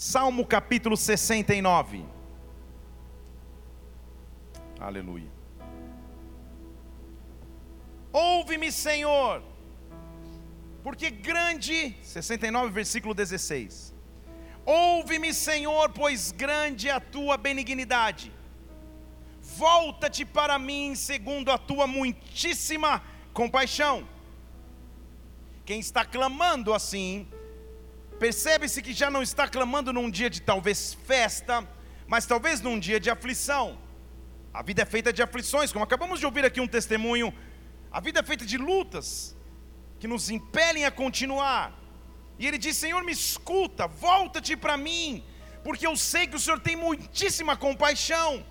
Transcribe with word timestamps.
Salmo 0.00 0.46
capítulo 0.46 0.96
69. 0.96 2.04
Aleluia. 4.78 5.28
Ouve-me, 8.12 8.70
Senhor, 8.70 9.42
porque 10.84 11.10
grande, 11.10 11.96
69, 12.00 12.70
versículo 12.70 13.12
16. 13.12 13.92
Ouve-me, 14.64 15.34
Senhor, 15.34 15.90
pois 15.90 16.30
grande 16.30 16.88
é 16.88 16.92
a 16.92 17.00
tua 17.00 17.36
benignidade. 17.36 18.32
Volta-te 19.42 20.24
para 20.24 20.60
mim 20.60 20.94
segundo 20.94 21.50
a 21.50 21.58
tua 21.58 21.88
muitíssima 21.88 23.02
compaixão. 23.32 24.06
Quem 25.64 25.80
está 25.80 26.04
clamando 26.04 26.72
assim, 26.72 27.26
percebe-se 28.18 28.82
que 28.82 28.92
já 28.92 29.10
não 29.10 29.22
está 29.22 29.46
clamando 29.48 29.92
num 29.92 30.10
dia 30.10 30.28
de 30.28 30.40
talvez 30.42 30.94
festa, 31.06 31.66
mas 32.06 32.26
talvez 32.26 32.60
num 32.60 32.78
dia 32.78 32.98
de 32.98 33.10
aflição. 33.10 33.78
A 34.52 34.62
vida 34.62 34.82
é 34.82 34.84
feita 34.84 35.12
de 35.12 35.22
aflições, 35.22 35.72
como 35.72 35.84
acabamos 35.84 36.18
de 36.18 36.26
ouvir 36.26 36.44
aqui 36.44 36.60
um 36.60 36.66
testemunho. 36.66 37.32
A 37.90 38.00
vida 38.00 38.20
é 38.20 38.22
feita 38.22 38.44
de 38.44 38.58
lutas 38.58 39.36
que 40.00 40.08
nos 40.08 40.30
impelem 40.30 40.84
a 40.84 40.90
continuar. 40.90 41.72
E 42.38 42.46
ele 42.46 42.58
diz: 42.58 42.76
Senhor, 42.76 43.02
me 43.02 43.12
escuta, 43.12 43.86
volta-te 43.86 44.56
para 44.56 44.76
mim, 44.76 45.24
porque 45.62 45.86
eu 45.86 45.96
sei 45.96 46.26
que 46.26 46.36
o 46.36 46.40
Senhor 46.40 46.60
tem 46.60 46.76
muitíssima 46.76 47.56
compaixão. 47.56 48.44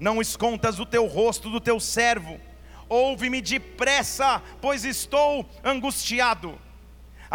Não 0.00 0.20
escondas 0.20 0.80
o 0.80 0.86
teu 0.86 1.06
rosto 1.06 1.48
do 1.50 1.60
teu 1.60 1.78
servo, 1.78 2.40
ouve-me 2.88 3.40
depressa, 3.40 4.42
pois 4.60 4.84
estou 4.84 5.48
angustiado. 5.62 6.58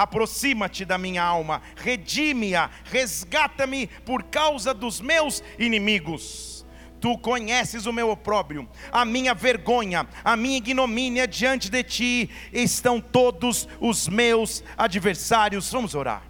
Aproxima-te 0.01 0.85
da 0.85 0.97
minha 0.97 1.21
alma, 1.21 1.61
redime-a, 1.75 2.69
resgata-me 2.85 3.87
por 4.05 4.23
causa 4.23 4.73
dos 4.73 5.01
meus 5.01 5.43
inimigos 5.57 6.59
Tu 6.99 7.17
conheces 7.17 7.85
o 7.85 7.93
meu 7.93 8.09
opróbrio, 8.09 8.67
a 8.91 9.05
minha 9.05 9.33
vergonha, 9.33 10.07
a 10.23 10.35
minha 10.35 10.57
ignomínia 10.57 11.27
diante 11.27 11.69
de 11.69 11.81
ti 11.81 12.29
estão 12.51 12.99
todos 12.99 13.67
os 13.79 14.07
meus 14.07 14.63
adversários. 14.77 15.71
Vamos 15.71 15.95
orar. 15.95 16.23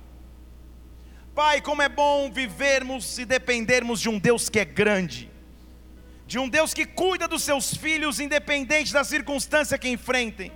Pai, 1.34 1.62
como 1.62 1.82
é 1.82 1.90
bom 1.90 2.32
vivermos 2.32 3.18
e 3.18 3.26
dependermos 3.26 4.00
de 4.00 4.10
um 4.10 4.20
Deus 4.20 4.50
que 4.50 4.60
é 4.60 4.66
grande, 4.66 5.32
de 6.28 6.38
um 6.38 6.48
Deus 6.48 6.74
que 6.74 6.86
cuida 6.86 7.28
dos 7.28 7.44
seus 7.44 7.74
filhos, 7.74 8.20
independente 8.20 8.94
da 8.94 9.04
circunstância 9.04 9.78
que 9.78 9.90
enfrentem. 9.90 10.52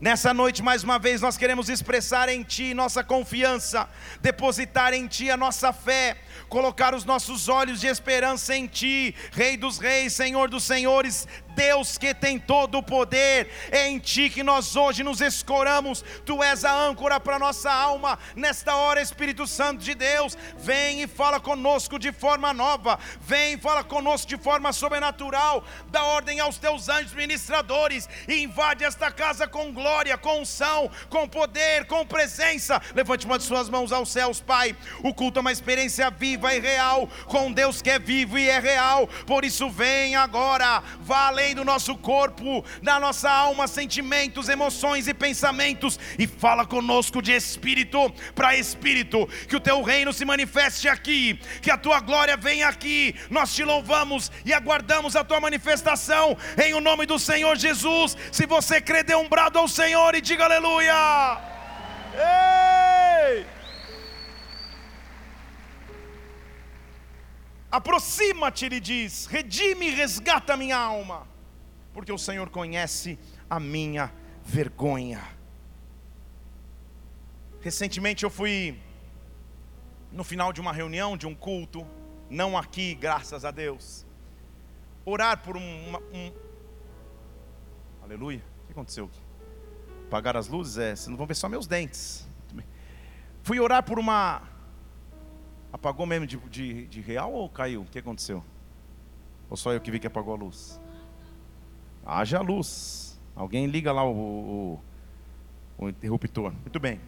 Nessa 0.00 0.32
noite, 0.32 0.62
mais 0.62 0.82
uma 0.82 0.98
vez, 0.98 1.20
nós 1.20 1.36
queremos 1.36 1.68
expressar 1.68 2.30
em 2.30 2.42
Ti 2.42 2.72
nossa 2.72 3.04
confiança, 3.04 3.86
depositar 4.22 4.94
em 4.94 5.06
Ti 5.06 5.30
a 5.30 5.36
nossa 5.36 5.74
fé, 5.74 6.16
colocar 6.48 6.94
os 6.94 7.04
nossos 7.04 7.50
olhos 7.50 7.82
de 7.82 7.86
esperança 7.86 8.56
em 8.56 8.66
Ti, 8.66 9.14
Rei 9.30 9.58
dos 9.58 9.76
Reis, 9.76 10.14
Senhor 10.14 10.48
dos 10.48 10.64
Senhores, 10.64 11.28
Deus 11.54 11.98
que 11.98 12.14
tem 12.14 12.38
todo 12.38 12.78
o 12.78 12.82
poder, 12.82 13.50
é 13.70 13.88
em 13.88 13.98
Ti 13.98 14.30
que 14.30 14.42
nós 14.42 14.76
hoje 14.76 15.02
nos 15.02 15.20
escoramos, 15.20 16.04
Tu 16.24 16.42
és 16.42 16.64
a 16.64 16.72
âncora 16.72 17.20
para 17.20 17.38
nossa 17.38 17.72
alma, 17.72 18.18
nesta 18.34 18.74
hora, 18.74 19.00
Espírito 19.00 19.46
Santo 19.46 19.82
de 19.82 19.94
Deus, 19.94 20.36
vem 20.56 21.02
e 21.02 21.06
fala 21.06 21.40
conosco 21.40 21.98
de 21.98 22.12
forma 22.12 22.52
nova, 22.52 22.98
vem 23.20 23.54
e 23.54 23.58
fala 23.58 23.84
conosco 23.84 24.28
de 24.28 24.36
forma 24.36 24.72
sobrenatural, 24.72 25.64
dá 25.88 26.02
ordem 26.04 26.40
aos 26.40 26.58
Teus 26.58 26.88
anjos 26.88 27.12
ministradores, 27.12 28.08
e 28.28 28.42
invade 28.42 28.84
esta 28.84 29.10
casa 29.10 29.46
com 29.46 29.72
glória, 29.72 30.16
com 30.16 30.40
unção, 30.40 30.90
com 31.08 31.28
poder, 31.28 31.86
com 31.86 32.06
presença. 32.06 32.80
Levante 32.94 33.26
uma 33.26 33.38
de 33.38 33.44
Suas 33.44 33.68
mãos 33.68 33.92
aos 33.92 34.10
céus, 34.10 34.40
Pai. 34.40 34.76
O 35.02 35.12
culto 35.12 35.38
é 35.38 35.42
uma 35.42 35.52
experiência 35.52 36.10
viva 36.10 36.54
e 36.54 36.60
real, 36.60 37.08
com 37.26 37.52
Deus 37.52 37.82
que 37.82 37.90
é 37.90 37.98
vivo 37.98 38.38
e 38.38 38.48
é 38.48 38.58
real, 38.58 39.06
por 39.26 39.44
isso 39.44 39.68
vem 39.70 40.14
agora, 40.16 40.82
vá 41.00 41.30
além 41.40 41.54
do 41.54 41.64
nosso 41.64 41.96
corpo, 41.96 42.62
da 42.82 43.00
nossa 43.00 43.30
alma, 43.30 43.66
sentimentos, 43.66 44.48
emoções 44.48 45.08
e 45.08 45.14
pensamentos, 45.14 45.98
e 46.18 46.26
fala 46.26 46.66
conosco 46.66 47.22
de 47.22 47.32
espírito 47.32 48.12
para 48.34 48.56
espírito, 48.56 49.26
que 49.48 49.56
o 49.56 49.60
teu 49.60 49.82
reino 49.82 50.12
se 50.12 50.24
manifeste 50.24 50.86
aqui, 50.86 51.40
que 51.62 51.70
a 51.70 51.78
tua 51.78 52.00
glória 52.00 52.36
venha 52.36 52.68
aqui. 52.68 53.14
Nós 53.30 53.54
te 53.54 53.64
louvamos 53.64 54.30
e 54.44 54.52
aguardamos 54.52 55.16
a 55.16 55.24
tua 55.24 55.40
manifestação 55.40 56.36
em 56.62 56.74
o 56.74 56.80
nome 56.80 57.06
do 57.06 57.18
Senhor 57.18 57.56
Jesus. 57.56 58.16
Se 58.30 58.44
você 58.44 58.80
crê, 58.80 59.02
dê 59.02 59.14
um 59.14 59.28
brado 59.28 59.58
ao 59.58 59.66
Senhor 59.66 60.14
e 60.14 60.20
diga 60.20 60.44
aleluia. 60.44 61.40
Ei! 62.14 63.46
Aproxima-te, 67.70 68.66
ele 68.66 68.80
diz, 68.80 69.26
redime 69.26 69.86
e 69.86 69.90
resgata 69.90 70.56
minha 70.56 70.76
alma 70.76 71.29
porque 71.92 72.12
o 72.12 72.18
Senhor 72.18 72.48
conhece 72.50 73.18
a 73.48 73.58
minha 73.58 74.12
vergonha. 74.44 75.22
Recentemente 77.60 78.24
eu 78.24 78.30
fui 78.30 78.78
no 80.10 80.24
final 80.24 80.52
de 80.52 80.60
uma 80.60 80.72
reunião, 80.72 81.16
de 81.16 81.26
um 81.26 81.34
culto, 81.34 81.86
não 82.28 82.56
aqui, 82.56 82.94
graças 82.94 83.44
a 83.44 83.50
Deus, 83.50 84.06
orar 85.04 85.42
por 85.42 85.56
um, 85.56 85.60
um... 85.60 86.32
aleluia, 88.02 88.42
o 88.62 88.66
que 88.66 88.72
aconteceu? 88.72 89.10
Apagar 90.06 90.36
as 90.36 90.48
luzes, 90.48 90.78
é, 90.78 90.96
vocês 90.96 91.08
não 91.08 91.16
vão 91.16 91.26
ver 91.26 91.34
só 91.34 91.48
meus 91.48 91.66
dentes. 91.66 92.26
Fui 93.42 93.58
orar 93.58 93.82
por 93.82 93.98
uma, 93.98 94.42
apagou 95.72 96.06
mesmo 96.06 96.26
de, 96.26 96.36
de, 96.36 96.86
de 96.86 97.00
real 97.00 97.32
ou 97.32 97.48
caiu? 97.48 97.82
O 97.82 97.86
que 97.86 97.98
aconteceu? 97.98 98.44
Ou 99.48 99.56
só 99.56 99.72
eu 99.72 99.80
que 99.80 99.90
vi 99.90 99.98
que 99.98 100.06
apagou 100.06 100.34
a 100.34 100.36
luz? 100.36 100.80
Haja 102.04 102.40
luz. 102.40 103.20
Alguém 103.34 103.66
liga 103.66 103.92
lá 103.92 104.04
o, 104.04 104.12
o, 104.12 104.80
o 105.78 105.88
interruptor. 105.88 106.52
Muito 106.52 106.78
bem. 106.78 107.00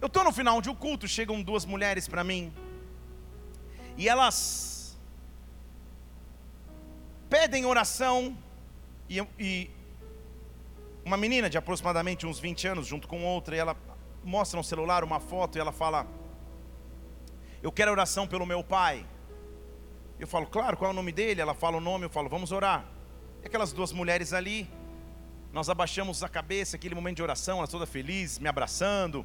Eu 0.00 0.06
estou 0.06 0.22
no 0.22 0.32
final 0.32 0.60
de 0.60 0.68
um 0.68 0.74
culto, 0.74 1.08
chegam 1.08 1.42
duas 1.42 1.64
mulheres 1.64 2.06
para 2.06 2.22
mim. 2.22 2.52
E 3.96 4.08
elas 4.08 4.98
pedem 7.28 7.64
oração. 7.64 8.36
E, 9.08 9.20
e, 9.38 9.70
uma 11.04 11.16
menina 11.16 11.48
de 11.48 11.58
aproximadamente 11.58 12.26
uns 12.26 12.38
20 12.38 12.68
anos, 12.68 12.86
junto 12.86 13.06
com 13.06 13.24
outra, 13.24 13.56
e 13.56 13.58
ela 13.58 13.76
mostra 14.22 14.56
no 14.56 14.64
celular 14.64 15.04
uma 15.04 15.20
foto 15.20 15.56
e 15.56 15.60
ela 15.60 15.72
fala: 15.72 16.06
Eu 17.62 17.72
quero 17.72 17.90
oração 17.90 18.26
pelo 18.26 18.46
meu 18.46 18.62
pai. 18.62 19.06
Eu 20.18 20.28
falo, 20.28 20.46
claro, 20.46 20.76
qual 20.76 20.90
é 20.90 20.92
o 20.92 20.96
nome 20.96 21.10
dele? 21.10 21.40
Ela 21.40 21.54
fala 21.54 21.76
o 21.76 21.80
nome, 21.80 22.04
eu 22.04 22.10
falo, 22.10 22.28
vamos 22.28 22.52
orar 22.52 22.93
aquelas 23.46 23.72
duas 23.72 23.92
mulheres 23.92 24.32
ali, 24.32 24.68
nós 25.52 25.68
abaixamos 25.68 26.22
a 26.22 26.28
cabeça, 26.28 26.76
aquele 26.76 26.94
momento 26.94 27.16
de 27.16 27.22
oração, 27.22 27.58
elas 27.58 27.70
toda 27.70 27.86
feliz, 27.86 28.38
me 28.38 28.48
abraçando, 28.48 29.24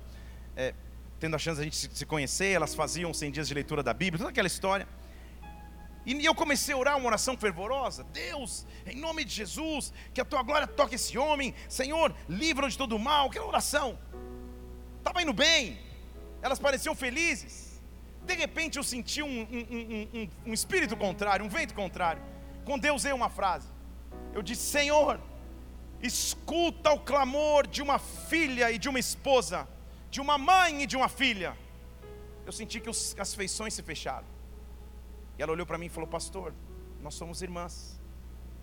é, 0.56 0.74
tendo 1.20 1.36
a 1.36 1.40
chance 1.40 1.56
de 1.58 1.62
a 1.62 1.64
gente 1.64 1.98
se 1.98 2.06
conhecer, 2.06 2.52
elas 2.52 2.76
faziam 2.76 3.14
100 3.14 3.32
dias 3.32 3.48
de 3.48 3.54
leitura 3.54 3.82
da 3.82 3.94
Bíblia, 3.94 4.20
toda 4.20 4.30
aquela 4.30 4.48
história. 4.48 4.88
E 6.06 6.26
eu 6.26 6.34
comecei 6.34 6.74
a 6.74 6.78
orar 6.78 6.98
uma 6.98 7.08
oração 7.08 7.38
fervorosa. 7.38 8.04
Deus, 8.06 8.66
em 8.86 8.96
nome 8.96 9.24
de 9.24 9.34
Jesus, 9.34 9.94
que 10.14 10.22
a 10.22 10.26
tua 10.26 10.42
glória 10.42 10.66
toque 10.66 10.96
esse 10.96 11.18
homem. 11.18 11.54
Senhor, 11.68 12.16
livra-o 12.28 12.70
de 12.70 12.78
todo 12.78 12.96
o 12.96 13.00
mal. 13.00 13.28
Aquela 13.28 13.46
oração. 13.46 14.00
Estava 14.98 15.22
indo 15.22 15.34
bem. 15.34 15.80
Elas 16.42 16.58
pareciam 16.58 16.96
felizes. 16.96 17.82
De 18.26 18.34
repente 18.34 18.78
eu 18.78 18.84
senti 18.84 19.22
um, 19.22 19.42
um, 19.42 20.10
um, 20.14 20.30
um, 20.48 20.54
espírito 20.54 20.96
contrário, 20.96 21.46
um 21.46 21.50
vento 21.50 21.74
contrário. 21.74 22.22
Com 22.66 22.78
Deus 22.78 23.06
é 23.06 23.14
uma 23.14 23.30
frase. 23.30 23.68
Eu 24.34 24.42
disse: 24.42 24.64
Senhor, 24.64 25.20
escuta 26.02 26.92
o 26.92 27.00
clamor 27.00 27.68
de 27.68 27.82
uma 27.82 28.00
filha 28.00 28.72
e 28.72 28.78
de 28.78 28.88
uma 28.88 29.00
esposa, 29.00 29.68
de 30.10 30.22
uma 30.22 30.38
mãe 30.38 30.84
e 30.84 30.88
de 30.88 30.96
uma 30.96 31.10
filha. 31.10 31.58
Eu 32.46 32.52
senti 32.52 32.80
que 32.80 32.90
os, 32.90 33.16
as 33.20 33.34
feições 33.34 33.74
se 33.74 33.84
fecharam. 33.84 34.26
E 35.38 35.42
ela 35.42 35.52
olhou 35.52 35.66
para 35.66 35.78
mim 35.78 35.88
e 35.88 35.90
falou: 35.90 36.08
Pastor, 36.08 36.54
nós 37.02 37.16
somos 37.16 37.42
irmãs. 37.42 38.00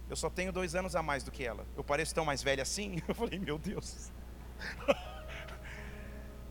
Eu 0.08 0.17
só 0.17 0.31
tenho 0.31 0.53
dois 0.53 0.75
anos 0.75 0.94
a 0.94 1.03
mais 1.03 1.25
do 1.25 1.31
que 1.31 1.44
ela. 1.44 1.67
Eu 1.76 1.82
pareço 1.82 2.14
tão 2.14 2.25
mais 2.25 2.43
velha 2.43 2.62
assim? 2.62 3.02
Eu 3.09 3.14
falei: 3.14 3.38
Meu 3.38 3.59
Deus. 3.59 4.11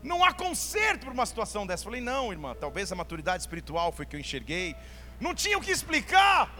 Não 0.02 0.24
há 0.24 0.32
conserto 0.32 1.06
para 1.06 1.12
uma 1.12 1.26
situação 1.26 1.66
dessa. 1.66 1.82
Eu 1.82 1.86
falei: 1.86 2.00
Não, 2.00 2.32
irmã, 2.32 2.54
talvez 2.54 2.92
a 2.92 2.94
maturidade 2.94 3.42
espiritual 3.42 3.92
foi 3.92 4.06
que 4.06 4.14
eu 4.14 4.20
enxerguei. 4.20 4.76
Não 5.20 5.34
tinha 5.34 5.58
o 5.58 5.60
que 5.60 5.70
explicar. 5.70 6.54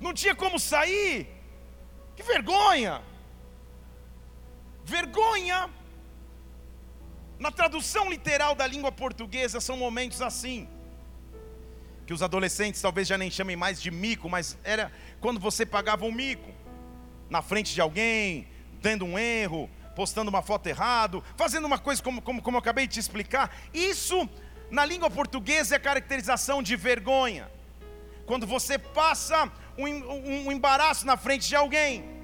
Não 0.00 0.12
tinha 0.12 0.34
como 0.34 0.58
sair. 0.58 1.35
Que 2.16 2.22
vergonha! 2.22 3.02
Vergonha! 4.84 5.70
Na 7.38 7.50
tradução 7.50 8.08
literal 8.08 8.54
da 8.54 8.66
língua 8.66 8.90
portuguesa, 8.90 9.60
são 9.60 9.76
momentos 9.76 10.22
assim. 10.22 10.68
Que 12.06 12.14
os 12.14 12.22
adolescentes 12.22 12.80
talvez 12.80 13.06
já 13.06 13.18
nem 13.18 13.30
chamem 13.30 13.56
mais 13.56 13.80
de 13.80 13.90
mico, 13.90 14.28
mas 14.28 14.56
era 14.64 14.90
quando 15.20 15.38
você 15.38 15.66
pagava 15.66 16.06
um 16.06 16.12
mico 16.12 16.50
na 17.28 17.42
frente 17.42 17.74
de 17.74 17.80
alguém, 17.80 18.48
dando 18.80 19.04
um 19.04 19.18
erro, 19.18 19.68
postando 19.94 20.30
uma 20.30 20.40
foto 20.40 20.66
errado, 20.68 21.22
fazendo 21.36 21.66
uma 21.66 21.78
coisa 21.78 22.02
como, 22.02 22.22
como, 22.22 22.40
como 22.40 22.56
eu 22.56 22.60
acabei 22.60 22.86
de 22.86 22.94
te 22.94 23.00
explicar. 23.00 23.54
Isso 23.74 24.28
na 24.70 24.84
língua 24.84 25.10
portuguesa 25.10 25.74
é 25.74 25.76
a 25.76 25.80
caracterização 25.80 26.62
de 26.62 26.76
vergonha. 26.76 27.50
Quando 28.24 28.46
você 28.46 28.78
passa 28.78 29.50
um, 29.78 29.86
um, 29.86 30.46
um 30.46 30.52
embaraço 30.52 31.06
na 31.06 31.16
frente 31.16 31.48
de 31.48 31.56
alguém. 31.56 32.16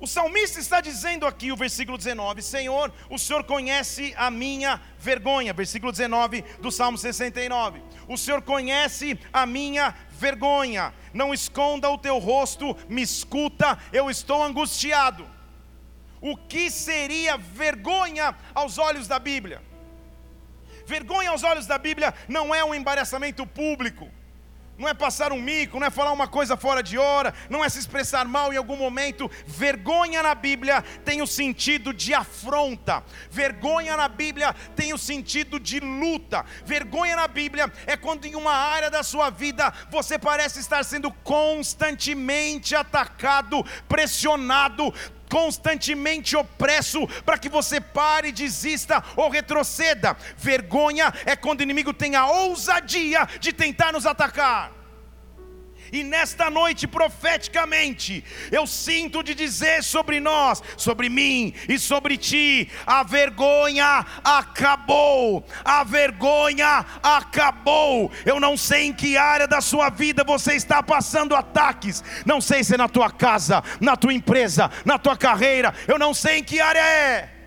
O 0.00 0.06
salmista 0.06 0.58
está 0.58 0.80
dizendo 0.80 1.26
aqui, 1.26 1.52
o 1.52 1.56
versículo 1.56 1.98
19: 1.98 2.40
Senhor, 2.40 2.90
o 3.10 3.18
Senhor 3.18 3.44
conhece 3.44 4.14
a 4.16 4.30
minha 4.30 4.80
vergonha. 4.98 5.52
Versículo 5.52 5.92
19 5.92 6.42
do 6.58 6.72
Salmo 6.72 6.96
69. 6.96 7.82
O 8.08 8.16
Senhor 8.16 8.40
conhece 8.40 9.18
a 9.30 9.44
minha 9.44 9.94
vergonha. 10.12 10.94
Não 11.12 11.34
esconda 11.34 11.90
o 11.90 11.98
teu 11.98 12.18
rosto, 12.18 12.74
me 12.88 13.02
escuta, 13.02 13.78
eu 13.92 14.08
estou 14.08 14.42
angustiado. 14.42 15.28
O 16.18 16.34
que 16.34 16.70
seria 16.70 17.36
vergonha 17.36 18.34
aos 18.54 18.78
olhos 18.78 19.06
da 19.06 19.18
Bíblia? 19.18 19.62
Vergonha 20.86 21.30
aos 21.30 21.42
olhos 21.42 21.66
da 21.66 21.76
Bíblia 21.76 22.14
não 22.26 22.54
é 22.54 22.64
um 22.64 22.74
embaraçamento 22.74 23.46
público 23.46 24.10
não 24.80 24.88
é 24.88 24.94
passar 24.94 25.30
um 25.30 25.40
mico, 25.40 25.78
não 25.78 25.86
é 25.86 25.90
falar 25.90 26.10
uma 26.10 26.26
coisa 26.26 26.56
fora 26.56 26.82
de 26.82 26.96
hora, 26.96 27.34
não 27.50 27.62
é 27.62 27.68
se 27.68 27.78
expressar 27.78 28.24
mal 28.24 28.50
em 28.50 28.56
algum 28.56 28.76
momento. 28.76 29.30
Vergonha 29.46 30.22
na 30.22 30.34
Bíblia 30.34 30.82
tem 31.04 31.20
o 31.20 31.26
sentido 31.26 31.92
de 31.92 32.14
afronta, 32.14 33.04
vergonha 33.30 33.94
na 33.94 34.08
Bíblia 34.08 34.54
tem 34.74 34.94
o 34.94 34.98
sentido 34.98 35.60
de 35.60 35.80
luta, 35.80 36.46
vergonha 36.64 37.14
na 37.14 37.28
Bíblia 37.28 37.70
é 37.86 37.94
quando 37.94 38.24
em 38.24 38.34
uma 38.34 38.54
área 38.54 38.90
da 38.90 39.02
sua 39.02 39.28
vida 39.28 39.70
você 39.90 40.18
parece 40.18 40.60
estar 40.60 40.82
sendo 40.82 41.12
constantemente 41.12 42.74
atacado, 42.74 43.62
pressionado, 43.86 44.94
constantemente 45.30 46.36
opresso 46.36 47.06
para 47.24 47.38
que 47.38 47.48
você 47.48 47.80
pare, 47.80 48.32
desista 48.32 49.02
ou 49.16 49.30
retroceda. 49.30 50.16
Vergonha 50.36 51.12
é 51.24 51.36
quando 51.36 51.60
o 51.60 51.62
inimigo 51.62 51.94
tem 51.94 52.16
a 52.16 52.26
ousadia 52.26 53.26
de 53.38 53.52
tentar 53.52 53.92
nos 53.92 54.04
atacar. 54.04 54.79
E 55.92 56.04
nesta 56.04 56.48
noite, 56.48 56.86
profeticamente, 56.86 58.24
eu 58.50 58.66
sinto 58.66 59.22
de 59.22 59.34
dizer 59.34 59.82
sobre 59.82 60.20
nós, 60.20 60.62
sobre 60.76 61.08
mim 61.08 61.52
e 61.68 61.78
sobre 61.78 62.16
ti: 62.16 62.68
a 62.86 63.02
vergonha 63.02 64.06
acabou, 64.22 65.44
a 65.64 65.82
vergonha 65.82 66.84
acabou. 67.02 68.10
Eu 68.24 68.38
não 68.38 68.56
sei 68.56 68.86
em 68.86 68.92
que 68.92 69.16
área 69.16 69.48
da 69.48 69.60
sua 69.60 69.90
vida 69.90 70.22
você 70.24 70.54
está 70.54 70.82
passando 70.82 71.34
ataques, 71.34 72.02
não 72.24 72.40
sei 72.40 72.62
se 72.62 72.74
é 72.74 72.78
na 72.78 72.88
tua 72.88 73.10
casa, 73.10 73.62
na 73.80 73.96
tua 73.96 74.14
empresa, 74.14 74.70
na 74.84 74.98
tua 74.98 75.16
carreira, 75.16 75.74
eu 75.88 75.98
não 75.98 76.14
sei 76.14 76.38
em 76.38 76.44
que 76.44 76.60
área 76.60 76.80
é. 76.80 77.39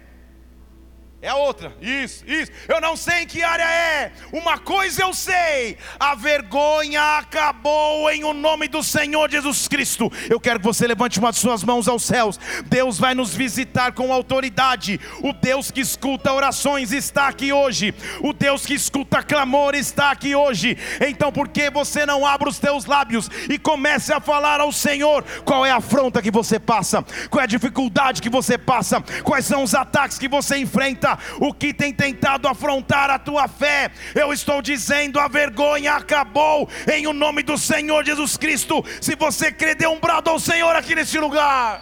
É 1.23 1.29
a 1.29 1.35
outra, 1.35 1.73
isso, 1.81 2.25
isso. 2.27 2.51
Eu 2.67 2.81
não 2.81 2.97
sei 2.97 3.21
em 3.21 3.25
que 3.25 3.41
área 3.41 3.63
é. 3.63 4.11
Uma 4.33 4.57
coisa 4.57 5.03
eu 5.03 5.13
sei: 5.13 5.77
a 5.97 6.15
vergonha 6.15 7.01
acabou 7.17 8.11
em 8.11 8.25
o 8.25 8.33
nome 8.33 8.67
do 8.67 8.83
Senhor 8.83 9.31
Jesus 9.31 9.69
Cristo. 9.69 10.11
Eu 10.29 10.37
quero 10.37 10.59
que 10.59 10.65
você 10.65 10.85
levante 10.85 11.19
uma 11.19 11.31
de 11.31 11.37
suas 11.37 11.63
mãos 11.63 11.87
aos 11.87 12.03
céus. 12.03 12.37
Deus 12.65 12.99
vai 12.99 13.15
nos 13.15 13.33
visitar 13.33 13.93
com 13.93 14.11
autoridade. 14.11 14.99
O 15.21 15.31
Deus 15.31 15.71
que 15.71 15.79
escuta 15.79 16.33
orações 16.33 16.91
está 16.91 17.29
aqui 17.29 17.53
hoje. 17.53 17.95
O 18.19 18.33
Deus 18.33 18.65
que 18.65 18.73
escuta 18.73 19.23
clamor 19.23 19.75
está 19.75 20.11
aqui 20.11 20.35
hoje. 20.35 20.77
Então, 21.07 21.31
por 21.31 21.47
que 21.47 21.69
você 21.69 22.05
não 22.05 22.27
abre 22.27 22.49
os 22.49 22.59
teus 22.59 22.83
lábios 22.83 23.29
e 23.49 23.57
comece 23.57 24.11
a 24.11 24.19
falar 24.19 24.59
ao 24.59 24.73
Senhor 24.73 25.23
qual 25.45 25.65
é 25.65 25.71
a 25.71 25.77
afronta 25.77 26.21
que 26.21 26.29
você 26.29 26.59
passa, 26.59 27.01
qual 27.29 27.39
é 27.39 27.45
a 27.45 27.47
dificuldade 27.47 28.21
que 28.21 28.29
você 28.29 28.57
passa, 28.57 29.01
quais 29.23 29.45
são 29.45 29.63
os 29.63 29.73
ataques 29.73 30.19
que 30.19 30.27
você 30.27 30.57
enfrenta? 30.57 31.12
O 31.39 31.53
que 31.53 31.73
tem 31.73 31.93
tentado 31.93 32.47
afrontar 32.47 33.09
a 33.09 33.19
tua 33.19 33.47
fé. 33.47 33.91
Eu 34.15 34.31
estou 34.31 34.61
dizendo: 34.61 35.19
a 35.19 35.27
vergonha 35.27 35.93
acabou 35.93 36.69
em 36.91 37.07
o 37.07 37.13
nome 37.13 37.43
do 37.43 37.57
Senhor 37.57 38.05
Jesus 38.05 38.37
Cristo. 38.37 38.83
Se 39.01 39.15
você 39.15 39.51
crê, 39.51 39.75
dê 39.75 39.87
um 39.87 39.99
brado 39.99 40.29
ao 40.29 40.39
Senhor 40.39 40.75
aqui 40.75 40.95
neste 40.95 41.19
lugar. 41.19 41.81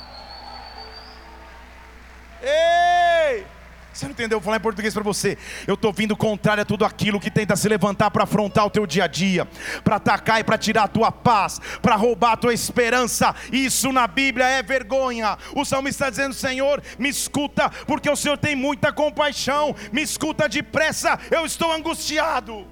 Ei! 2.41 3.45
Você 3.93 4.05
não 4.05 4.11
entendeu? 4.11 4.39
Vou 4.39 4.45
falar 4.45 4.57
em 4.57 4.61
português 4.61 4.93
para 4.93 5.03
você. 5.03 5.37
Eu 5.67 5.73
estou 5.73 5.91
vindo 5.91 6.15
contrário 6.15 6.61
a 6.61 6.65
tudo 6.65 6.85
aquilo 6.85 7.19
que 7.19 7.29
tenta 7.29 7.55
se 7.55 7.67
levantar 7.67 8.09
para 8.09 8.23
afrontar 8.23 8.65
o 8.65 8.69
teu 8.69 8.87
dia 8.87 9.03
a 9.03 9.07
dia, 9.07 9.47
para 9.83 9.97
atacar 9.97 10.39
e 10.39 10.43
para 10.43 10.57
tirar 10.57 10.83
a 10.83 10.87
tua 10.87 11.11
paz, 11.11 11.59
para 11.81 11.95
roubar 11.95 12.33
a 12.33 12.37
tua 12.37 12.53
esperança. 12.53 13.35
Isso 13.51 13.91
na 13.91 14.07
Bíblia 14.07 14.45
é 14.45 14.63
vergonha. 14.63 15.37
O 15.53 15.65
salmista 15.65 16.05
está 16.05 16.09
dizendo: 16.09 16.33
Senhor, 16.33 16.81
me 16.97 17.09
escuta, 17.09 17.69
porque 17.85 18.09
o 18.09 18.15
Senhor 18.15 18.37
tem 18.37 18.55
muita 18.55 18.93
compaixão. 18.93 19.75
Me 19.91 20.01
escuta 20.01 20.47
depressa, 20.47 21.19
eu 21.29 21.45
estou 21.45 21.71
angustiado. 21.71 22.65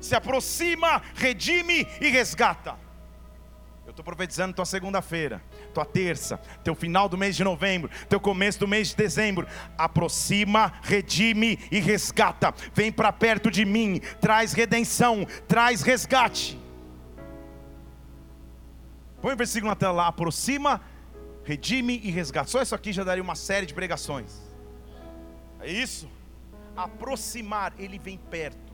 Se 0.00 0.14
aproxima, 0.14 1.02
redime 1.14 1.86
e 2.00 2.08
resgata. 2.08 2.85
Estou 3.96 4.04
profetizando 4.04 4.52
tua 4.52 4.66
segunda-feira 4.66 5.42
tua 5.72 5.86
terça, 5.86 6.36
teu 6.62 6.74
final 6.74 7.08
do 7.08 7.16
mês 7.16 7.34
de 7.34 7.42
novembro, 7.42 7.90
teu 8.10 8.20
começo 8.20 8.60
do 8.60 8.68
mês 8.68 8.88
de 8.88 8.96
dezembro. 8.96 9.46
Aproxima, 9.78 10.74
redime 10.82 11.58
e 11.72 11.80
resgata. 11.80 12.54
Vem 12.74 12.92
para 12.92 13.10
perto 13.10 13.50
de 13.50 13.64
mim, 13.64 14.02
traz 14.20 14.52
redenção, 14.52 15.26
traz 15.48 15.80
resgate. 15.80 16.58
Põe 19.22 19.32
o 19.32 19.36
versículo 19.36 19.70
na 19.70 19.76
tela 19.76 19.92
lá: 19.92 20.08
aproxima, 20.08 20.82
redime 21.42 21.98
e 22.04 22.10
resgata. 22.10 22.50
Só 22.50 22.60
isso 22.60 22.74
aqui 22.74 22.92
já 22.92 23.02
daria 23.02 23.22
uma 23.22 23.34
série 23.34 23.64
de 23.64 23.72
pregações. 23.72 24.42
É 25.58 25.72
isso? 25.72 26.06
Aproximar, 26.76 27.72
ele 27.78 27.98
vem 27.98 28.18
perto 28.18 28.65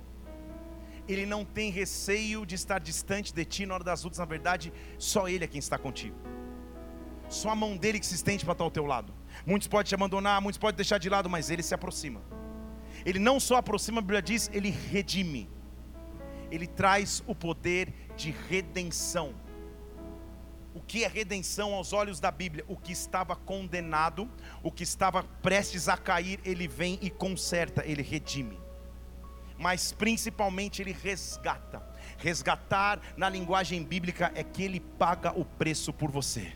ele 1.09 1.27
não 1.27 1.45
tem 1.45 1.71
receio 1.71 2.47
de 2.47 2.55
estar 2.55 2.79
distante 2.79 3.35
de 3.35 3.45
ti 3.45 3.67
na 3.67 3.75
hora 3.75 3.85
das 3.85 4.03
lutas, 4.05 4.19
na 4.19 4.25
verdade, 4.25 4.73
só 4.99 5.29
ele 5.29 5.45
é 5.45 5.49
quem 5.49 5.59
está 5.59 5.79
contigo. 5.79 6.17
Só 7.29 7.51
a 7.51 7.57
mão 7.57 7.77
dele 7.77 7.99
que 7.99 8.07
se 8.07 8.15
estende 8.15 8.45
para 8.45 8.53
estar 8.53 8.65
ao 8.65 8.71
teu 8.71 8.85
lado. 8.85 9.13
Muitos 9.47 9.67
podem 9.67 9.89
te 9.89 9.95
abandonar, 9.95 10.41
muitos 10.41 10.59
podem 10.59 10.77
deixar 10.77 10.99
de 10.99 11.09
lado, 11.09 11.29
mas 11.31 11.51
ele 11.51 11.63
se 11.63 11.75
aproxima. 11.75 12.23
Ele 13.05 13.19
não 13.19 13.41
só 13.41 13.57
aproxima, 13.57 13.99
a 13.99 14.03
Bíblia 14.03 14.23
diz, 14.23 14.51
ele 14.53 14.71
redime. 14.71 15.49
Ele 16.51 16.67
traz 16.67 17.23
o 17.27 17.35
poder 17.35 17.93
de 18.17 18.31
redenção. 18.49 19.35
O 20.75 20.81
que 20.81 21.05
é 21.05 21.09
redenção 21.09 21.75
aos 21.75 21.93
olhos 21.93 22.21
da 22.21 22.31
Bíblia? 22.31 22.65
O 22.69 22.77
que 22.77 22.93
estava 22.93 23.35
condenado, 23.35 24.31
o 24.63 24.71
que 24.71 24.83
estava 24.83 25.23
prestes 25.23 25.89
a 25.89 25.97
cair, 25.97 26.39
ele 26.45 26.69
vem 26.69 26.99
e 27.03 27.11
conserta, 27.11 27.85
ele 27.85 28.03
redime. 28.03 28.62
Mas 29.63 29.93
principalmente 29.93 30.83
ele 30.83 30.93
resgata. 30.93 31.81
Resgatar 32.19 33.01
na 33.17 33.29
linguagem 33.29 33.81
bíblica 33.85 34.33
é 34.35 34.43
que 34.43 34.65
ele 34.65 34.81
paga 34.81 35.33
o 35.39 35.45
preço 35.45 35.93
por 35.93 36.11
você. 36.11 36.53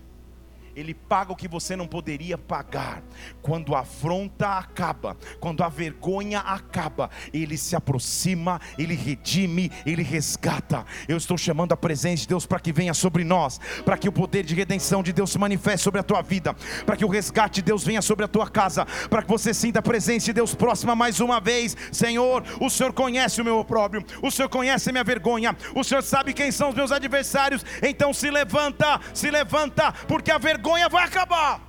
Ele 0.76 0.92
paga 0.92 1.32
o 1.32 1.36
que 1.36 1.48
você 1.48 1.74
não 1.74 1.86
poderia 1.86 2.36
pagar. 2.36 3.02
Quando 3.40 3.74
a 3.74 3.80
afronta 3.80 4.58
acaba, 4.58 5.16
quando 5.40 5.62
a 5.62 5.70
vergonha 5.70 6.40
acaba, 6.40 7.08
Ele 7.32 7.56
se 7.56 7.74
aproxima, 7.74 8.60
Ele 8.76 8.94
redime, 8.94 9.72
Ele 9.86 10.02
resgata. 10.02 10.84
Eu 11.08 11.16
estou 11.16 11.38
chamando 11.38 11.72
a 11.72 11.76
presença 11.78 12.22
de 12.22 12.28
Deus 12.28 12.44
para 12.44 12.60
que 12.60 12.74
venha 12.74 12.92
sobre 12.92 13.24
nós, 13.24 13.58
para 13.86 13.96
que 13.96 14.06
o 14.06 14.12
poder 14.12 14.44
de 14.44 14.54
redenção 14.54 15.02
de 15.02 15.14
Deus 15.14 15.30
se 15.30 15.38
manifeste 15.38 15.82
sobre 15.82 15.98
a 15.98 16.02
tua 16.02 16.20
vida, 16.20 16.54
para 16.84 16.94
que 16.94 17.06
o 17.06 17.08
resgate 17.08 17.56
de 17.56 17.62
Deus 17.62 17.82
venha 17.82 18.02
sobre 18.02 18.26
a 18.26 18.28
tua 18.28 18.46
casa, 18.46 18.84
para 19.08 19.22
que 19.22 19.28
você 19.28 19.54
sinta 19.54 19.78
a 19.78 19.82
presença 19.82 20.26
de 20.26 20.34
Deus 20.34 20.54
próxima 20.54 20.94
mais 20.94 21.20
uma 21.20 21.40
vez. 21.40 21.74
Senhor, 21.90 22.44
o 22.60 22.68
Senhor 22.68 22.92
conhece 22.92 23.40
o 23.40 23.44
meu 23.44 23.58
opróbrio, 23.58 24.04
o 24.20 24.30
Senhor 24.30 24.50
conhece 24.50 24.90
a 24.90 24.92
minha 24.92 25.04
vergonha, 25.04 25.56
o 25.74 25.82
Senhor 25.82 26.02
sabe 26.02 26.34
quem 26.34 26.52
são 26.52 26.68
os 26.68 26.74
meus 26.74 26.92
adversários. 26.92 27.64
Então 27.82 28.12
se 28.12 28.30
levanta, 28.30 29.00
se 29.14 29.30
levanta, 29.30 29.90
porque 30.06 30.30
a 30.30 30.36
vergonha 30.36 30.65
vergonha 30.66 30.88
vai 30.88 31.04
acabar. 31.04 31.60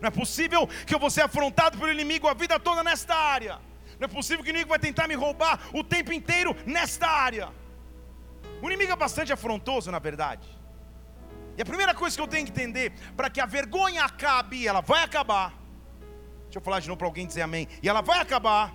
Não 0.00 0.08
é 0.08 0.10
possível 0.10 0.66
que 0.86 0.94
eu 0.94 0.98
vou 0.98 1.10
ser 1.10 1.22
afrontado 1.22 1.78
pelo 1.78 1.92
inimigo 1.92 2.26
a 2.26 2.34
vida 2.34 2.58
toda 2.58 2.82
nesta 2.82 3.14
área. 3.14 3.58
Não 3.98 4.06
é 4.06 4.08
possível 4.08 4.42
que 4.42 4.50
o 4.50 4.52
inimigo 4.52 4.70
vai 4.70 4.78
tentar 4.78 5.06
me 5.06 5.14
roubar 5.14 5.60
o 5.72 5.82
tempo 5.84 6.12
inteiro 6.12 6.56
nesta 6.66 7.06
área. 7.06 7.48
O 8.62 8.66
inimigo 8.66 8.92
é 8.92 8.96
bastante 8.96 9.32
afrontoso, 9.32 9.90
na 9.90 10.00
verdade. 10.00 10.48
E 11.56 11.62
a 11.62 11.64
primeira 11.64 11.94
coisa 11.94 12.16
que 12.16 12.22
eu 12.22 12.28
tenho 12.28 12.44
que 12.46 12.52
entender, 12.52 12.92
para 13.16 13.30
que 13.30 13.40
a 13.40 13.46
vergonha 13.46 14.04
acabe, 14.04 14.66
ela 14.66 14.80
vai 14.80 15.02
acabar. 15.02 15.52
Deixa 16.44 16.58
eu 16.58 16.62
falar 16.62 16.80
de 16.80 16.88
novo 16.88 16.98
para 16.98 17.06
alguém 17.06 17.26
dizer 17.26 17.42
amém. 17.42 17.68
E 17.82 17.88
ela 17.88 18.00
vai 18.00 18.20
acabar. 18.20 18.72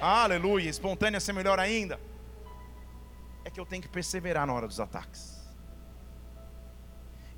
Aleluia. 0.00 0.68
Espontânea 0.68 1.20
ser 1.20 1.32
melhor 1.32 1.58
ainda. 1.58 2.00
É 3.44 3.50
que 3.50 3.58
eu 3.58 3.66
tenho 3.66 3.82
que 3.82 3.88
perseverar 3.88 4.46
na 4.46 4.52
hora 4.52 4.66
dos 4.66 4.80
ataques 4.80 5.37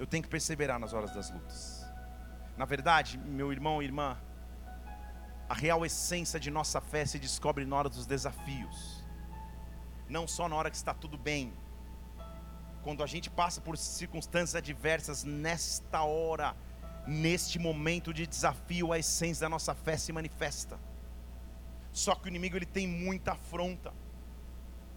eu 0.00 0.07
tenho 0.07 0.23
que 0.23 0.30
perseverar 0.30 0.78
nas 0.78 0.95
horas 0.95 1.12
das 1.12 1.30
lutas. 1.30 1.85
Na 2.57 2.64
verdade, 2.64 3.19
meu 3.19 3.52
irmão 3.52 3.83
e 3.83 3.85
irmã, 3.85 4.19
a 5.47 5.52
real 5.52 5.85
essência 5.85 6.40
de 6.40 6.50
nossa 6.50 6.80
fé 6.80 7.04
se 7.04 7.19
descobre 7.19 7.66
na 7.66 7.76
hora 7.76 7.90
dos 7.90 8.07
desafios, 8.07 9.04
não 10.09 10.26
só 10.26 10.49
na 10.49 10.57
hora 10.57 10.71
que 10.71 10.76
está 10.76 10.95
tudo 10.95 11.19
bem. 11.19 11.52
Quando 12.83 13.02
a 13.02 13.07
gente 13.07 13.28
passa 13.28 13.61
por 13.61 13.76
circunstâncias 13.76 14.54
adversas, 14.54 15.23
nesta 15.23 16.02
hora, 16.02 16.57
neste 17.07 17.59
momento 17.59 18.14
de 18.14 18.26
desafio, 18.26 18.95
a 18.95 18.99
essência 18.99 19.42
da 19.42 19.50
nossa 19.50 19.75
fé 19.75 19.99
se 19.99 20.14
manifesta. 20.14 20.80
Só 21.92 22.14
que 22.14 22.25
o 22.25 22.28
inimigo 22.28 22.57
ele 22.57 22.64
tem 22.64 22.88
muita 22.88 23.33
afronta. 23.33 23.92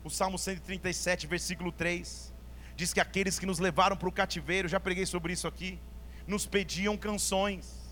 O 0.01 0.10
Salmo 0.10 0.39
137, 0.39 1.27
versículo 1.27 1.74
3, 1.74 2.32
diz 2.75 2.94
que 2.94 3.00
aqueles 3.00 3.38
que 3.39 3.46
nos 3.46 3.60
levaram 3.60 3.96
para 3.96 4.10
o 4.10 4.12
cativeiro, 4.12 4.68
já 4.68 4.80
preguei 4.80 5.06
sobre 5.06 5.34
isso 5.34 5.48
aqui, 5.48 5.80
nos 6.27 6.46
pediam 6.46 6.98
canções. 6.98 7.84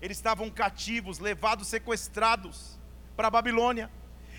Eles 0.00 0.16
estavam 0.16 0.50
cativos, 0.50 1.18
levados, 1.18 1.68
sequestrados 1.68 2.78
para 3.16 3.28
a 3.28 3.30
Babilônia. 3.30 3.90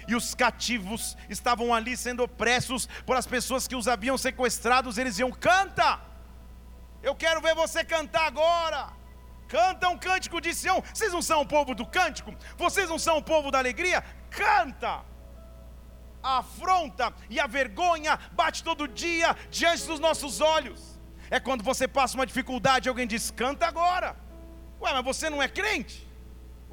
E 0.08 0.16
os 0.16 0.36
cativos 0.36 1.16
estavam 1.30 1.74
ali 1.74 1.96
sendo 1.96 2.24
opressos 2.24 2.88
por 3.06 3.16
as 3.16 3.26
pessoas 3.26 3.68
que 3.68 3.76
os 3.76 3.88
haviam 3.88 4.18
sequestrados. 4.18 4.98
Eles 4.98 5.18
iam, 5.18 5.32
canta! 5.32 6.02
Eu 7.02 7.16
quero 7.16 7.42
ver 7.42 7.56
você 7.56 7.84
cantar 7.86 8.26
agora. 8.26 8.92
Canta 9.48 9.88
um 9.88 9.98
cântico 9.98 10.42
de 10.42 10.54
Sião. 10.54 10.84
Vocês 10.94 11.14
não 11.14 11.22
são 11.22 11.42
o 11.42 11.46
povo 11.46 11.74
do 11.74 11.86
cântico? 11.86 12.34
Vocês 12.58 12.90
não 12.90 13.00
são 13.00 13.18
o 13.18 13.24
povo 13.24 13.52
da 13.52 13.60
alegria? 13.60 14.04
Canta! 14.30 15.06
A 16.24 16.38
afronta 16.38 17.14
e 17.30 17.40
a 17.40 17.46
vergonha 17.46 18.18
bate 18.32 18.64
todo 18.64 18.88
dia 18.88 19.36
diante 19.52 19.86
dos 19.86 20.00
nossos 20.00 20.40
olhos. 20.40 21.00
É 21.30 21.40
quando 21.40 21.64
você 21.64 21.88
passa 21.88 22.16
uma 22.16 22.26
dificuldade, 22.26 22.88
alguém 22.88 23.06
diz: 23.06 23.30
canta 23.30 23.68
agora. 23.68 24.16
Ué, 24.82 24.94
mas 24.94 25.04
você 25.04 25.30
não 25.30 25.44
é 25.44 25.48
crente? 25.48 26.08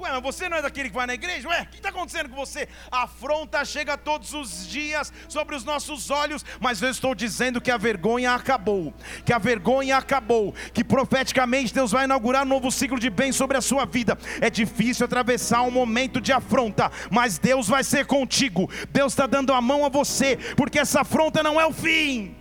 Ué, 0.01 0.11
mas 0.11 0.23
você 0.23 0.49
não 0.49 0.57
é 0.57 0.63
daquele 0.63 0.89
que 0.89 0.95
vai 0.95 1.07
na 1.07 1.13
igreja? 1.13 1.47
Ué, 1.47 1.61
o 1.61 1.67
que 1.67 1.77
está 1.77 1.91
acontecendo 1.91 2.31
com 2.31 2.37
você? 2.37 2.67
A 2.91 3.03
afronta 3.03 3.63
chega 3.67 3.99
todos 3.99 4.33
os 4.33 4.67
dias 4.67 5.13
sobre 5.29 5.55
os 5.55 5.63
nossos 5.63 6.11
olhos, 6.11 6.43
mas 6.59 6.81
eu 6.81 6.89
estou 6.89 7.15
dizendo 7.15 7.61
que 7.61 7.71
a 7.71 7.77
vergonha 7.77 8.33
acabou, 8.33 8.95
que 9.27 9.33
a 9.33 9.39
vergonha 9.39 9.99
acabou, 9.99 10.55
que 10.73 10.83
profeticamente 10.83 11.75
Deus 11.75 11.93
vai 11.93 12.05
inaugurar 12.05 12.47
um 12.47 12.49
novo 12.49 12.71
ciclo 12.71 12.99
de 12.99 13.11
bem 13.11 13.31
sobre 13.31 13.59
a 13.59 13.61
sua 13.61 13.85
vida. 13.85 14.17
É 14.41 14.49
difícil 14.49 15.05
atravessar 15.05 15.61
um 15.63 15.71
momento 15.71 16.19
de 16.19 16.33
afronta, 16.33 16.91
mas 17.11 17.37
Deus 17.37 17.69
vai 17.69 17.85
ser 17.85 18.07
contigo. 18.07 18.71
Deus 18.89 19.13
está 19.13 19.27
dando 19.27 19.53
a 19.53 19.61
mão 19.61 19.85
a 19.85 19.91
você, 19.91 20.39
porque 20.57 20.79
essa 20.79 21.03
afronta 21.03 21.43
não 21.43 21.61
é 21.61 21.67
o 21.67 21.75
fim. 21.75 22.35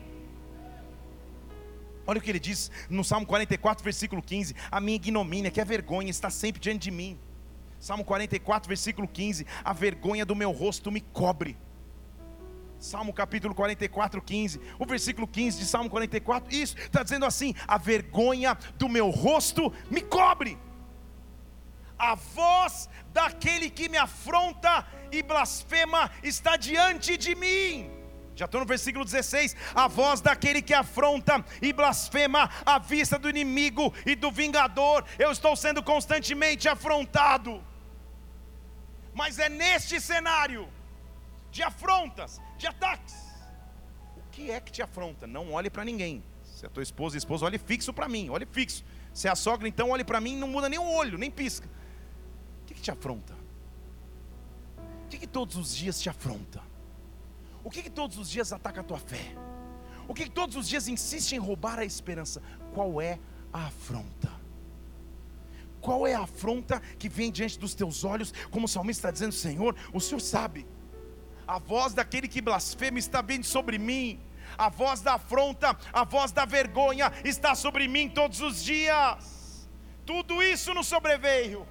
Olha 2.08 2.20
o 2.20 2.22
que 2.22 2.32
ele 2.32 2.40
diz 2.40 2.72
no 2.90 3.04
Salmo 3.04 3.26
44, 3.26 3.84
versículo 3.84 4.22
15: 4.22 4.56
A 4.72 4.80
minha 4.80 4.96
ignomínia, 4.96 5.52
que 5.52 5.60
é 5.60 5.66
vergonha, 5.66 6.10
está 6.10 6.30
sempre 6.30 6.62
diante 6.62 6.84
de 6.84 6.92
mim. 6.92 7.20
Salmo 7.80 8.04
44, 8.04 8.68
versículo 8.68 9.08
15: 9.08 9.46
A 9.64 9.74
vergonha 9.74 10.26
do 10.26 10.36
meu 10.36 10.52
rosto 10.52 10.92
me 10.92 11.02
cobre. 11.02 11.58
Salmo 12.78 13.14
capítulo 13.14 13.56
44, 13.56 14.22
15. 14.22 14.62
O 14.78 14.86
versículo 14.86 15.28
15 15.28 15.60
de 15.60 15.66
Salmo 15.66 15.90
44, 15.90 16.54
isso, 16.54 16.78
está 16.78 17.04
dizendo 17.04 17.26
assim: 17.26 17.54
A 17.68 17.78
vergonha 17.78 18.58
do 18.78 18.90
meu 18.90 19.10
rosto 19.10 19.74
me 19.90 20.02
cobre. 20.02 20.58
A 21.98 22.16
voz 22.16 22.90
daquele 23.12 23.70
que 23.70 23.90
me 23.90 23.98
afronta 23.98 24.88
e 25.12 25.22
blasfema 25.22 26.10
está 26.24 26.56
diante 26.56 27.18
de 27.18 27.36
mim. 27.36 27.92
Já 28.36 28.46
estou 28.46 28.62
no 28.62 28.66
versículo 28.66 29.04
16: 29.04 29.54
a 29.76 29.88
voz 29.90 30.22
daquele 30.22 30.62
que 30.62 30.74
afronta 30.74 31.44
e 31.62 31.74
blasfema 31.74 32.50
à 32.66 32.80
vista 32.80 33.20
do 33.20 33.30
inimigo 33.30 33.94
e 34.06 34.16
do 34.16 34.32
vingador, 34.32 35.04
eu 35.18 35.30
estou 35.30 35.58
sendo 35.58 35.84
constantemente 35.84 36.70
afrontado. 36.70 37.62
Mas 39.20 39.38
é 39.38 39.50
neste 39.50 40.00
cenário 40.00 40.70
de 41.52 41.62
afrontas, 41.62 42.40
de 42.58 42.66
ataques. 42.66 43.18
O 44.16 44.22
que 44.32 44.50
é 44.50 44.62
que 44.62 44.72
te 44.72 44.82
afronta? 44.82 45.28
Não 45.28 45.52
olhe 45.52 45.70
para 45.70 45.84
ninguém. 45.84 46.24
Se 46.42 46.66
é 46.66 46.70
tua 46.70 46.84
esposa 46.84 47.18
esposa, 47.18 47.46
olhe 47.46 47.58
fixo 47.58 47.92
para 47.92 48.08
mim, 48.08 48.30
olhe 48.30 48.46
fixo. 48.46 48.82
Se 49.14 49.28
é 49.28 49.32
a 49.32 49.36
sogra, 49.36 49.68
então 49.68 49.90
olhe 49.90 50.06
para 50.06 50.22
mim, 50.22 50.38
não 50.38 50.48
muda 50.48 50.70
nem 50.70 50.80
o 50.80 50.90
olho, 50.90 51.18
nem 51.18 51.30
pisca. 51.30 51.68
O 52.62 52.66
que, 52.68 52.76
que 52.76 52.82
te 52.82 52.92
afronta? 52.92 53.34
O 55.04 55.10
que, 55.10 55.18
que 55.18 55.28
todos 55.28 55.58
os 55.58 55.76
dias 55.76 56.00
te 56.00 56.08
afronta? 56.08 56.62
O 57.62 57.70
que, 57.70 57.84
que 57.84 57.90
todos 57.90 58.18
os 58.18 58.30
dias 58.30 58.54
ataca 58.54 58.80
a 58.80 58.84
tua 58.86 59.00
fé? 59.00 59.36
O 60.08 60.14
que, 60.14 60.24
que 60.24 60.32
todos 60.32 60.56
os 60.56 60.70
dias 60.70 60.88
insiste 60.88 61.34
em 61.34 61.40
roubar 61.40 61.78
a 61.78 61.84
esperança? 61.84 62.42
Qual 62.74 63.02
é 63.02 63.20
a 63.52 63.66
afronta? 63.66 64.39
Qual 65.82 66.06
é 66.06 66.14
a 66.14 66.22
afronta 66.22 66.82
que 66.98 67.10
vem 67.10 67.32
diante 67.32 67.58
dos 67.58 67.74
teus 67.74 68.04
olhos, 68.04 68.34
como 68.52 68.66
o 68.66 68.70
salmista 68.70 69.00
está 69.08 69.12
dizendo, 69.12 69.34
Senhor, 69.34 69.76
o 69.94 70.00
Senhor 70.00 70.20
sabe. 70.20 70.68
A 71.48 71.58
voz 71.58 71.94
daquele 71.94 72.28
que 72.28 72.42
blasfema 72.42 73.00
está 73.00 73.22
vindo 73.22 73.46
sobre 73.46 73.78
mim. 73.78 74.20
A 74.58 74.70
voz 74.70 75.02
da 75.02 75.14
afronta, 75.14 75.78
a 75.94 76.04
voz 76.04 76.32
da 76.32 76.46
vergonha 76.46 77.12
está 77.24 77.56
sobre 77.56 77.88
mim 77.88 78.10
todos 78.10 78.42
os 78.42 78.64
dias. 78.64 79.68
Tudo 80.06 80.42
isso 80.42 80.74
nos 80.74 80.88
sobreveio. 80.88 81.68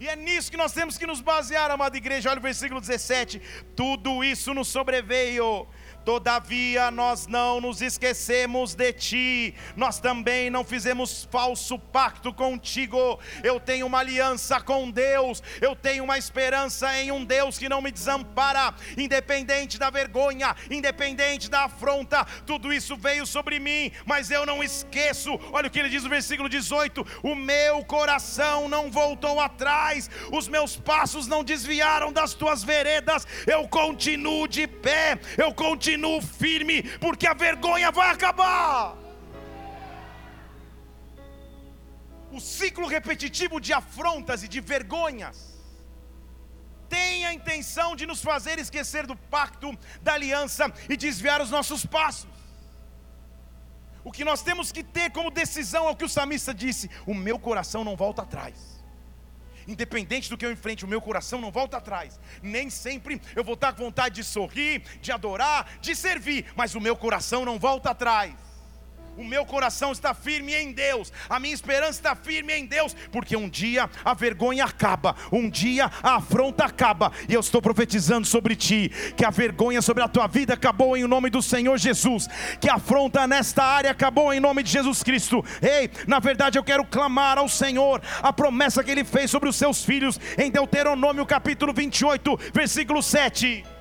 E 0.00 0.08
é 0.08 0.14
nisso 0.14 0.50
que 0.50 0.56
nós 0.56 0.72
temos 0.72 0.96
que 0.96 1.06
nos 1.06 1.20
basear, 1.20 1.70
amada 1.70 1.96
igreja. 1.96 2.30
Olha 2.30 2.38
o 2.38 2.42
versículo 2.42 2.80
17: 2.80 3.40
tudo 3.74 4.22
isso 4.22 4.54
nos 4.54 4.68
sobreveio 4.68 5.66
Todavia 6.08 6.90
nós 6.90 7.26
não 7.26 7.60
nos 7.60 7.82
esquecemos 7.82 8.74
de 8.74 8.94
ti, 8.94 9.54
nós 9.76 10.00
também 10.00 10.48
não 10.48 10.64
fizemos 10.64 11.28
falso 11.30 11.78
pacto 11.78 12.32
contigo. 12.32 13.20
Eu 13.44 13.60
tenho 13.60 13.84
uma 13.84 13.98
aliança 13.98 14.58
com 14.58 14.90
Deus, 14.90 15.42
eu 15.60 15.76
tenho 15.76 16.02
uma 16.02 16.16
esperança 16.16 16.98
em 16.98 17.12
um 17.12 17.22
Deus 17.22 17.58
que 17.58 17.68
não 17.68 17.82
me 17.82 17.90
desampara, 17.90 18.74
independente 18.96 19.78
da 19.78 19.90
vergonha, 19.90 20.56
independente 20.70 21.50
da 21.50 21.64
afronta, 21.64 22.24
tudo 22.46 22.72
isso 22.72 22.96
veio 22.96 23.26
sobre 23.26 23.60
mim, 23.60 23.92
mas 24.06 24.30
eu 24.30 24.46
não 24.46 24.64
esqueço. 24.64 25.38
Olha 25.52 25.68
o 25.68 25.70
que 25.70 25.78
ele 25.78 25.90
diz 25.90 26.04
no 26.04 26.08
versículo 26.08 26.48
18: 26.48 27.06
O 27.22 27.34
meu 27.34 27.84
coração 27.84 28.66
não 28.66 28.90
voltou 28.90 29.38
atrás, 29.40 30.08
os 30.32 30.48
meus 30.48 30.74
passos 30.74 31.26
não 31.26 31.44
desviaram 31.44 32.10
das 32.10 32.32
tuas 32.32 32.64
veredas, 32.64 33.26
eu 33.46 33.68
continuo 33.68 34.48
de 34.48 34.66
pé, 34.66 35.18
eu 35.36 35.52
continuo 35.52 35.97
continuo 35.98 36.22
firme, 36.22 36.82
porque 36.98 37.26
a 37.26 37.34
vergonha 37.34 37.90
vai 37.90 38.10
acabar. 38.10 38.96
O 42.30 42.40
ciclo 42.40 42.86
repetitivo 42.86 43.60
de 43.60 43.72
afrontas 43.72 44.42
e 44.42 44.48
de 44.48 44.60
vergonhas 44.60 45.58
tem 46.88 47.24
a 47.26 47.34
intenção 47.34 47.96
de 47.96 48.06
nos 48.06 48.22
fazer 48.22 48.58
esquecer 48.58 49.06
do 49.06 49.16
pacto, 49.16 49.76
da 50.00 50.14
aliança 50.14 50.72
e 50.88 50.96
desviar 50.96 51.40
os 51.42 51.50
nossos 51.50 51.84
passos. 51.84 52.30
O 54.04 54.12
que 54.12 54.24
nós 54.24 54.42
temos 54.42 54.70
que 54.70 54.82
ter 54.82 55.10
como 55.10 55.30
decisão 55.30 55.86
é 55.88 55.90
o 55.90 55.96
que 55.96 56.04
o 56.04 56.08
samista 56.08 56.54
disse: 56.54 56.90
o 57.06 57.14
meu 57.14 57.38
coração 57.38 57.82
não 57.84 57.96
volta 57.96 58.22
atrás 58.22 58.77
independente 59.68 60.30
do 60.30 60.36
que 60.36 60.44
eu 60.44 60.50
enfrente, 60.50 60.84
o 60.84 60.88
meu 60.88 61.00
coração 61.00 61.40
não 61.40 61.52
volta 61.52 61.76
atrás. 61.76 62.18
Nem 62.42 62.70
sempre 62.70 63.20
eu 63.36 63.44
vou 63.44 63.54
estar 63.54 63.72
com 63.74 63.84
vontade 63.84 64.16
de 64.16 64.24
sorrir, 64.24 64.82
de 65.00 65.12
adorar, 65.12 65.78
de 65.80 65.94
servir, 65.94 66.46
mas 66.56 66.74
o 66.74 66.80
meu 66.80 66.96
coração 66.96 67.44
não 67.44 67.58
volta 67.58 67.90
atrás 67.90 68.47
o 69.18 69.24
meu 69.24 69.44
coração 69.44 69.90
está 69.90 70.14
firme 70.14 70.54
em 70.54 70.72
Deus, 70.72 71.12
a 71.28 71.40
minha 71.40 71.52
esperança 71.52 71.98
está 71.98 72.14
firme 72.14 72.52
em 72.54 72.64
Deus, 72.64 72.94
porque 73.10 73.36
um 73.36 73.48
dia 73.48 73.90
a 74.04 74.14
vergonha 74.14 74.64
acaba, 74.64 75.16
um 75.32 75.50
dia 75.50 75.90
a 76.02 76.16
afronta 76.16 76.64
acaba, 76.64 77.10
e 77.28 77.34
eu 77.34 77.40
estou 77.40 77.60
profetizando 77.60 78.26
sobre 78.26 78.54
ti, 78.54 78.90
que 79.16 79.24
a 79.24 79.30
vergonha 79.30 79.82
sobre 79.82 80.04
a 80.04 80.08
tua 80.08 80.28
vida 80.28 80.54
acabou 80.54 80.96
em 80.96 81.04
nome 81.04 81.30
do 81.30 81.42
Senhor 81.42 81.76
Jesus, 81.76 82.28
que 82.60 82.70
a 82.70 82.74
afronta 82.74 83.26
nesta 83.26 83.64
área 83.64 83.90
acabou 83.90 84.32
em 84.32 84.38
nome 84.38 84.62
de 84.62 84.70
Jesus 84.70 85.02
Cristo. 85.02 85.44
Ei, 85.60 85.90
na 86.06 86.20
verdade 86.20 86.56
eu 86.56 86.62
quero 86.62 86.84
clamar 86.84 87.38
ao 87.38 87.48
Senhor 87.48 88.00
a 88.22 88.32
promessa 88.32 88.84
que 88.84 88.90
ele 88.90 89.04
fez 89.04 89.30
sobre 89.30 89.48
os 89.48 89.56
seus 89.56 89.84
filhos 89.84 90.20
em 90.38 90.50
Deuteronômio 90.50 91.26
capítulo 91.26 91.72
28, 91.72 92.38
versículo 92.54 93.02
7. 93.02 93.77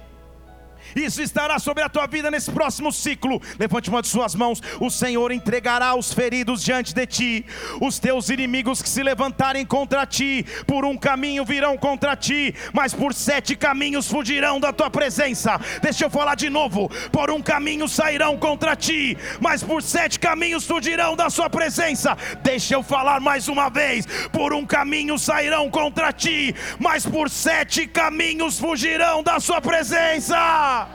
Isso 0.96 1.22
estará 1.22 1.60
sobre 1.60 1.84
a 1.84 1.90
tua 1.90 2.08
vida 2.08 2.32
nesse 2.32 2.52
próximo 2.52 2.92
ciclo. 2.92 3.42
Levante 3.60 3.90
uma 3.90 4.02
de 4.02 4.08
suas 4.08 4.36
mãos. 4.36 4.62
O 4.80 4.90
Senhor 4.90 5.32
entregará 5.32 5.96
os 5.96 6.14
feridos 6.14 6.64
diante 6.64 6.94
de 6.94 7.06
ti. 7.06 7.46
Os 7.82 8.00
teus 8.00 8.30
inimigos 8.30 8.82
que 8.82 8.90
se 8.90 9.04
levantarem 9.04 9.66
contra 9.66 10.06
ti, 10.06 10.46
por 10.66 10.86
um 10.86 10.98
caminho 10.98 11.46
virão 11.46 11.78
contra 11.78 12.16
ti, 12.16 12.54
mas 12.74 12.94
por 12.94 13.14
sete 13.14 13.56
caminhos 13.56 14.08
fugirão 14.08 14.60
da 14.60 14.72
tua 14.74 14.90
presença. 14.90 15.60
Deixa 15.82 16.06
eu 16.06 16.10
falar 16.10 16.36
de 16.36 16.50
novo. 16.50 16.90
Por 17.12 17.32
um 17.32 17.42
caminho 17.42 17.88
sairão 17.88 18.38
contra 18.38 18.76
ti, 18.76 19.18
mas 19.40 19.64
por 19.64 19.82
sete 19.82 20.20
caminhos 20.20 20.66
fugirão 20.66 21.16
da 21.16 21.30
sua 21.30 21.50
presença. 21.50 22.18
Deixa 22.42 22.76
eu 22.76 22.84
falar 22.84 23.20
mais 23.20 23.48
uma 23.48 23.70
vez. 23.70 24.06
Por 24.32 24.54
um 24.54 24.66
caminho 24.66 25.18
sairão 25.18 25.70
contra 25.70 26.12
ti, 26.12 26.56
mas 26.80 27.06
por 27.06 27.30
sete 27.30 27.88
caminhos 27.88 28.60
fugirão 28.60 29.24
da 29.24 29.40
sua 29.40 29.62
presença 29.62 30.87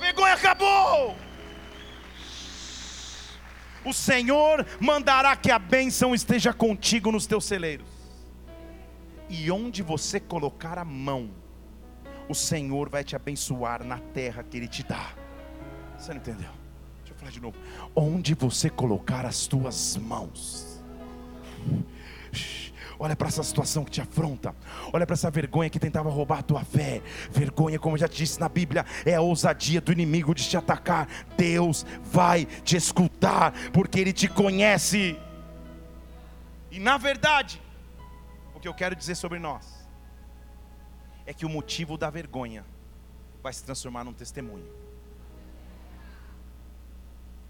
vergonha 0.00 0.34
acabou. 0.34 1.16
O 3.84 3.92
Senhor 3.92 4.66
mandará 4.78 5.34
que 5.36 5.50
a 5.50 5.58
bênção 5.58 6.14
esteja 6.14 6.52
contigo 6.52 7.10
nos 7.10 7.26
teus 7.26 7.44
celeiros. 7.44 7.88
E 9.28 9.50
onde 9.50 9.82
você 9.82 10.18
colocar 10.18 10.76
a 10.76 10.84
mão, 10.84 11.30
o 12.28 12.34
Senhor 12.34 12.88
vai 12.88 13.04
te 13.04 13.14
abençoar 13.14 13.84
na 13.84 13.98
terra 13.98 14.42
que 14.42 14.56
Ele 14.56 14.68
te 14.68 14.82
dá. 14.82 15.12
Você 15.96 16.10
não 16.12 16.20
entendeu? 16.20 16.50
Deixa 16.98 17.12
eu 17.12 17.16
falar 17.16 17.30
de 17.30 17.40
novo. 17.40 17.56
Onde 17.94 18.34
você 18.34 18.68
colocar 18.68 19.24
as 19.24 19.46
tuas 19.46 19.96
mãos, 19.96 20.82
Olha 23.02 23.16
para 23.16 23.28
essa 23.28 23.42
situação 23.42 23.82
que 23.82 23.90
te 23.90 24.02
afronta. 24.02 24.54
Olha 24.92 25.06
para 25.06 25.14
essa 25.14 25.30
vergonha 25.30 25.70
que 25.70 25.80
tentava 25.80 26.10
roubar 26.10 26.40
a 26.40 26.42
tua 26.42 26.62
fé. 26.62 27.00
Vergonha, 27.30 27.78
como 27.78 27.96
já 27.96 28.06
te 28.06 28.18
disse 28.18 28.38
na 28.38 28.46
Bíblia, 28.46 28.84
é 29.06 29.14
a 29.14 29.22
ousadia 29.22 29.80
do 29.80 29.90
inimigo 29.90 30.34
de 30.34 30.46
te 30.46 30.54
atacar. 30.54 31.08
Deus 31.34 31.86
vai 32.02 32.44
te 32.44 32.76
escutar, 32.76 33.54
porque 33.72 33.98
Ele 33.98 34.12
te 34.12 34.28
conhece. 34.28 35.18
E 36.70 36.78
na 36.78 36.98
verdade, 36.98 37.58
o 38.54 38.60
que 38.60 38.68
eu 38.68 38.74
quero 38.74 38.94
dizer 38.94 39.14
sobre 39.14 39.38
nós 39.38 39.88
é 41.24 41.32
que 41.32 41.46
o 41.46 41.48
motivo 41.48 41.96
da 41.96 42.10
vergonha 42.10 42.66
vai 43.42 43.54
se 43.54 43.64
transformar 43.64 44.04
num 44.04 44.12
testemunho. 44.12 44.68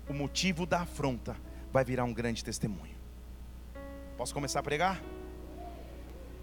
O 0.09 0.15
motivo 0.15 0.65
da 0.65 0.83
afronta 0.83 1.37
vai 1.73 1.85
virar 1.85 2.05
um 2.05 2.15
grande 2.15 2.45
testemunho. 2.45 2.95
Posso 4.17 4.33
começar 4.33 4.61
a 4.61 4.63
pregar? 4.63 5.03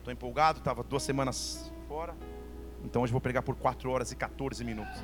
Estou 0.08 0.14
empolgado, 0.14 0.60
estava 0.60 0.86
duas 0.86 1.04
semanas 1.04 1.70
fora. 1.86 2.16
Então 2.82 3.02
hoje 3.02 3.12
vou 3.12 3.20
pregar 3.20 3.44
por 3.44 3.58
4 3.58 3.92
horas 3.92 4.10
e 4.10 4.16
14 4.16 4.64
minutos. 4.64 5.04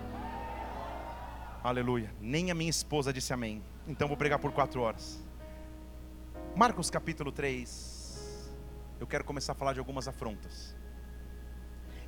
Aleluia. 1.61 2.15
Nem 2.21 2.51
a 2.51 2.55
minha 2.55 2.69
esposa 2.69 3.11
disse 3.11 3.33
amém. 3.33 3.61
Então 3.85 4.07
vou 4.07 4.15
pregar 4.15 4.39
por 4.39 4.53
4 4.53 4.79
horas. 4.79 5.21
Marcos 6.55 6.89
capítulo 6.89 7.33
3. 7.33 8.55
Eu 8.97 9.05
quero 9.05 9.25
começar 9.25 9.51
a 9.51 9.55
falar 9.55 9.73
de 9.73 9.79
algumas 9.79 10.07
afrontas. 10.07 10.73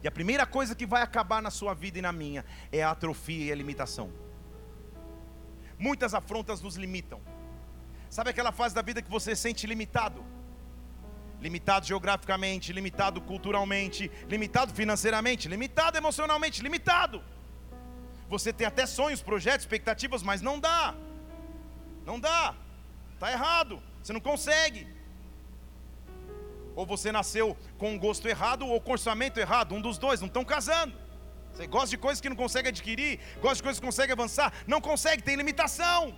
E 0.02 0.08
a 0.08 0.12
primeira 0.12 0.46
coisa 0.46 0.74
que 0.74 0.86
vai 0.86 1.02
acabar 1.02 1.42
na 1.42 1.52
sua 1.52 1.74
vida 1.74 2.00
e 2.00 2.02
na 2.02 2.14
minha 2.14 2.46
é 2.72 2.82
a 2.82 2.92
atrofia 2.92 3.48
e 3.48 3.52
a 3.52 3.56
limitação. 3.56 4.10
Muitas 5.78 6.14
afrontas 6.14 6.62
nos 6.62 6.78
limitam. 6.78 7.20
Sabe 8.10 8.30
aquela 8.30 8.54
fase 8.54 8.74
da 8.74 8.82
vida 8.82 9.02
que 9.02 9.12
você 9.12 9.36
se 9.36 9.42
sente 9.42 9.68
limitado? 9.68 10.24
Limitado 11.42 11.86
geograficamente, 11.86 12.74
limitado 12.74 13.22
culturalmente, 13.22 14.12
limitado 14.28 14.74
financeiramente, 14.74 15.48
limitado 15.48 15.98
emocionalmente, 15.98 16.62
limitado. 16.62 17.24
Você 18.30 18.52
tem 18.52 18.66
até 18.66 18.86
sonhos, 18.86 19.22
projetos, 19.22 19.62
expectativas, 19.62 20.24
mas 20.24 20.42
não 20.42 20.60
dá. 20.60 20.96
Não 22.06 22.20
dá. 22.20 22.56
Está 23.14 23.32
errado. 23.32 23.82
Você 24.02 24.14
não 24.14 24.20
consegue. 24.20 24.88
Ou 26.76 26.86
você 26.86 27.12
nasceu 27.12 27.56
com 27.78 27.92
um 27.94 28.00
gosto 28.00 28.28
errado 28.28 28.68
ou 28.68 28.82
com 28.82 28.92
orçamento 28.92 29.40
errado. 29.40 29.74
Um 29.76 29.82
dos 29.82 29.98
dois, 29.98 30.20
não 30.20 30.28
estão 30.28 30.44
casando. 30.44 30.94
Você 31.54 31.68
gosta 31.68 31.90
de 31.90 31.98
coisas 31.98 32.20
que 32.20 32.28
não 32.28 32.36
consegue 32.36 32.68
adquirir, 32.68 33.20
gosta 33.42 33.56
de 33.56 33.64
coisas 33.64 33.80
que 33.80 33.86
consegue 33.86 34.12
avançar, 34.12 34.52
não 34.68 34.82
consegue, 34.82 35.24
tem 35.24 35.38
limitação. 35.38 36.14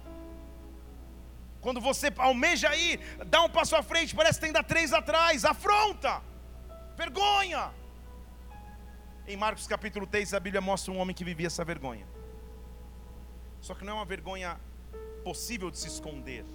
Quando 1.62 1.82
você 1.82 2.12
almeja 2.18 2.76
ir, 2.76 3.00
dá 3.26 3.44
um 3.44 3.50
passo 3.50 3.76
à 3.76 3.84
frente, 3.84 4.16
parece 4.16 4.40
que 4.40 4.46
tem 4.46 4.54
que 4.54 4.60
dar 4.60 4.64
três 4.64 4.94
atrás, 4.94 5.44
afronta, 5.44 6.22
vergonha. 6.96 7.72
Em 9.28 9.36
Marcos 9.36 9.68
capítulo 9.68 10.08
3, 10.08 10.34
a 10.34 10.40
Bíblia 10.40 10.62
mostra 10.62 10.92
um 10.92 11.00
homem 11.00 11.16
que 11.16 11.24
vivia 11.24 11.48
essa 11.48 11.66
vergonha. 11.66 12.08
Só 13.60 13.74
que 13.74 13.84
não 13.84 13.94
é 13.94 13.96
uma 13.96 14.06
vergonha 14.06 14.60
possível 15.24 15.70
de 15.70 15.78
se 15.78 15.88
esconder. 15.88 16.46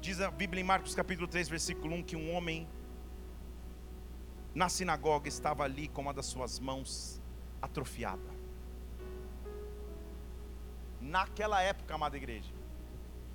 Diz 0.00 0.20
a 0.20 0.30
Bíblia 0.30 0.60
em 0.60 0.64
Marcos 0.64 0.94
capítulo 0.94 1.26
3, 1.26 1.48
versículo 1.48 1.94
1, 1.96 2.02
que 2.04 2.16
um 2.16 2.34
homem 2.34 2.68
na 4.54 4.68
sinagoga 4.68 5.28
estava 5.28 5.64
ali 5.64 5.88
com 5.88 6.02
uma 6.02 6.14
das 6.14 6.26
suas 6.26 6.58
mãos 6.58 7.20
atrofiada. 7.60 8.30
Naquela 11.00 11.62
época, 11.62 11.94
amada 11.94 12.16
igreja, 12.16 12.52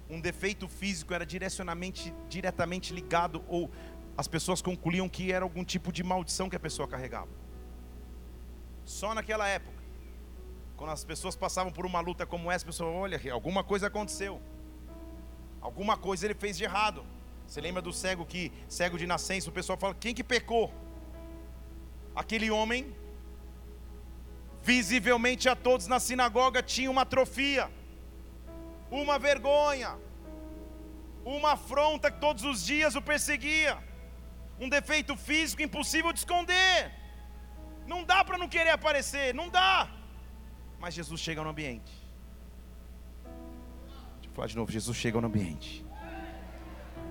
um 0.10 0.20
defeito 0.20 0.68
físico 0.68 1.14
era 1.14 1.26
direcionamente, 1.26 2.14
diretamente 2.30 2.94
ligado, 2.94 3.44
ou 3.48 3.72
as 4.18 4.28
pessoas 4.28 4.62
concluíam 4.62 5.10
que 5.10 5.32
era 5.32 5.44
algum 5.44 5.64
tipo 5.64 5.92
de 5.92 6.04
maldição 6.04 6.50
que 6.50 6.56
a 6.56 6.60
pessoa 6.60 6.88
carregava. 6.88 7.30
Só 8.86 9.14
naquela 9.14 9.48
época, 9.48 9.84
quando 10.78 10.92
as 10.92 11.04
pessoas 11.04 11.36
passavam 11.36 11.72
por 11.72 11.86
uma 11.86 12.00
luta 12.00 12.26
como 12.26 12.52
essa, 12.52 12.63
a 12.63 12.68
pessoa, 12.68 12.89
olha, 12.91 13.20
alguma 13.34 13.63
coisa 13.63 13.88
aconteceu, 13.88 14.41
alguma 15.60 15.98
coisa 15.98 16.26
ele 16.26 16.36
fez 16.36 16.58
de 16.58 16.63
errado. 16.63 17.04
Você 17.48 17.60
lembra 17.62 17.82
do 17.82 17.94
cego 17.94 18.26
que, 18.26 18.52
cego 18.68 18.98
de 18.98 19.08
nascença, 19.08 19.50
o 19.50 19.54
pessoal 19.54 19.78
fala, 19.78 19.96
quem 19.96 20.13
que 20.13 20.24
pecou? 20.24 20.74
Aquele 22.15 22.50
homem, 22.52 22.96
visivelmente 24.63 25.50
a 25.50 25.56
todos 25.56 25.88
na 25.88 26.00
sinagoga, 26.00 26.62
tinha 26.62 26.89
uma 26.89 27.02
atrofia 27.02 27.70
uma 28.89 29.17
vergonha, 29.17 29.98
uma 31.24 31.54
afronta 31.54 32.12
que 32.12 32.19
todos 32.19 32.43
os 32.43 32.65
dias 32.65 32.95
o 32.95 33.02
perseguia, 33.02 33.78
um 34.60 34.69
defeito 34.69 35.15
físico 35.15 35.62
impossível 35.62 36.13
de 36.13 36.19
esconder. 36.19 36.91
Não 37.88 38.04
dá 38.04 38.24
para 38.24 38.38
não 38.38 38.48
querer 38.48 38.71
aparecer, 38.71 39.34
não 39.34 39.50
dá. 39.50 39.89
Mas 40.80 40.93
Jesus 40.93 41.19
chega 41.19 41.43
no 41.43 41.50
ambiente. 41.50 41.91
Deixa 44.15 44.30
eu 44.30 44.32
falar 44.34 44.48
de 44.48 44.56
novo: 44.56 44.71
Jesus 44.71 44.98
chega 44.98 45.19
no 45.19 45.28
ambiente. 45.28 45.86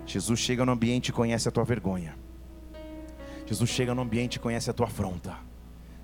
Jesus 0.06 0.38
chega 0.38 0.64
no 0.64 0.72
ambiente 0.72 1.08
e 1.08 1.12
conhece 1.12 1.48
a 1.48 1.52
tua 1.52 1.64
vergonha. 1.64 2.16
Jesus 3.46 3.70
chega 3.70 3.94
no 3.94 4.02
ambiente 4.02 4.36
e 4.36 4.38
conhece 4.38 4.70
a 4.70 4.72
tua 4.72 4.86
afronta. 4.86 5.36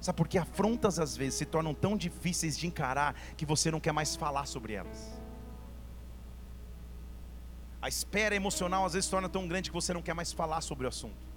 Sabe 0.01 0.17
por 0.17 0.29
que 0.29 0.39
afrontas 0.39 0.99
às 0.99 1.17
vezes 1.17 1.35
se 1.35 1.45
tornam 1.45 1.75
tão 1.75 1.97
difíceis 1.97 2.57
de 2.59 2.67
encarar 2.67 3.15
que 3.37 3.45
você 3.45 3.71
não 3.71 3.79
quer 3.79 3.93
mais 3.93 4.17
falar 4.17 4.47
sobre 4.47 4.73
elas? 4.73 5.20
A 7.83 7.89
espera 7.89 8.35
emocional 8.35 8.85
às 8.85 8.93
vezes 8.93 9.07
se 9.07 9.11
torna 9.11 9.29
tão 9.29 9.49
grande 9.49 9.71
que 9.71 9.75
você 9.81 9.93
não 9.95 10.03
quer 10.03 10.15
mais 10.15 10.33
falar 10.33 10.61
sobre 10.61 10.87
o 10.87 10.89
assunto. 10.89 11.31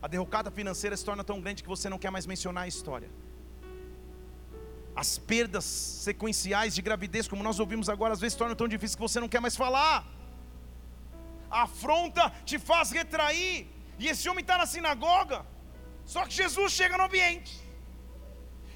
A 0.00 0.08
derrocada 0.08 0.50
financeira 0.50 0.96
se 0.96 1.04
torna 1.04 1.24
tão 1.24 1.40
grande 1.40 1.62
que 1.62 1.68
você 1.68 1.88
não 1.88 1.98
quer 1.98 2.10
mais 2.10 2.26
mencionar 2.26 2.64
a 2.64 2.68
história. 2.68 3.10
As 5.02 5.18
perdas 5.18 5.64
sequenciais 5.64 6.74
de 6.74 6.82
gravidez, 6.82 7.28
como 7.28 7.42
nós 7.42 7.60
ouvimos 7.60 7.88
agora, 7.88 8.14
às 8.14 8.20
vezes 8.20 8.32
se 8.32 8.38
tornam 8.38 8.56
tão 8.56 8.66
difíceis 8.66 8.96
que 8.96 9.00
você 9.08 9.20
não 9.20 9.28
quer 9.28 9.40
mais 9.40 9.56
falar. 9.56 10.06
A 11.50 11.62
afronta 11.62 12.32
te 12.44 12.58
faz 12.58 12.90
retrair. 12.90 13.68
E 13.98 14.08
esse 14.08 14.28
homem 14.28 14.42
está 14.42 14.56
na 14.58 14.66
sinagoga. 14.66 15.44
Só 16.04 16.24
que 16.24 16.34
Jesus 16.34 16.72
chega 16.72 16.96
no 16.96 17.04
ambiente. 17.04 17.54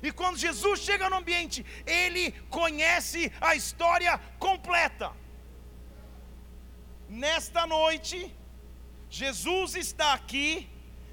E 0.03 0.11
quando 0.13 0.37
Jesus 0.37 0.81
chega 0.81 1.09
no 1.09 1.17
ambiente, 1.17 1.65
ele 1.87 2.33
conhece 2.51 3.33
a 3.41 3.55
história 3.55 4.19
completa. 4.39 5.22
Nesta 7.13 7.67
noite, 7.67 8.35
Jesus 9.11 9.75
está 9.75 10.15
aqui 10.15 10.67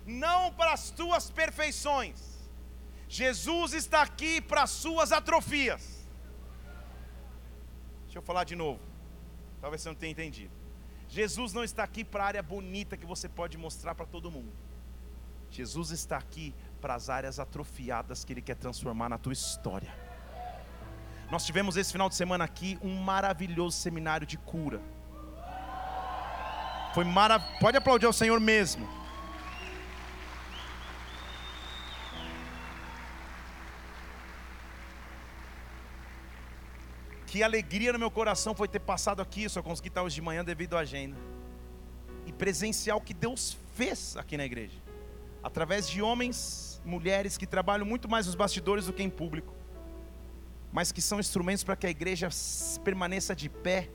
não 0.05 0.53
para 0.53 0.71
as 0.71 0.91
tuas 0.91 1.29
perfeições, 1.29 2.39
Jesus 3.09 3.73
está 3.73 4.01
aqui 4.01 4.39
para 4.39 4.63
as 4.63 4.69
suas 4.69 5.11
atrofias. 5.11 6.07
Deixa 8.05 8.19
eu 8.19 8.21
falar 8.21 8.45
de 8.45 8.55
novo, 8.55 8.79
talvez 9.59 9.81
você 9.81 9.89
não 9.89 9.95
tenha 9.95 10.11
entendido. 10.13 10.53
Jesus 11.09 11.51
não 11.51 11.65
está 11.65 11.83
aqui 11.83 12.05
para 12.05 12.23
a 12.23 12.27
área 12.27 12.43
bonita 12.43 12.95
que 12.95 13.05
você 13.05 13.27
pode 13.27 13.57
mostrar 13.57 13.93
para 13.93 14.05
todo 14.05 14.31
mundo. 14.31 14.53
Jesus 15.51 15.91
está 15.91 16.17
aqui 16.17 16.55
para 16.79 16.95
as 16.95 17.09
áreas 17.09 17.39
atrofiadas 17.39 18.23
que 18.23 18.31
Ele 18.31 18.41
quer 18.41 18.55
transformar 18.55 19.09
na 19.09 19.17
tua 19.17 19.33
história. 19.33 19.93
Nós 21.29 21.45
tivemos 21.45 21.75
esse 21.75 21.91
final 21.91 22.07
de 22.07 22.15
semana 22.15 22.45
aqui 22.45 22.79
um 22.81 22.95
maravilhoso 22.95 23.75
seminário 23.77 24.25
de 24.25 24.37
cura. 24.37 24.81
Foi 26.93 27.03
maravilhoso. 27.03 27.59
Pode 27.59 27.77
aplaudir 27.77 28.05
ao 28.05 28.13
Senhor 28.13 28.39
mesmo. 28.39 28.87
Que 37.27 37.43
alegria 37.43 37.93
no 37.93 37.99
meu 37.99 38.09
coração 38.09 38.55
foi 38.55 38.67
ter 38.67 38.79
passado 38.79 39.21
aqui. 39.21 39.47
Só 39.47 39.61
consegui 39.61 39.89
estar 39.89 40.01
hoje 40.01 40.15
de 40.15 40.21
manhã 40.21 40.43
devido 40.43 40.75
à 40.75 40.79
agenda. 40.79 41.15
E 42.25 42.33
presenciar 42.33 42.97
o 42.97 43.01
que 43.01 43.13
Deus 43.13 43.55
fez 43.75 44.17
aqui 44.17 44.35
na 44.35 44.45
igreja. 44.45 44.77
Através 45.43 45.87
de 45.87 46.01
homens, 46.01 46.81
mulheres 46.83 47.37
que 47.37 47.45
trabalham 47.45 47.85
muito 47.85 48.09
mais 48.09 48.25
nos 48.25 48.35
bastidores 48.35 48.87
do 48.87 48.93
que 48.93 49.03
em 49.03 49.09
público. 49.09 49.53
Mas 50.71 50.91
que 50.91 51.01
são 51.01 51.19
instrumentos 51.19 51.63
para 51.63 51.75
que 51.75 51.85
a 51.85 51.89
igreja 51.89 52.29
permaneça 52.83 53.35
de 53.35 53.47
pé 53.47 53.89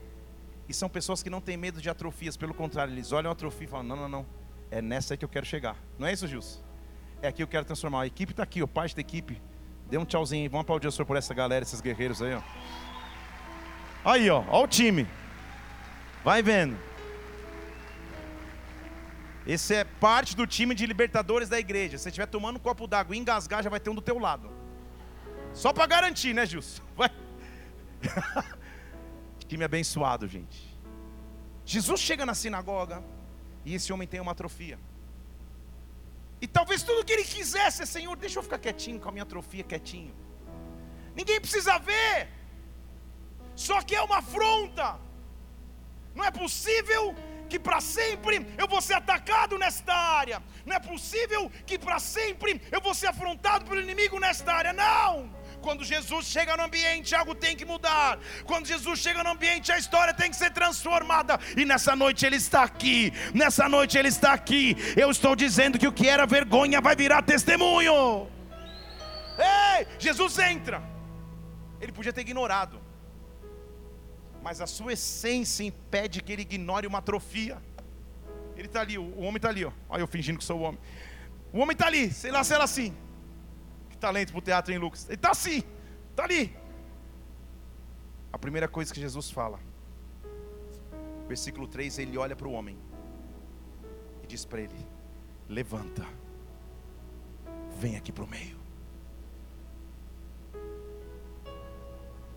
e 0.67 0.73
são 0.73 0.89
pessoas 0.89 1.21
que 1.21 1.29
não 1.29 1.39
têm 1.39 1.57
medo 1.57 1.81
de 1.81 1.89
atrofias, 1.89 2.35
pelo 2.35 2.53
contrário, 2.53 2.93
eles 2.93 3.11
olham 3.11 3.29
a 3.29 3.33
atrofia 3.33 3.65
e 3.65 3.69
falam: 3.69 3.85
não, 3.85 3.95
não, 3.95 4.09
não, 4.09 4.25
é 4.71 4.81
nessa 4.81 5.15
que 5.15 5.23
eu 5.23 5.29
quero 5.29 5.45
chegar. 5.45 5.75
Não 5.97 6.07
é 6.07 6.13
isso, 6.13 6.27
Gilson? 6.27 6.61
É 7.21 7.27
aqui 7.27 7.37
que 7.37 7.43
eu 7.43 7.47
quero 7.47 7.65
transformar. 7.65 8.01
A 8.01 8.07
equipe 8.07 8.31
está 8.33 8.43
aqui, 8.43 8.61
o 8.61 8.67
parte 8.67 8.95
da 8.95 9.01
equipe. 9.01 9.41
Dê 9.89 9.97
um 9.97 10.05
tchauzinho. 10.05 10.49
Vamos 10.49 10.63
aplaudir 10.63 10.87
o 10.87 10.91
senhor 10.91 11.05
por 11.05 11.17
essa 11.17 11.33
galera, 11.33 11.63
esses 11.63 11.81
guerreiros 11.81 12.21
aí, 12.21 12.33
ó. 12.33 12.41
Aí, 14.03 14.29
ó, 14.29 14.43
ó 14.49 14.63
o 14.63 14.67
time. 14.67 15.07
Vai 16.23 16.41
vendo. 16.41 16.77
Esse 19.45 19.75
é 19.75 19.83
parte 19.83 20.35
do 20.35 20.47
time 20.47 20.73
de 20.73 20.85
libertadores 20.87 21.47
da 21.47 21.59
igreja. 21.59 21.97
Se 21.97 22.03
você 22.03 22.09
estiver 22.09 22.25
tomando 22.25 22.57
um 22.57 22.59
copo 22.59 22.87
d'água 22.87 23.15
e 23.15 23.19
engasgar, 23.19 23.63
já 23.63 23.69
vai 23.69 23.79
ter 23.79 23.91
um 23.91 23.95
do 23.95 24.01
teu 24.01 24.17
lado. 24.17 24.49
Só 25.53 25.71
para 25.71 25.85
garantir, 25.85 26.33
né, 26.33 26.45
Gilson? 26.45 26.81
Vai. 26.95 27.11
Time 29.47 29.63
abençoado, 29.63 30.27
gente. 30.27 30.75
Jesus 31.65 31.99
chega 31.99 32.25
na 32.25 32.33
sinagoga 32.33 33.03
e 33.63 33.73
esse 33.75 33.91
homem 33.93 34.07
tem 34.07 34.19
uma 34.19 34.31
atrofia. 34.31 34.79
E 36.41 36.47
talvez 36.47 36.83
tudo 36.83 37.05
que 37.05 37.13
ele 37.13 37.23
quisesse 37.23 37.81
é, 37.81 37.85
Senhor, 37.85 38.15
deixa 38.15 38.39
eu 38.39 38.43
ficar 38.43 38.59
quietinho 38.59 38.99
com 38.99 39.09
a 39.09 39.11
minha 39.11 39.23
atrofia 39.23 39.63
quietinho. 39.63 40.13
Ninguém 41.15 41.39
precisa 41.39 41.77
ver. 41.79 42.29
Só 43.55 43.81
que 43.81 43.95
é 43.95 44.01
uma 44.01 44.17
afronta. 44.17 44.99
Não 46.13 46.23
é 46.23 46.31
possível 46.31 47.15
que 47.49 47.59
para 47.59 47.79
sempre 47.79 48.45
eu 48.57 48.67
vou 48.67 48.81
ser 48.81 48.95
atacado 48.95 49.57
nesta 49.57 49.93
área. 49.93 50.41
Não 50.65 50.75
é 50.75 50.79
possível 50.79 51.51
que 51.65 51.77
para 51.79 51.99
sempre 51.99 52.61
eu 52.71 52.81
vou 52.81 52.93
ser 52.93 53.07
afrontado 53.07 53.65
pelo 53.65 53.81
inimigo 53.81 54.19
nesta 54.19 54.53
área. 54.53 54.73
Não! 54.73 55.29
Quando 55.65 55.83
Jesus 55.93 56.23
chega 56.35 56.55
no 56.57 56.63
ambiente, 56.69 57.15
algo 57.21 57.33
tem 57.45 57.55
que 57.59 57.65
mudar. 57.73 58.19
Quando 58.49 58.65
Jesus 58.73 58.99
chega 59.05 59.23
no 59.23 59.31
ambiente, 59.35 59.71
a 59.71 59.77
história 59.83 60.13
tem 60.13 60.29
que 60.29 60.39
ser 60.43 60.51
transformada. 60.59 61.39
E 61.57 61.65
nessa 61.71 61.95
noite 62.03 62.25
Ele 62.25 62.39
está 62.45 62.63
aqui. 62.63 63.11
Nessa 63.33 63.67
noite 63.75 63.97
Ele 63.97 64.11
está 64.15 64.31
aqui. 64.39 64.75
Eu 64.95 65.09
estou 65.09 65.35
dizendo 65.35 65.79
que 65.79 65.87
o 65.91 65.95
que 65.99 66.07
era 66.07 66.25
vergonha 66.25 66.79
vai 66.79 66.95
virar 66.95 67.21
testemunho. 67.33 68.27
Ei, 69.37 69.87
Jesus 69.99 70.37
entra. 70.39 70.81
Ele 71.81 71.91
podia 71.91 72.13
ter 72.13 72.21
ignorado 72.21 72.85
mas 74.45 74.61
a 74.61 74.67
sua 74.67 74.93
essência 74.93 75.63
impede 75.63 76.21
que 76.21 76.31
ele 76.31 76.43
ignore 76.43 76.85
uma 76.85 76.99
atrofia. 76.99 77.57
Ele 78.55 78.67
está 78.67 78.81
ali, 78.81 78.95
o 78.95 79.21
homem 79.21 79.37
está 79.37 79.49
ali, 79.49 79.65
ó. 79.65 79.71
olha 79.89 80.01
eu 80.01 80.07
fingindo 80.07 80.37
que 80.37 80.45
sou 80.45 80.59
o 80.59 80.61
homem. 80.61 80.79
O 81.51 81.57
homem 81.57 81.73
está 81.73 81.87
ali, 81.87 82.11
sei 82.11 82.29
lá 82.29 82.43
se 82.43 82.53
era 82.53 82.63
assim. 82.63 82.95
Talento 83.99 84.31
para 84.31 84.39
o 84.39 84.41
teatro, 84.41 84.73
hein, 84.73 84.79
Lucas? 84.79 85.05
Ele 85.05 85.15
está 85.15 85.31
assim, 85.31 85.63
está 86.11 86.23
ali. 86.23 86.55
A 88.31 88.37
primeira 88.37 88.67
coisa 88.67 88.93
que 88.93 88.99
Jesus 88.99 89.31
fala, 89.31 89.59
versículo 91.27 91.67
3, 91.67 91.99
ele 91.99 92.17
olha 92.17 92.35
para 92.35 92.47
o 92.47 92.51
homem 92.51 92.77
e 94.23 94.27
diz 94.27 94.45
para 94.45 94.61
ele: 94.61 94.87
Levanta, 95.47 96.05
vem 97.77 97.95
aqui 97.95 98.11
para 98.11 98.23
o 98.23 98.27
meio. 98.27 98.57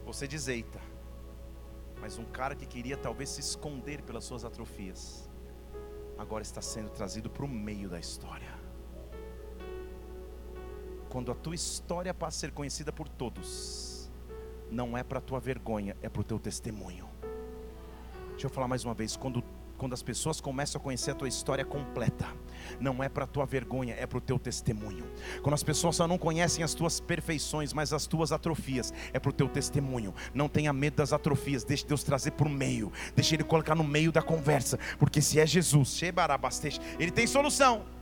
Você 0.07 0.27
diz: 0.27 0.49
Eita, 0.49 0.81
mas 2.01 2.17
um 2.17 2.25
cara 2.25 2.55
que 2.55 2.65
queria 2.65 2.97
talvez 2.97 3.31
se 3.31 3.41
esconder 3.41 4.03
pelas 4.03 4.25
suas 4.25 4.45
atrofias, 4.45 5.29
agora 6.17 6.43
está 6.43 6.63
sendo 6.63 6.91
trazido 6.91 7.29
para 7.29 7.45
o 7.45 7.49
meio 7.49 7.89
da 7.89 7.99
história. 7.99 8.48
Quando 11.09 11.33
a 11.33 11.35
tua 11.35 11.55
história 11.55 12.13
passa 12.13 12.37
a 12.37 12.41
ser 12.41 12.53
conhecida 12.53 12.93
por 12.93 13.09
todos, 13.09 14.11
não 14.71 14.97
é 14.97 15.03
para 15.03 15.19
a 15.19 15.23
tua 15.23 15.41
vergonha, 15.41 15.97
é 16.03 16.09
para 16.09 16.21
o 16.21 16.25
teu 16.25 16.39
testemunho. 16.39 17.09
Deixa 18.31 18.47
eu 18.47 18.51
falar 18.51 18.69
mais 18.69 18.85
uma 18.85 18.95
vez: 18.95 19.17
quando 19.17 19.43
quando 19.79 19.93
as 19.93 20.03
pessoas 20.03 20.41
começam 20.41 20.81
a 20.81 20.83
conhecer 20.83 21.13
a 21.13 21.15
tua 21.15 21.29
história 21.29 21.65
completa, 21.65 22.27
não 22.81 23.03
é 23.03 23.09
para 23.09 23.25
a 23.25 23.27
tua 23.27 23.47
vergonha, 23.47 23.95
é 23.95 24.07
para 24.07 24.19
o 24.19 24.21
teu 24.21 24.39
testemunho. 24.39 25.07
Quando 25.41 25.55
as 25.55 25.63
pessoas 25.63 25.95
só 25.95 26.07
não 26.07 26.19
conhecem 26.19 26.65
as 26.65 26.75
tuas 26.75 26.99
perfeições, 26.99 27.73
mas 27.73 27.93
as 27.93 28.07
tuas 28.07 28.33
atrofias, 28.33 28.93
é 29.13 29.21
para 29.21 29.31
o 29.31 29.33
teu 29.33 29.49
testemunho. 29.49 30.13
Não 30.35 30.49
tenha 30.49 30.73
medo 30.73 30.97
das 30.97 31.13
atrofias, 31.13 31.63
deixe 31.63 31.87
Deus 31.87 32.03
trazer 32.03 32.33
para 32.33 32.49
o 32.49 32.51
meio, 32.51 32.93
deixe 33.15 33.37
Ele 33.37 33.45
colocar 33.45 33.77
no 33.77 33.85
meio 33.85 34.11
da 34.11 34.21
conversa, 34.21 34.79
porque 34.99 35.23
se 35.23 35.39
é 35.39 35.47
Jesus, 35.47 36.01
Ele 36.99 37.13
tem 37.13 37.27
solução. 37.27 37.98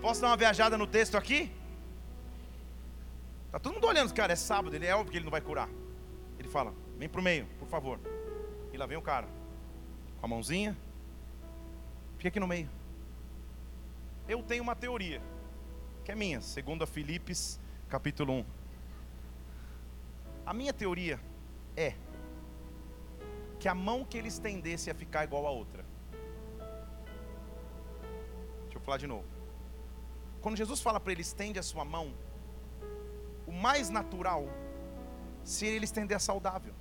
Posso 0.00 0.20
dar 0.20 0.28
uma 0.28 0.36
viajada 0.36 0.78
no 0.78 0.86
texto 0.86 1.16
aqui? 1.16 1.50
Tá 3.50 3.58
todo 3.58 3.74
mundo 3.74 3.86
olhando, 3.86 4.14
cara, 4.14 4.32
é 4.32 4.36
sábado, 4.36 4.74
ele 4.76 4.86
é 4.86 4.94
óbvio 4.94 5.10
que 5.10 5.18
ele 5.18 5.24
não 5.24 5.30
vai 5.30 5.40
curar. 5.40 5.68
Ele 6.38 6.48
fala: 6.48 6.72
vem 6.96 7.08
para 7.08 7.20
o 7.20 7.24
meio, 7.24 7.46
por 7.58 7.66
favor. 7.66 7.98
E 8.72 8.76
lá 8.76 8.86
vem 8.86 8.96
o 8.96 9.02
cara, 9.02 9.26
com 10.20 10.26
a 10.26 10.28
mãozinha, 10.28 10.76
fica 12.16 12.28
aqui 12.28 12.38
no 12.38 12.46
meio. 12.46 12.70
Eu 14.28 14.42
tenho 14.42 14.62
uma 14.62 14.76
teoria, 14.76 15.20
que 16.04 16.12
é 16.12 16.14
minha, 16.14 16.40
segundo 16.40 16.84
a 16.84 16.86
Filipes, 16.86 17.58
capítulo 17.88 18.34
1. 18.34 18.44
A 20.46 20.54
minha 20.54 20.72
teoria 20.72 21.18
é 21.76 21.94
que 23.58 23.68
a 23.68 23.74
mão 23.74 24.04
que 24.04 24.16
ele 24.16 24.28
estendesse 24.28 24.90
ia 24.90 24.94
ficar 24.94 25.24
igual 25.24 25.46
a 25.46 25.50
outra. 25.50 25.84
Deixa 28.62 28.76
eu 28.76 28.80
falar 28.80 28.98
de 28.98 29.06
novo. 29.06 29.37
Quando 30.40 30.56
Jesus 30.56 30.80
fala 30.80 31.00
para 31.00 31.12
ele, 31.12 31.22
estende 31.22 31.58
a 31.58 31.62
sua 31.62 31.84
mão, 31.84 32.12
o 33.46 33.52
mais 33.52 33.90
natural 33.90 34.46
seria 35.42 35.76
ele 35.76 35.84
estender 35.84 36.16
a 36.16 36.20
saudável. 36.20 36.74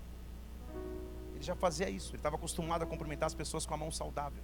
Ele 1.34 1.44
já 1.44 1.56
fazia 1.56 1.90
isso, 1.90 2.10
ele 2.12 2.18
estava 2.18 2.36
acostumado 2.36 2.84
a 2.84 2.86
cumprimentar 2.86 3.28
as 3.28 3.34
pessoas 3.34 3.66
com 3.66 3.74
a 3.74 3.78
mão 3.78 3.92
saudável. 3.92 4.44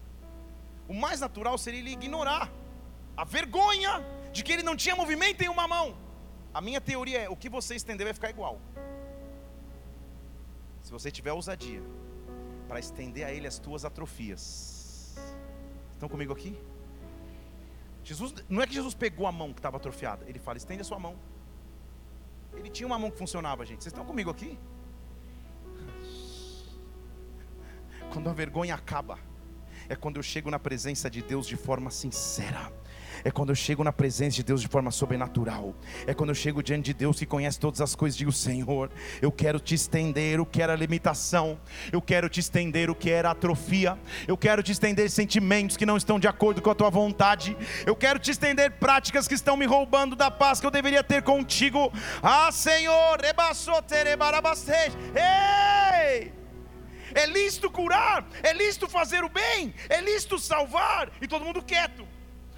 O 0.87 0.93
mais 0.93 1.19
natural 1.19 1.57
seria 1.57 1.79
ele 1.79 1.91
ignorar 1.91 2.51
a 3.15 3.23
vergonha 3.23 4.03
de 4.31 4.43
que 4.43 4.51
ele 4.51 4.63
não 4.63 4.75
tinha 4.75 4.95
movimento 4.95 5.41
em 5.41 5.49
uma 5.49 5.67
mão. 5.67 5.95
A 6.53 6.61
minha 6.61 6.81
teoria 6.81 7.19
é: 7.21 7.29
o 7.29 7.35
que 7.35 7.49
você 7.49 7.75
estender 7.75 8.05
vai 8.05 8.13
ficar 8.13 8.29
igual. 8.29 8.59
Se 10.81 10.91
você 10.91 11.09
tiver 11.09 11.31
ousadia 11.31 11.81
para 12.67 12.79
estender 12.79 13.25
a 13.25 13.31
ele 13.31 13.47
as 13.47 13.59
tuas 13.59 13.85
atrofias. 13.85 15.15
Estão 15.93 16.09
comigo 16.09 16.33
aqui? 16.33 16.59
Jesus, 18.03 18.33
não 18.49 18.61
é 18.61 18.67
que 18.67 18.73
Jesus 18.73 18.93
pegou 18.93 19.25
a 19.25 19.31
mão 19.31 19.53
que 19.53 19.59
estava 19.59 19.77
atrofiada, 19.77 20.25
ele 20.27 20.39
fala: 20.39 20.57
estende 20.57 20.81
a 20.81 20.83
sua 20.83 20.99
mão. 20.99 21.15
Ele 22.53 22.69
tinha 22.69 22.85
uma 22.85 22.99
mão 22.99 23.09
que 23.09 23.17
funcionava, 23.17 23.65
gente. 23.65 23.83
Vocês 23.83 23.93
estão 23.93 24.05
comigo 24.05 24.29
aqui? 24.29 24.59
Quando 28.11 28.29
a 28.29 28.33
vergonha 28.33 28.75
acaba, 28.75 29.17
é 29.89 29.95
quando 29.95 30.17
eu 30.17 30.23
chego 30.23 30.51
na 30.51 30.59
presença 30.59 31.09
de 31.09 31.21
Deus 31.21 31.47
de 31.47 31.55
forma 31.55 31.89
sincera. 31.89 32.71
É 33.23 33.31
quando 33.31 33.49
eu 33.49 33.55
chego 33.55 33.83
na 33.83 33.91
presença 33.91 34.35
de 34.35 34.43
Deus 34.43 34.61
de 34.61 34.67
forma 34.67 34.91
sobrenatural. 34.91 35.73
É 36.05 36.13
quando 36.13 36.29
eu 36.29 36.35
chego 36.35 36.61
diante 36.61 36.85
de 36.85 36.93
Deus 36.93 37.17
que 37.19 37.25
conhece 37.25 37.59
todas 37.59 37.81
as 37.81 37.95
coisas. 37.95 38.17
Digo, 38.17 38.31
Senhor, 38.31 38.91
eu 39.21 39.31
quero 39.31 39.59
te 39.59 39.75
estender 39.75 40.39
o 40.39 40.45
que 40.45 40.61
era 40.61 40.75
limitação. 40.75 41.59
Eu 41.91 42.01
quero 42.01 42.29
te 42.29 42.39
estender 42.39 42.89
o 42.89 42.95
que 42.95 43.09
era 43.09 43.31
atrofia. 43.31 43.97
Eu 44.27 44.37
quero 44.37 44.61
te 44.61 44.71
estender 44.71 45.09
sentimentos 45.09 45.77
que 45.77 45.85
não 45.85 45.97
estão 45.97 46.19
de 46.19 46.27
acordo 46.27 46.61
com 46.61 46.69
a 46.69 46.75
tua 46.75 46.89
vontade. 46.89 47.55
Eu 47.85 47.95
quero 47.95 48.19
te 48.19 48.31
estender 48.31 48.71
práticas 48.71 49.27
que 49.27 49.35
estão 49.35 49.55
me 49.55 49.65
roubando 49.65 50.15
da 50.15 50.29
paz 50.29 50.59
que 50.59 50.65
eu 50.65 50.71
deveria 50.71 51.03
ter 51.03 51.21
contigo. 51.23 51.91
Ah, 52.21 52.51
Senhor, 52.51 53.19
Ei! 55.15 56.33
é 57.15 57.25
lícito 57.27 57.69
curar, 57.69 58.25
é 58.41 58.53
lícito 58.53 58.87
fazer 58.87 59.23
o 59.23 59.29
bem, 59.29 59.73
é 59.89 60.01
lícito 60.01 60.39
salvar, 60.39 61.11
e 61.21 61.27
todo 61.27 61.45
mundo 61.45 61.61
quieto. 61.61 62.07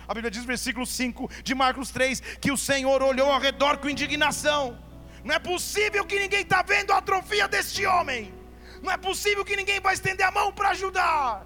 A 0.07 0.13
Bíblia 0.13 0.31
diz, 0.31 0.45
versículo 0.45 0.85
5 0.85 1.29
de 1.43 1.55
Marcos 1.55 1.89
3, 1.91 2.19
que 2.39 2.51
o 2.51 2.57
Senhor 2.57 3.01
olhou 3.01 3.31
ao 3.31 3.39
redor 3.39 3.77
com 3.77 3.89
indignação. 3.89 4.77
Não 5.23 5.33
é 5.33 5.39
possível 5.39 6.05
que 6.05 6.19
ninguém 6.19 6.41
está 6.41 6.61
vendo 6.61 6.91
a 6.91 6.97
atrofia 6.97 7.47
deste 7.47 7.85
homem. 7.85 8.33
Não 8.81 8.91
é 8.91 8.97
possível 8.97 9.43
que 9.43 9.55
ninguém 9.55 9.79
vai 9.79 9.93
estender 9.95 10.25
a 10.25 10.31
mão 10.31 10.51
para 10.53 10.69
ajudar. 10.69 11.45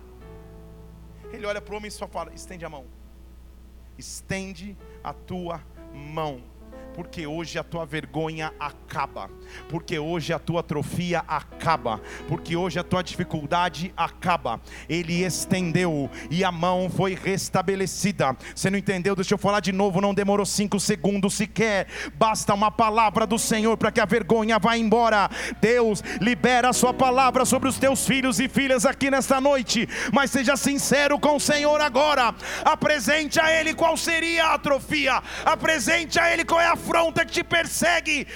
Ele 1.32 1.46
olha 1.46 1.62
para 1.62 1.74
o 1.74 1.78
homem 1.78 1.88
e 1.88 1.92
só 1.92 2.08
fala: 2.08 2.34
estende 2.34 2.66
a 2.66 2.70
mão. 2.70 2.86
Estende 3.98 4.78
a 5.04 5.14
tua 5.14 5.64
mão 5.94 6.44
porque 7.00 7.26
hoje 7.26 7.58
a 7.58 7.64
tua 7.64 7.86
vergonha 7.86 8.52
acaba, 8.60 9.30
porque 9.70 9.98
hoje 9.98 10.34
a 10.34 10.38
tua 10.38 10.60
atrofia 10.60 11.24
acaba, 11.26 12.02
porque 12.28 12.58
hoje 12.58 12.78
a 12.78 12.84
tua 12.84 13.02
dificuldade 13.02 13.94
acaba. 13.96 14.60
Ele 14.90 15.24
estendeu 15.24 16.10
e 16.30 16.44
a 16.44 16.52
mão 16.52 16.90
foi 16.90 17.16
restabelecida. 17.16 18.36
Você 18.54 18.70
não 18.70 18.78
entendeu? 18.78 19.16
Deixa 19.16 19.34
eu 19.34 19.38
falar 19.38 19.62
de 19.62 19.72
novo. 19.72 20.02
Não 20.02 20.14
demorou 20.14 20.46
cinco 20.46 20.78
segundos 20.78 21.36
sequer. 21.36 21.88
Basta 22.16 22.54
uma 22.54 22.70
palavra 22.70 23.26
do 23.26 23.40
Senhor 23.40 23.78
para 23.78 23.94
que 23.94 24.02
a 24.02 24.06
vergonha 24.06 24.60
vá 24.60 24.76
embora. 24.78 25.30
Deus 25.62 26.04
libera 26.20 26.68
a 26.68 26.74
sua 26.74 26.94
palavra 26.94 27.46
sobre 27.46 27.70
os 27.70 27.78
teus 27.78 28.06
filhos 28.06 28.42
e 28.42 28.50
filhas 28.50 28.86
aqui 28.86 29.10
nesta 29.10 29.40
noite. 29.40 29.88
Mas 30.12 30.32
seja 30.32 30.58
sincero 30.58 31.18
com 31.18 31.38
o 31.38 31.40
Senhor 31.40 31.80
agora. 31.80 32.36
Apresente 32.66 33.40
a 33.40 33.58
Ele 33.58 33.74
qual 33.74 33.96
seria 33.96 34.48
a 34.48 34.56
atrofia. 34.56 35.24
Apresente 35.46 36.20
a 36.20 36.34
Ele 36.34 36.44
qual 36.44 36.60
é 36.60 36.68
a 36.68 36.76
afronta 36.90 37.24
que 37.24 37.32
te 37.32 37.44
persegue, 37.44 38.28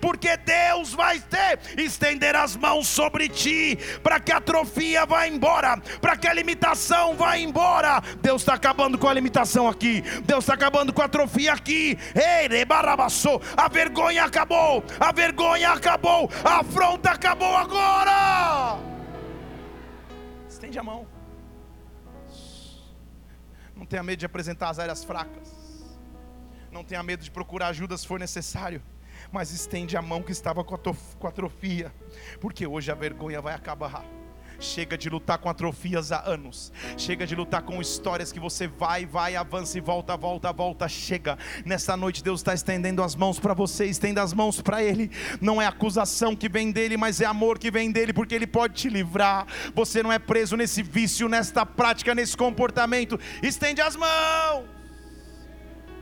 porque 0.00 0.36
Deus 0.36 0.94
vai 0.94 1.18
ter 1.18 1.58
estender 1.76 2.36
as 2.36 2.54
mãos 2.54 2.86
sobre 2.86 3.28
ti, 3.28 3.76
para 4.02 4.20
que 4.20 4.30
a 4.30 4.36
atrofia 4.36 5.04
vá 5.04 5.26
embora, 5.26 5.78
para 6.00 6.16
que 6.16 6.28
a 6.28 6.32
limitação 6.32 7.16
vá 7.16 7.36
embora. 7.36 8.00
Deus 8.22 8.42
está 8.42 8.54
acabando 8.54 8.96
com 8.96 9.08
a 9.08 9.14
limitação 9.14 9.68
aqui, 9.68 10.00
Deus 10.24 10.44
está 10.44 10.54
acabando 10.54 10.92
com 10.92 11.02
a 11.02 11.06
atrofia 11.06 11.52
aqui. 11.52 11.98
A 13.56 13.68
vergonha 13.68 14.24
acabou, 14.24 14.84
a 15.00 15.12
vergonha 15.12 15.72
acabou, 15.72 16.30
a 16.44 16.60
afronta 16.60 17.10
acabou 17.10 17.56
agora. 17.56 18.78
Estende 20.48 20.78
a 20.78 20.82
mão. 20.82 21.06
Não 23.74 23.84
tenha 23.84 24.02
medo 24.02 24.20
de 24.20 24.26
apresentar 24.26 24.70
as 24.70 24.78
áreas 24.78 25.04
fracas. 25.04 25.55
Não 26.76 26.84
tenha 26.84 27.02
medo 27.02 27.24
de 27.24 27.30
procurar 27.30 27.68
ajuda 27.68 27.96
se 27.96 28.06
for 28.06 28.20
necessário. 28.20 28.82
Mas 29.32 29.50
estende 29.50 29.96
a 29.96 30.02
mão 30.02 30.22
que 30.22 30.30
estava 30.30 30.62
com, 30.62 30.76
atrofia. 31.26 31.90
Porque 32.38 32.66
hoje 32.66 32.92
a 32.92 32.94
vergonha 32.94 33.40
vai 33.40 33.54
acabar. 33.54 34.04
Chega 34.60 34.96
de 34.98 35.08
lutar 35.08 35.38
com 35.38 35.48
atrofias 35.48 36.12
há 36.12 36.20
anos. 36.28 36.70
Chega 36.98 37.26
de 37.26 37.34
lutar 37.34 37.62
com 37.62 37.80
histórias 37.80 38.30
que 38.30 38.38
você 38.38 38.66
vai, 38.66 39.06
vai, 39.06 39.36
avança 39.36 39.78
e 39.78 39.80
volta, 39.80 40.14
volta, 40.18 40.52
volta. 40.52 40.86
Chega. 40.86 41.38
Nessa 41.64 41.96
noite 41.96 42.22
Deus 42.22 42.40
está 42.40 42.52
estendendo 42.52 43.02
as 43.02 43.16
mãos 43.16 43.38
para 43.40 43.54
você, 43.54 43.86
estenda 43.86 44.22
as 44.22 44.34
mãos 44.34 44.60
para 44.60 44.82
Ele. 44.82 45.10
Não 45.40 45.62
é 45.62 45.66
acusação 45.66 46.36
que 46.36 46.46
vem 46.46 46.70
dele, 46.70 46.98
mas 46.98 47.22
é 47.22 47.24
amor 47.24 47.58
que 47.58 47.70
vem 47.70 47.90
dele, 47.90 48.12
porque 48.12 48.34
Ele 48.34 48.46
pode 48.46 48.74
te 48.74 48.90
livrar. 48.90 49.46
Você 49.74 50.02
não 50.02 50.12
é 50.12 50.18
preso 50.18 50.58
nesse 50.58 50.82
vício, 50.82 51.26
nesta 51.26 51.64
prática, 51.64 52.14
nesse 52.14 52.36
comportamento. 52.36 53.18
Estende 53.42 53.80
as 53.80 53.96
mãos. 53.96 54.75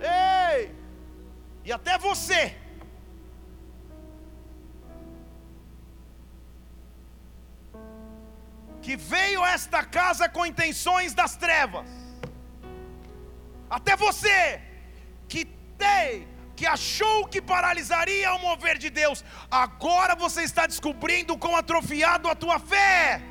Ei! 0.01 0.75
E 1.65 1.73
até 1.73 1.97
você 1.99 2.57
que 8.83 8.97
veio 8.97 9.43
a 9.43 9.53
esta 9.53 9.83
casa 9.83 10.29
com 10.29 10.45
intenções 10.45 11.15
das 11.15 11.37
trevas. 11.37 11.89
Até 13.71 13.97
você 13.97 14.61
que 15.27 15.47
tem, 15.79 16.29
que 16.55 16.67
achou 16.67 17.27
que 17.27 17.41
paralisaria 17.41 18.35
o 18.35 18.41
mover 18.41 18.77
de 18.77 18.91
Deus, 18.91 19.25
agora 19.51 20.15
você 20.15 20.43
está 20.43 20.67
descobrindo 20.67 21.39
quão 21.39 21.57
atrofiado 21.57 22.29
a 22.29 22.35
tua 22.35 22.59
fé 22.59 23.23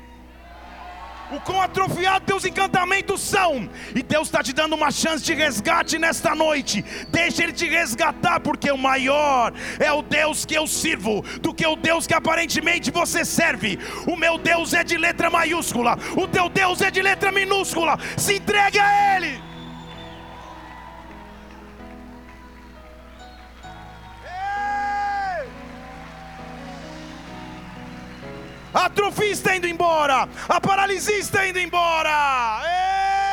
o 1.36 1.40
quão 1.40 1.60
atrofiado 1.60 2.24
teus 2.24 2.44
encantamentos 2.44 3.20
são, 3.20 3.68
e 3.94 4.02
Deus 4.02 4.28
está 4.28 4.42
te 4.42 4.52
dando 4.52 4.74
uma 4.74 4.90
chance 4.90 5.24
de 5.24 5.34
resgate 5.34 5.98
nesta 5.98 6.34
noite. 6.34 6.84
Deixa 7.08 7.42
Ele 7.42 7.52
te 7.52 7.68
resgatar, 7.68 8.40
porque 8.40 8.70
o 8.70 8.78
maior 8.78 9.52
é 9.78 9.92
o 9.92 10.02
Deus 10.02 10.44
que 10.44 10.54
eu 10.54 10.66
sirvo 10.66 11.22
do 11.40 11.54
que 11.54 11.66
o 11.66 11.76
Deus 11.76 12.06
que 12.06 12.14
aparentemente 12.14 12.90
você 12.90 13.24
serve. 13.24 13.78
O 14.06 14.16
meu 14.16 14.38
Deus 14.38 14.72
é 14.72 14.84
de 14.84 14.96
letra 14.96 15.30
maiúscula, 15.30 15.98
o 16.16 16.26
teu 16.26 16.48
Deus 16.48 16.80
é 16.80 16.90
de 16.90 17.02
letra 17.02 17.32
minúscula. 17.32 17.98
Se 18.16 18.34
entregue 18.34 18.78
a 18.78 19.16
Ele. 19.16 19.53
A 28.74 28.86
atrofia 28.86 29.30
está 29.30 29.54
indo 29.54 29.68
embora. 29.68 30.28
A 30.48 30.60
paralisia 30.60 31.16
está 31.16 31.46
indo 31.46 31.60
embora. 31.60 32.60
Ei! 32.64 33.23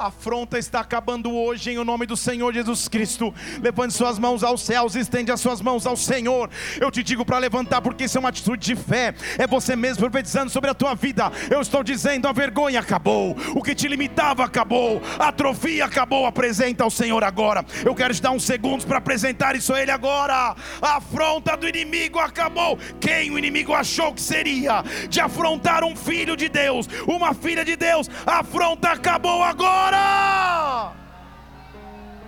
Afronta 0.00 0.58
está 0.58 0.80
acabando 0.80 1.30
hoje 1.30 1.72
em 1.72 1.78
o 1.78 1.84
nome 1.84 2.06
do 2.06 2.16
Senhor 2.16 2.54
Jesus 2.54 2.88
Cristo. 2.88 3.34
Levante 3.60 3.92
suas 3.92 4.18
mãos 4.18 4.42
aos 4.42 4.62
céus, 4.62 4.94
estende 4.94 5.30
as 5.30 5.42
suas 5.42 5.60
mãos 5.60 5.86
ao 5.86 5.94
Senhor. 5.94 6.48
Eu 6.80 6.90
te 6.90 7.02
digo 7.02 7.22
para 7.22 7.36
levantar, 7.36 7.82
porque 7.82 8.04
isso 8.04 8.16
é 8.16 8.20
uma 8.20 8.30
atitude 8.30 8.64
de 8.64 8.74
fé. 8.74 9.14
É 9.36 9.46
você 9.46 9.76
mesmo 9.76 10.00
profetizando 10.00 10.50
sobre 10.50 10.70
a 10.70 10.74
tua 10.74 10.94
vida. 10.94 11.30
Eu 11.50 11.60
estou 11.60 11.84
dizendo: 11.84 12.26
a 12.26 12.32
vergonha 12.32 12.80
acabou, 12.80 13.36
o 13.54 13.62
que 13.62 13.74
te 13.74 13.88
limitava 13.88 14.42
acabou, 14.42 15.02
a 15.18 15.28
atrofia 15.28 15.84
acabou. 15.84 16.24
Apresenta 16.24 16.82
ao 16.82 16.90
Senhor 16.90 17.22
agora. 17.22 17.62
Eu 17.84 17.94
quero 17.94 18.14
te 18.14 18.22
dar 18.22 18.30
uns 18.30 18.44
segundos 18.44 18.86
para 18.86 18.96
apresentar 18.96 19.54
isso 19.54 19.74
a 19.74 19.82
Ele 19.82 19.90
agora. 19.90 20.56
A 20.80 20.96
afronta 20.96 21.58
do 21.58 21.68
inimigo 21.68 22.18
acabou. 22.18 22.78
Quem 22.98 23.30
o 23.30 23.38
inimigo 23.38 23.74
achou 23.74 24.14
que 24.14 24.22
seria 24.22 24.82
de 25.10 25.20
afrontar 25.20 25.84
um 25.84 25.94
filho 25.94 26.38
de 26.38 26.48
Deus, 26.48 26.88
uma 27.06 27.34
filha 27.34 27.66
de 27.66 27.76
Deus, 27.76 28.08
a 28.26 28.38
afronta 28.38 28.92
acabou 28.92 29.42
agora 29.42 29.89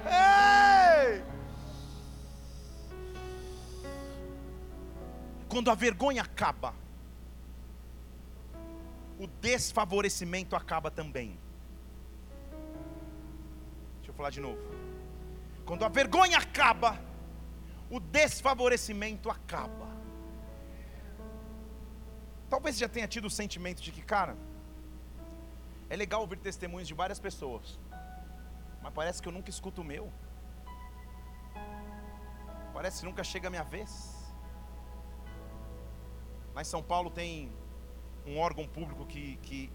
Ei! 0.07 1.23
Quando 5.49 5.71
a 5.71 5.75
vergonha 5.75 6.23
acaba, 6.23 6.75
o 9.19 9.27
desfavorecimento 9.27 10.57
acaba 10.57 10.91
também. 10.91 11.39
Deixa 13.97 14.11
eu 14.11 14.15
falar 14.15 14.31
de 14.31 14.41
novo. 14.41 14.61
Quando 15.65 15.85
a 15.85 15.89
vergonha 15.89 16.39
acaba, 16.39 16.99
o 17.89 18.01
desfavorecimento 18.01 19.31
acaba. 19.31 19.89
Talvez 22.51 22.77
já 22.77 22.89
tenha 22.89 23.07
tido 23.07 23.27
o 23.27 23.31
sentimento 23.31 23.81
de 23.81 23.93
que, 23.93 24.03
cara, 24.03 24.37
é 25.93 25.97
legal 25.97 26.23
ouvir 26.23 26.39
testemunhos 26.39 26.89
de 26.89 26.95
várias 26.95 27.19
pessoas, 27.19 27.79
mas 28.83 28.95
parece 28.95 29.21
que 29.21 29.29
eu 29.29 29.33
nunca 29.33 29.51
escuto 29.51 29.83
o 29.83 29.85
meu. 29.85 30.11
Parece 32.73 33.01
que 33.01 33.05
nunca 33.05 33.23
chega 33.23 33.49
a 33.49 33.51
minha 33.51 33.63
vez. 33.63 33.91
Em 36.59 36.65
São 36.65 36.83
Paulo 36.83 37.11
tem 37.11 37.53
um 38.27 38.39
órgão 38.39 38.67
público 38.67 39.05
que, 39.05 39.37
que 39.43 39.71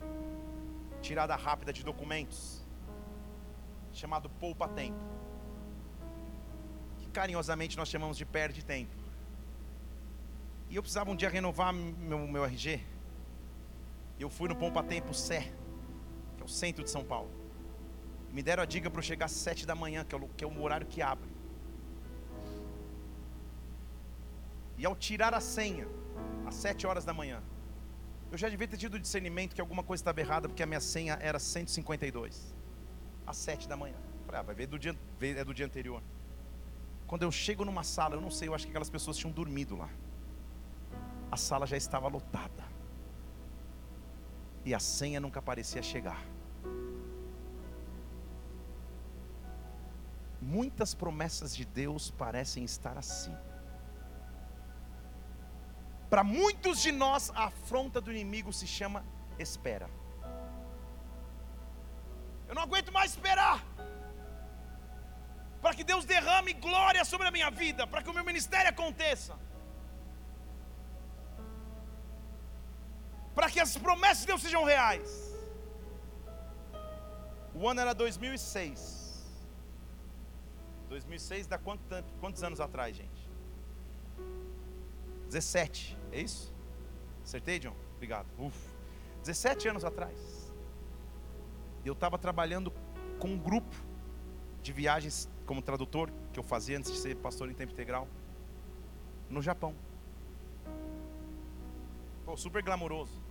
tirada 1.04 1.36
rápida 1.36 1.72
de 1.72 1.84
documentos, 1.84 2.66
chamado 3.94 4.28
Poupa 4.28 4.68
Tempo, 4.68 5.06
que 6.98 7.08
carinhosamente 7.10 7.78
nós 7.78 7.90
chamamos 7.90 8.18
de 8.18 8.26
Perde 8.26 8.66
Tempo. 8.66 8.96
E 10.68 10.78
eu 10.78 10.82
precisava 10.82 11.12
um 11.12 11.16
dia 11.16 11.30
renovar 11.30 11.72
meu, 11.72 12.28
meu 12.28 12.44
RG. 12.44 12.84
Eu 14.20 14.32
fui 14.32 14.50
no 14.50 14.56
Poupa 14.56 14.82
Tempo 14.82 15.14
Sé 15.14 15.54
centro 16.48 16.84
de 16.84 16.90
São 16.90 17.04
Paulo. 17.04 17.30
Me 18.32 18.44
deram 18.44 18.64
a 18.64 18.66
dica 18.66 18.90
para 18.90 19.00
eu 19.00 19.04
chegar 19.04 19.26
às 19.26 19.32
sete 19.32 19.66
da 19.66 19.76
manhã, 19.76 20.04
que 20.04 20.14
é, 20.14 20.18
o, 20.18 20.28
que 20.30 20.44
é 20.44 20.48
o 20.48 20.62
horário 20.62 20.88
que 20.88 21.02
abre. 21.02 21.30
E 24.78 24.86
ao 24.86 24.96
tirar 24.96 25.34
a 25.34 25.40
senha, 25.40 25.88
às 26.46 26.56
sete 26.56 26.86
horas 26.86 27.04
da 27.04 27.14
manhã, 27.14 27.42
eu 28.32 28.38
já 28.38 28.50
devia 28.50 28.68
ter 28.68 28.78
tido 28.78 28.96
o 28.96 29.00
discernimento 29.00 29.56
que 29.56 29.62
alguma 29.62 29.82
coisa 29.82 30.02
estava 30.02 30.20
errada, 30.20 30.48
porque 30.48 30.62
a 30.62 30.66
minha 30.66 30.80
senha 30.80 31.18
era 31.22 31.40
152. 31.40 32.54
Às 33.26 33.38
sete 33.38 33.68
da 33.68 33.76
manhã. 33.76 33.96
Falei, 34.26 34.42
ah, 34.42 34.44
vai 34.44 34.54
ver 34.54 34.68
do 34.68 34.78
dia, 34.78 34.96
é 35.22 35.44
do 35.44 35.54
dia 35.54 35.66
anterior. 35.66 36.02
Quando 37.08 37.24
eu 37.24 37.32
chego 37.32 37.64
numa 37.64 37.84
sala, 37.84 38.16
eu 38.16 38.22
não 38.22 38.30
sei, 38.30 38.50
eu 38.50 38.54
acho 38.54 38.66
que 38.66 38.72
aquelas 38.72 38.90
pessoas 38.90 39.18
tinham 39.18 39.32
dormido 39.32 39.78
lá. 39.78 39.90
A 41.32 41.38
sala 41.38 41.66
já 41.66 41.78
estava 41.78 42.08
lotada. 42.08 42.64
E 44.66 44.76
a 44.76 44.80
senha 44.80 45.20
nunca 45.20 45.42
parecia 45.42 45.82
chegar. 45.82 46.22
Muitas 50.42 50.94
promessas 50.94 51.56
de 51.56 51.66
Deus 51.66 52.12
parecem 52.12 52.64
estar 52.64 52.98
assim. 52.98 53.36
Para 56.10 56.24
muitos 56.24 56.82
de 56.82 56.92
nós, 56.92 57.32
a 57.32 57.46
afronta 57.46 58.00
do 58.00 58.12
inimigo 58.12 58.54
se 58.54 58.68
chama 58.68 59.04
espera. 59.38 59.90
Eu 62.48 62.56
não 62.56 62.62
aguento 62.62 62.92
mais 62.92 63.12
esperar. 63.12 63.64
Para 65.62 65.74
que 65.76 65.84
Deus 65.84 66.06
derrame 66.06 66.54
glória 66.54 67.04
sobre 67.04 67.28
a 67.28 67.32
minha 67.32 67.50
vida, 67.50 67.86
para 67.86 68.02
que 68.02 68.10
o 68.10 68.14
meu 68.14 68.24
ministério 68.24 68.70
aconteça. 68.70 69.36
Para 73.36 73.50
que 73.50 73.60
as 73.60 73.76
promessas 73.78 74.22
de 74.22 74.28
Deus 74.28 74.42
sejam 74.42 74.64
reais. 74.64 75.10
O 77.54 77.68
ano 77.68 77.82
era 77.82 77.94
2006. 77.94 78.97
2006 80.90 81.48
dá 81.48 81.58
quanto, 81.58 81.82
quantos 82.20 82.44
anos 82.44 82.60
atrás, 82.60 82.96
gente? 82.96 83.30
17, 85.26 85.98
é 86.12 86.22
isso? 86.22 86.54
Acertei, 87.24 87.60
John? 87.60 87.76
Obrigado. 87.96 88.28
Uf. 88.40 88.76
17 89.22 89.68
anos 89.68 89.84
atrás. 89.84 90.54
Eu 91.84 91.94
estava 91.94 92.18
trabalhando 92.18 92.72
com 93.20 93.28
um 93.28 93.38
grupo 93.38 93.76
de 94.62 94.72
viagens 94.72 95.30
como 95.46 95.62
tradutor, 95.62 96.10
que 96.32 96.40
eu 96.40 96.44
fazia 96.44 96.78
antes 96.78 96.92
de 96.92 96.98
ser 96.98 97.16
pastor 97.18 97.50
em 97.50 97.54
tempo 97.54 97.74
integral, 97.74 98.08
no 99.30 99.42
Japão. 99.42 99.76
Pô, 102.26 102.36
super 102.36 102.62
glamouroso. 102.62 103.22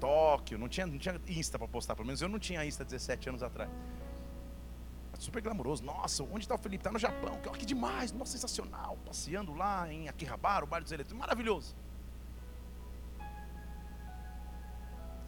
Tóquio, 0.00 0.58
não 0.58 0.68
tinha, 0.68 0.86
não 0.86 0.98
tinha 0.98 1.20
Insta 1.28 1.58
para 1.58 1.68
postar, 1.68 1.94
pelo 1.94 2.06
menos 2.06 2.22
eu 2.22 2.28
não 2.28 2.38
tinha 2.38 2.64
Insta 2.64 2.84
17 2.84 3.28
anos 3.28 3.42
atrás 3.42 3.70
super 5.20 5.42
glamouroso. 5.42 5.84
Nossa, 5.84 6.24
onde 6.24 6.40
está 6.40 6.54
o 6.54 6.58
Felipe? 6.58 6.80
Está 6.80 6.90
no 6.90 6.98
Japão. 6.98 7.38
Que, 7.40 7.50
que 7.50 7.66
demais, 7.66 8.10
nossa, 8.12 8.32
sensacional. 8.32 8.96
Passeando 9.04 9.54
lá 9.54 9.92
em 9.92 10.08
Akihabara, 10.08 10.64
o 10.64 10.66
bairro 10.66 10.84
dos 10.84 10.92
eletrônicos. 10.92 11.20
Maravilhoso. 11.20 11.76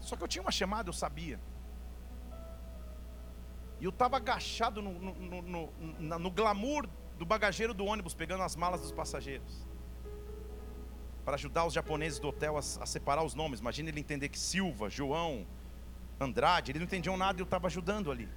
Só 0.01 0.17
que 0.17 0.23
eu 0.25 0.29
tinha 0.29 0.43
uma 0.43 0.51
chamada, 0.51 0.89
eu 0.89 0.93
sabia. 0.93 1.39
E 3.79 3.85
eu 3.85 3.91
estava 3.91 4.17
agachado 4.17 4.81
no, 4.81 4.93
no, 4.93 5.43
no, 5.43 6.19
no, 6.19 6.31
glamour 6.31 6.89
do 7.19 7.27
bagageiro 7.27 7.75
do 7.75 7.85
ônibus, 7.85 8.15
pegando 8.15 8.43
as 8.43 8.57
malas 8.57 8.81
dos 8.81 8.93
passageiros. 8.93 9.67
Para 11.25 11.35
ajudar 11.35 11.67
os 11.67 11.75
japoneses 11.75 12.19
do 12.19 12.29
hotel 12.29 12.57
a, 12.57 12.61
a 12.61 12.87
separar 12.87 13.23
os 13.23 13.35
nomes. 13.35 13.61
Imagina 13.61 13.91
ele 13.91 14.01
entender 14.01 14.29
que 14.29 14.39
Silva, 14.39 14.89
João, 14.89 15.47
Andrade, 16.19 16.73
eles 16.73 16.81
não 16.81 16.87
entendiam 16.87 17.17
nada 17.17 17.39
e 17.39 17.43
eu 17.43 17.45
estava 17.45 17.67
ajudando 17.67 18.11
ali 18.11 18.29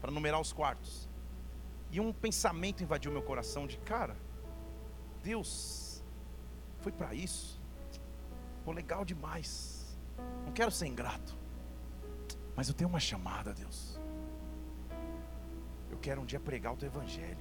para 0.00 0.10
numerar 0.10 0.40
os 0.40 0.52
quartos. 0.52 1.08
E 1.90 2.00
um 2.00 2.12
pensamento 2.12 2.82
invadiu 2.82 3.10
meu 3.12 3.22
coração 3.22 3.66
de, 3.66 3.76
cara, 3.78 4.16
Deus, 5.22 6.02
foi 6.80 6.92
para 6.92 7.12
isso? 7.14 7.60
Pô, 8.64 8.72
legal 8.72 9.04
demais. 9.04 9.98
Não 10.44 10.52
quero 10.52 10.70
ser 10.70 10.86
ingrato. 10.86 11.36
Mas 12.56 12.68
eu 12.68 12.74
tenho 12.74 12.88
uma 12.88 13.00
chamada, 13.00 13.52
Deus. 13.52 13.98
Eu 15.90 15.98
quero 15.98 16.20
um 16.20 16.24
dia 16.24 16.38
pregar 16.38 16.72
o 16.72 16.76
teu 16.76 16.86
evangelho. 16.86 17.38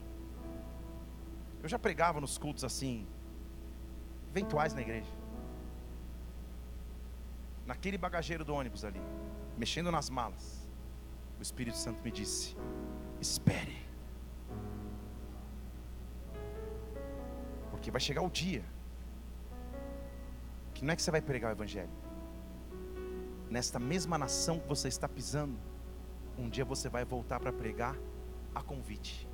Eu 1.62 1.70
já 1.70 1.78
pregava 1.78 2.22
nos 2.22 2.38
cultos 2.38 2.64
assim, 2.64 3.06
eventuais 4.30 4.74
na 4.74 4.82
igreja. 4.82 5.12
Naquele 7.66 7.98
bagageiro 7.98 8.44
do 8.44 8.54
ônibus 8.54 8.84
ali, 8.84 9.02
mexendo 9.58 9.92
nas 9.92 10.10
malas, 10.10 10.59
o 11.40 11.42
Espírito 11.42 11.78
Santo 11.78 12.04
me 12.04 12.12
disse: 12.12 12.56
espere. 13.20 13.78
Porque 17.72 17.90
vai 17.90 18.02
chegar 18.02 18.22
o 18.22 18.30
dia 18.30 18.64
que 20.80 20.86
não 20.86 20.94
é 20.94 20.96
que 20.96 21.02
você 21.02 21.12
vai 21.12 21.22
pregar 21.22 21.50
o 21.50 21.54
Evangelho, 21.54 21.90
nesta 23.50 23.78
mesma 23.78 24.18
nação 24.18 24.58
que 24.58 24.66
você 24.66 24.88
está 24.88 25.10
pisando, 25.10 25.60
um 26.38 26.48
dia 26.48 26.64
você 26.64 26.88
vai 26.88 27.04
voltar 27.04 27.38
para 27.38 27.52
pregar 27.52 27.98
a 28.56 28.64
convite. 28.64 29.28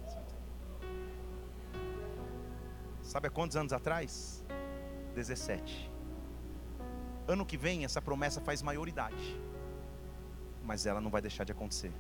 Sabe 3.04 3.28
há 3.28 3.30
quantos 3.30 3.56
anos 3.56 3.72
atrás? 3.74 4.44
17. 5.14 5.92
Ano 7.28 7.46
que 7.46 7.58
vem 7.58 7.86
essa 7.86 8.02
promessa 8.02 8.42
faz 8.42 8.64
maioridade. 8.64 9.40
Mas 10.66 10.86
ela 10.86 11.00
não 11.00 11.10
vai 11.10 11.22
deixar 11.22 11.44
de 11.44 11.52
acontecer. 11.52 11.92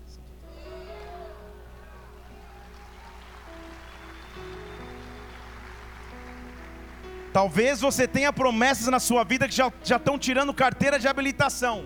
Talvez 7.31 7.81
você 7.81 8.07
tenha 8.07 8.31
promessas 8.31 8.87
na 8.87 8.97
sua 8.97 9.25
vida 9.25 9.47
que 9.47 9.53
já, 9.53 9.71
já 9.83 9.97
estão 9.97 10.17
tirando 10.17 10.53
carteira 10.53 10.97
de 10.97 11.05
habilitação, 11.05 11.85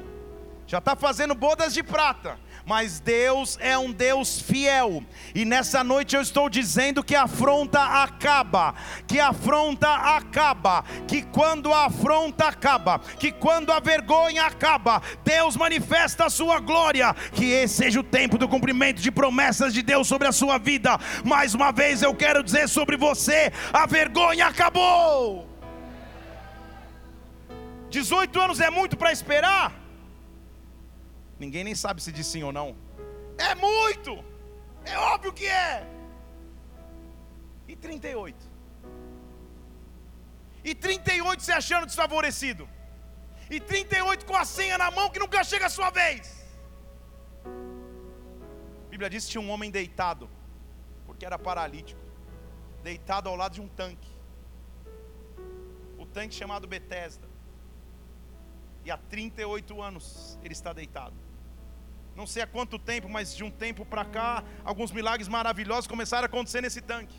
já 0.67 0.77
está 0.77 0.95
fazendo 0.95 1.33
bodas 1.33 1.73
de 1.73 1.81
prata, 1.81 2.39
mas 2.69 2.99
Deus 2.99 3.57
é 3.59 3.75
um 3.75 3.91
Deus 3.91 4.39
fiel, 4.39 5.03
e 5.33 5.43
nessa 5.43 5.83
noite 5.83 6.15
eu 6.15 6.21
estou 6.21 6.47
dizendo 6.47 7.03
que 7.03 7.15
a 7.15 7.23
afronta 7.23 7.81
acaba, 8.03 8.75
que 9.07 9.19
a 9.19 9.29
afronta 9.29 9.89
acaba, 9.89 10.83
que 11.07 11.23
quando 11.23 11.73
a 11.73 11.87
afronta 11.87 12.47
acaba, 12.47 12.99
que 12.99 13.31
quando 13.31 13.71
a 13.71 13.79
vergonha 13.79 14.45
acaba, 14.45 15.01
Deus 15.25 15.57
manifesta 15.57 16.25
a 16.25 16.29
sua 16.29 16.59
glória, 16.59 17.15
que 17.33 17.45
esse 17.45 17.73
seja 17.73 18.01
o 18.01 18.03
tempo 18.03 18.37
do 18.37 18.47
cumprimento 18.47 19.01
de 19.01 19.09
promessas 19.09 19.73
de 19.73 19.81
Deus 19.81 20.07
sobre 20.07 20.27
a 20.27 20.31
sua 20.31 20.59
vida. 20.59 20.95
Mais 21.25 21.55
uma 21.55 21.71
vez 21.71 22.03
eu 22.03 22.13
quero 22.13 22.43
dizer 22.43 22.69
sobre 22.69 22.95
você: 22.95 23.51
a 23.73 23.87
vergonha 23.87 24.45
acabou. 24.45 25.49
18 27.89 28.39
anos 28.39 28.59
é 28.59 28.69
muito 28.69 28.95
para 28.95 29.11
esperar? 29.11 29.88
Ninguém 31.39 31.63
nem 31.63 31.73
sabe 31.73 32.01
se 32.03 32.11
diz 32.11 32.27
sim 32.27 32.43
ou 32.43 32.51
não. 32.51 32.75
É 33.37 33.55
muito! 33.55 34.23
É 34.83 34.97
óbvio 34.97 35.31
que 35.31 35.47
é! 35.47 35.87
E 37.67 37.75
38? 37.75 38.35
E 40.63 40.75
38 40.75 41.41
se 41.41 41.51
achando 41.51 41.85
desfavorecido. 41.85 42.67
E 43.49 43.59
38 43.59 44.25
com 44.25 44.35
a 44.35 44.43
senha 44.43 44.77
na 44.77 44.91
mão 44.91 45.09
que 45.09 45.19
nunca 45.19 45.43
chega 45.43 45.67
a 45.67 45.69
sua 45.69 45.89
vez. 45.89 46.45
A 47.45 48.89
Bíblia 48.89 49.09
diz 49.09 49.23
que 49.25 49.31
tinha 49.31 49.41
um 49.41 49.49
homem 49.49 49.71
deitado, 49.71 50.29
porque 51.05 51.25
era 51.25 51.39
paralítico, 51.39 52.01
deitado 52.83 53.29
ao 53.29 53.35
lado 53.35 53.53
de 53.53 53.61
um 53.61 53.67
tanque. 53.67 54.11
O 55.97 56.05
tanque 56.05 56.35
chamado 56.35 56.67
Betesda. 56.67 57.27
E 58.83 58.91
há 58.91 58.97
38 58.97 59.81
anos 59.81 60.37
ele 60.43 60.53
está 60.53 60.73
deitado 60.73 61.28
não 62.15 62.27
sei 62.27 62.43
há 62.43 62.47
quanto 62.47 62.77
tempo, 62.77 63.07
mas 63.07 63.35
de 63.35 63.43
um 63.43 63.51
tempo 63.51 63.85
para 63.85 64.03
cá, 64.05 64.43
alguns 64.63 64.91
milagres 64.91 65.27
maravilhosos 65.27 65.87
começaram 65.87 66.23
a 66.23 66.25
acontecer 66.25 66.61
nesse 66.61 66.81
tanque. 66.81 67.15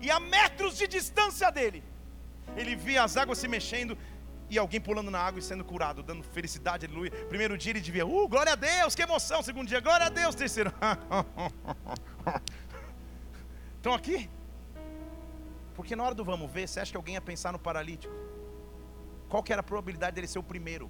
E 0.00 0.10
a 0.10 0.20
metros 0.20 0.76
de 0.76 0.86
distância 0.86 1.50
dele, 1.50 1.82
ele 2.56 2.76
via 2.76 3.02
as 3.02 3.16
águas 3.16 3.38
se 3.38 3.48
mexendo 3.48 3.96
e 4.50 4.58
alguém 4.58 4.80
pulando 4.80 5.10
na 5.10 5.18
água 5.18 5.40
e 5.40 5.42
sendo 5.42 5.64
curado, 5.64 6.02
dando 6.02 6.22
felicidade, 6.22 6.86
aleluia. 6.86 7.10
Primeiro 7.28 7.56
dia 7.56 7.72
ele 7.72 7.80
devia, 7.80 8.06
uh, 8.06 8.28
glória 8.28 8.52
a 8.52 8.56
Deus, 8.56 8.94
que 8.94 9.02
emoção. 9.02 9.42
Segundo 9.42 9.66
dia, 9.66 9.80
glória 9.80 10.06
a 10.06 10.10
Deus. 10.10 10.34
Terceiro, 10.34 10.72
estão 13.76 13.94
aqui? 13.94 14.28
Porque 15.74 15.96
na 15.96 16.04
hora 16.04 16.14
do 16.14 16.24
vamos 16.24 16.50
ver, 16.50 16.68
você 16.68 16.80
acha 16.80 16.90
que 16.90 16.96
alguém 16.96 17.14
ia 17.14 17.20
pensar 17.20 17.52
no 17.52 17.58
paralítico? 17.58 18.14
Qual 19.28 19.42
que 19.42 19.52
era 19.52 19.60
a 19.60 19.64
probabilidade 19.64 20.14
dele 20.14 20.28
ser 20.28 20.38
o 20.38 20.42
primeiro? 20.42 20.88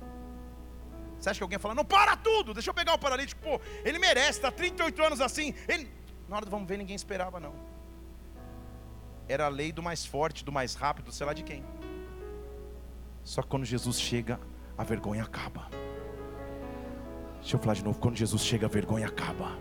Você 1.19 1.31
acha 1.31 1.39
que 1.39 1.43
alguém 1.45 1.59
fala, 1.59 1.75
não, 1.75 1.85
para 1.85 2.17
tudo, 2.17 2.53
deixa 2.53 2.71
eu 2.71 2.75
pegar 2.75 2.95
o 2.95 2.99
paralítico, 2.99 3.41
pô, 3.41 3.61
ele 3.85 3.99
merece, 3.99 4.39
está 4.39 4.51
38 4.51 5.03
anos 5.03 5.21
assim. 5.21 5.55
Ele... 5.69 5.91
Na 6.29 6.37
hora 6.37 6.45
do 6.45 6.51
vamos 6.51 6.69
ver, 6.69 6.79
ninguém 6.79 6.97
esperava, 6.97 7.39
não. 7.39 7.55
Era 9.29 9.47
a 9.47 9.49
lei 9.49 9.73
do 9.73 9.83
mais 9.83 10.05
forte, 10.05 10.45
do 10.45 10.53
mais 10.53 10.75
rápido, 10.75 11.13
sei 11.13 11.27
lá 11.27 11.33
de 11.33 11.43
quem. 11.43 11.65
Só 13.23 13.41
que 13.43 13.49
quando 13.49 13.65
Jesus 13.65 13.99
chega, 13.99 14.39
a 14.77 14.85
vergonha 14.85 15.23
acaba. 15.23 15.69
Deixa 17.41 17.57
eu 17.57 17.61
falar 17.61 17.75
de 17.75 17.85
novo, 17.85 17.99
quando 17.99 18.17
Jesus 18.17 18.43
chega, 18.43 18.67
a 18.67 18.69
vergonha 18.69 19.07
acaba. 19.07 19.59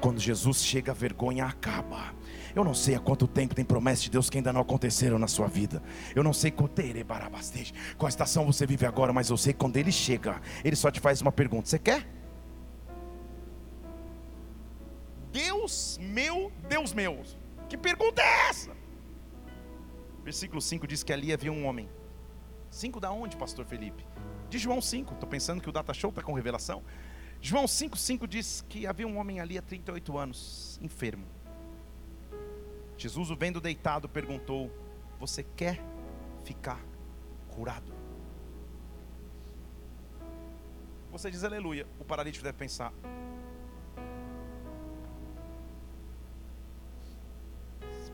Quando 0.00 0.20
Jesus 0.20 0.62
chega, 0.62 0.92
a 0.92 0.94
vergonha 0.94 1.44
acaba. 1.46 2.14
Eu 2.54 2.64
não 2.64 2.74
sei 2.74 2.94
há 2.94 3.00
quanto 3.00 3.26
tempo 3.26 3.54
tem 3.54 3.64
promessas 3.64 4.04
de 4.04 4.10
Deus 4.10 4.28
que 4.28 4.38
ainda 4.38 4.52
não 4.52 4.60
aconteceram 4.60 5.18
na 5.18 5.26
sua 5.26 5.46
vida. 5.46 5.82
Eu 6.14 6.22
não 6.22 6.32
sei 6.32 6.50
qual 6.50 6.68
estação 8.08 8.46
você 8.46 8.66
vive 8.66 8.86
agora, 8.86 9.12
mas 9.12 9.30
eu 9.30 9.36
sei 9.36 9.52
que 9.52 9.58
quando 9.58 9.76
Ele 9.76 9.92
chega, 9.92 10.40
Ele 10.64 10.76
só 10.76 10.90
te 10.90 11.00
faz 11.00 11.20
uma 11.20 11.32
pergunta: 11.32 11.68
Você 11.68 11.78
quer? 11.78 12.06
Deus 15.32 15.98
meu, 16.00 16.50
Deus 16.68 16.92
meu. 16.92 17.22
Que 17.68 17.76
pergunta 17.76 18.22
é 18.22 18.48
essa? 18.48 18.70
Versículo 20.24 20.60
5 20.60 20.86
diz 20.86 21.02
que 21.02 21.12
ali 21.12 21.32
havia 21.32 21.52
um 21.52 21.66
homem. 21.66 21.88
5 22.70 23.00
da 23.00 23.10
onde, 23.10 23.36
pastor 23.36 23.64
Felipe? 23.64 24.04
De 24.48 24.58
João 24.58 24.80
5. 24.80 25.14
Estou 25.14 25.28
pensando 25.28 25.60
que 25.60 25.68
o 25.68 25.72
Data 25.72 25.92
Show 25.94 26.10
está 26.10 26.22
com 26.22 26.32
revelação. 26.32 26.82
João 27.40 27.66
5,5 27.66 28.26
diz 28.26 28.64
que 28.68 28.86
havia 28.86 29.06
um 29.06 29.16
homem 29.18 29.38
ali 29.40 29.56
há 29.56 29.62
38 29.62 30.18
anos, 30.18 30.78
enfermo. 30.82 31.24
Jesus, 32.98 33.30
o 33.30 33.36
vendo 33.36 33.60
deitado, 33.60 34.08
perguntou: 34.08 34.70
Você 35.20 35.44
quer 35.44 35.80
ficar 36.42 36.80
curado? 37.48 37.92
Você 41.12 41.30
diz 41.30 41.44
aleluia. 41.44 41.86
O 42.00 42.04
paralítico 42.04 42.42
deve 42.42 42.58
pensar: 42.58 42.92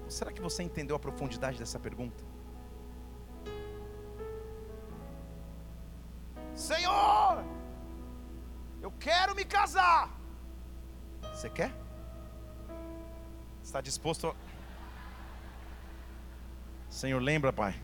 Será 0.07 0.31
que 0.31 0.41
você 0.41 0.63
entendeu 0.63 0.95
a 0.95 0.99
profundidade 0.99 1.59
dessa 1.59 1.81
pergunta? 1.81 2.23
Senhor, 6.55 7.43
eu 8.83 8.93
quero 8.93 9.35
me 9.35 9.47
casar. 9.47 10.11
Você 11.33 11.49
quer? 11.49 11.73
Está 13.63 13.81
disposto 13.81 14.37
Senhor, 16.95 17.21
lembra, 17.21 17.53
Pai. 17.53 17.75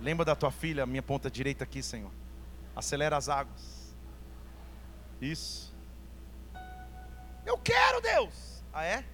Lembra 0.00 0.24
da 0.24 0.34
tua 0.34 0.50
filha, 0.50 0.84
minha 0.84 1.04
ponta 1.04 1.30
direita 1.30 1.62
aqui, 1.62 1.80
Senhor. 1.84 2.10
Acelera 2.74 3.16
as 3.16 3.28
águas. 3.28 3.94
Isso. 5.20 5.72
Eu 7.46 7.56
quero, 7.56 8.00
Deus. 8.00 8.64
Ah, 8.72 8.84
é? 8.84 9.04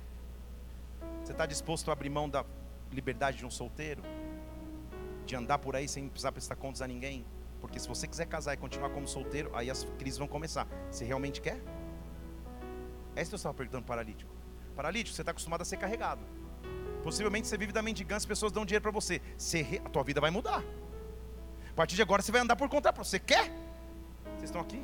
Você 1.22 1.33
está 1.33 1.44
disposto 1.44 1.90
a 1.90 1.92
abrir 1.92 2.09
mão 2.09 2.31
da 2.31 2.46
liberdade 2.90 3.37
de 3.37 3.44
um 3.44 3.51
solteiro? 3.51 4.03
De 5.27 5.37
andar 5.37 5.59
por 5.59 5.77
aí 5.77 5.87
sem 5.87 6.09
precisar 6.09 6.33
prestar 6.33 6.57
contas 6.57 6.81
a 6.81 6.88
ninguém? 6.88 7.22
Porque 7.61 7.78
se 7.78 7.87
você 7.87 8.09
quiser 8.09 8.24
casar 8.24 8.55
e 8.55 8.57
continuar 8.57 8.89
como 8.89 9.07
solteiro, 9.07 9.55
aí 9.55 9.70
as 9.70 9.84
crises 9.99 10.18
vão 10.18 10.26
começar. 10.26 10.66
Você 10.91 11.05
realmente 11.05 11.43
quer? 11.43 11.61
É 13.14 13.20
isso 13.20 13.30
que 13.30 13.34
eu 13.34 13.37
estava 13.37 13.53
perguntando 13.53 13.84
paralítico. 13.84 14.34
Paralítico, 14.74 15.14
você 15.14 15.20
está 15.20 15.32
acostumado 15.32 15.61
a 15.61 15.64
ser 15.66 15.76
carregado. 15.76 16.22
Possivelmente 17.07 17.47
você 17.47 17.57
vive 17.57 17.73
da 17.73 17.83
mendigância, 17.83 18.25
as 18.25 18.27
pessoas 18.27 18.51
dão 18.51 18.67
dinheiro 18.67 18.83
para 18.83 18.91
você. 18.91 19.23
você. 19.39 19.81
A 19.85 19.89
tua 19.89 20.03
vida 20.03 20.21
vai 20.21 20.29
mudar. 20.29 20.61
A 21.71 21.73
partir 21.73 21.95
de 21.95 22.03
agora 22.03 22.21
você 22.21 22.33
vai 22.33 22.41
andar 22.41 22.57
por 22.57 22.69
conta 22.69 22.93
própria. 22.93 23.09
Você 23.09 23.21
quer? 23.21 23.49
Vocês 24.31 24.51
estão 24.51 24.61
aqui? 24.61 24.83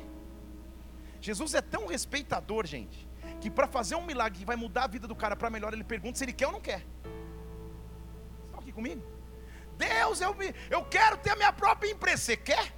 Jesus 1.19 1.53
é 1.53 1.61
tão 1.61 1.85
respeitador, 1.85 2.65
gente, 2.65 3.09
que 3.41 3.49
para 3.49 3.67
fazer 3.67 3.95
um 3.95 4.05
milagre 4.05 4.39
que 4.39 4.45
vai 4.45 4.55
mudar 4.55 4.85
a 4.85 4.87
vida 4.87 5.05
do 5.05 5.13
cara 5.13 5.35
para 5.35 5.49
melhor, 5.49 5.73
ele 5.73 5.83
pergunta 5.83 6.17
se 6.17 6.23
ele 6.23 6.31
quer 6.31 6.47
ou 6.47 6.53
não 6.53 6.61
quer. 6.61 6.79
Vocês 6.79 8.45
estão 8.45 8.59
aqui 8.61 8.71
comigo? 8.71 9.03
Deus, 9.77 10.21
eu, 10.21 10.33
me, 10.33 10.55
eu 10.69 10.85
quero 10.85 11.17
ter 11.17 11.31
a 11.31 11.35
minha 11.35 11.51
própria 11.51 11.91
empresa. 11.91 12.21
Você 12.23 12.37
quer? 12.37 12.73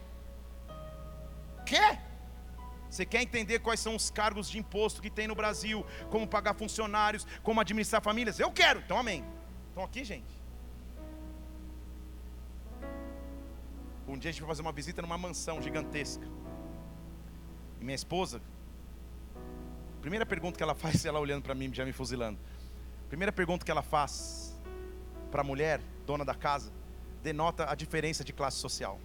Quer? 1.67 2.01
Você 2.89 3.05
quer 3.05 3.21
entender 3.21 3.59
quais 3.59 3.79
são 3.79 3.95
os 3.95 4.09
cargos 4.09 4.49
de 4.49 4.57
imposto 4.57 5.03
que 5.03 5.09
tem 5.11 5.27
no 5.27 5.35
Brasil, 5.35 5.85
como 6.09 6.27
pagar 6.27 6.55
funcionários, 6.55 7.27
como 7.43 7.61
administrar 7.61 8.01
famílias? 8.01 8.39
Eu 8.39 8.51
quero, 8.51 8.79
então 8.79 8.97
amém. 8.97 9.34
Estão 9.75 9.83
aqui, 9.83 10.05
gente? 10.05 10.41
Um 14.07 14.17
dia 14.17 14.29
a 14.29 14.31
gente 14.31 14.39
foi 14.39 14.47
fazer 14.47 14.61
uma 14.61 14.71
visita 14.71 15.01
numa 15.01 15.17
mansão 15.17 15.61
gigantesca. 15.61 16.25
E 17.81 17.83
minha 17.83 17.93
esposa, 17.93 18.41
primeira 19.99 20.25
pergunta 20.25 20.55
que 20.55 20.63
ela 20.63 20.75
faz, 20.75 21.03
ela 21.07 21.19
olhando 21.19 21.43
para 21.43 21.53
mim, 21.53 21.73
já 21.73 21.83
me 21.83 21.91
fuzilando. 21.91 22.39
Primeira 23.09 23.33
pergunta 23.33 23.65
que 23.65 23.71
ela 23.71 23.81
faz 23.81 24.57
para 25.29 25.41
a 25.41 25.43
mulher, 25.43 25.81
dona 26.05 26.23
da 26.23 26.33
casa, 26.33 26.71
denota 27.21 27.69
a 27.69 27.75
diferença 27.75 28.23
de 28.23 28.31
classe 28.31 28.55
social. 28.55 28.97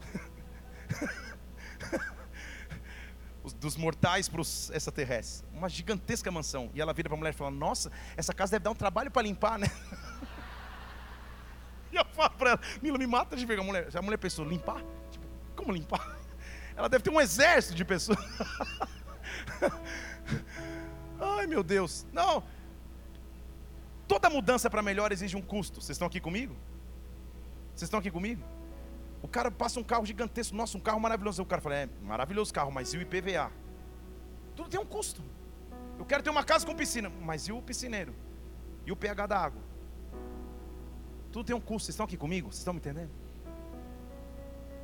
dos 3.58 3.76
mortais 3.76 4.28
para 4.28 4.40
os 4.40 4.70
extraterrestres. 4.70 5.44
Uma 5.52 5.68
gigantesca 5.68 6.30
mansão. 6.30 6.70
E 6.74 6.80
ela 6.80 6.92
vira 6.92 7.08
para 7.08 7.16
a 7.16 7.18
mulher 7.18 7.30
e 7.30 7.36
fala: 7.36 7.50
Nossa, 7.50 7.90
essa 8.16 8.34
casa 8.34 8.52
deve 8.52 8.64
dar 8.64 8.70
um 8.70 8.74
trabalho 8.74 9.10
para 9.10 9.22
limpar, 9.22 9.58
né? 9.58 9.66
E 11.92 11.96
eu 11.96 12.04
falo 12.12 12.30
para 12.30 12.50
ela: 12.50 12.60
Mila, 12.80 12.98
me 12.98 13.06
mata 13.06 13.36
de 13.36 13.44
ver 13.44 13.58
a 13.58 13.62
mulher. 13.62 13.88
A 13.94 14.02
mulher 14.02 14.16
pensou: 14.16 14.44
Limpar? 14.44 14.80
Tipo, 15.10 15.26
como 15.56 15.72
limpar? 15.72 16.16
Ela 16.76 16.88
deve 16.88 17.02
ter 17.02 17.10
um 17.10 17.20
exército 17.20 17.74
de 17.74 17.84
pessoas. 17.84 18.18
Ai, 21.20 21.46
meu 21.46 21.62
Deus. 21.62 22.06
Não. 22.12 22.44
Toda 24.06 24.30
mudança 24.30 24.70
para 24.70 24.82
melhor 24.82 25.12
exige 25.12 25.36
um 25.36 25.42
custo. 25.42 25.80
Vocês 25.80 25.96
estão 25.96 26.06
aqui 26.06 26.20
comigo? 26.20 26.56
Vocês 27.74 27.82
estão 27.82 27.98
aqui 28.00 28.10
comigo? 28.10 28.42
O 29.22 29.28
cara 29.28 29.50
passa 29.50 29.78
um 29.78 29.84
carro 29.84 30.06
gigantesco, 30.06 30.56
nossa, 30.56 30.76
um 30.76 30.80
carro 30.80 31.00
maravilhoso. 31.00 31.42
O 31.42 31.46
cara 31.46 31.60
fala, 31.60 31.76
é, 31.76 31.88
maravilhoso 32.02 32.52
carro, 32.52 32.72
mas 32.72 32.94
e 32.94 32.98
o 32.98 33.02
IPVA? 33.02 33.50
Tudo 34.56 34.70
tem 34.70 34.80
um 34.80 34.86
custo. 34.86 35.22
Eu 35.98 36.04
quero 36.04 36.22
ter 36.22 36.30
uma 36.30 36.42
casa 36.42 36.66
com 36.66 36.74
piscina, 36.74 37.10
mas 37.20 37.46
e 37.48 37.52
o 37.52 37.60
piscineiro? 37.60 38.14
E 38.86 38.92
o 38.92 38.96
pH 38.96 39.26
da 39.26 39.38
água? 39.38 39.62
Tudo 41.30 41.44
tem 41.44 41.54
um 41.54 41.60
custo. 41.60 41.86
Vocês 41.86 41.94
estão 41.94 42.06
aqui 42.06 42.16
comigo? 42.16 42.48
Vocês 42.48 42.60
estão 42.60 42.72
me 42.72 42.80
entendendo? 42.80 43.10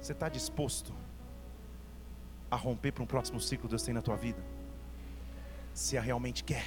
Você 0.01 0.13
está 0.13 0.29
disposto 0.29 0.95
a 2.51 2.57
romper 2.57 2.93
para 2.93 3.03
um 3.03 3.07
próximo 3.07 3.41
ciclo 3.41 3.67
que 3.67 3.71
Deus 3.71 3.83
tem 3.83 3.95
na 3.95 4.03
tua 4.03 4.17
vida? 4.17 4.43
Se 5.73 5.97
a 5.99 6.01
realmente 6.01 6.45
quer. 6.45 6.65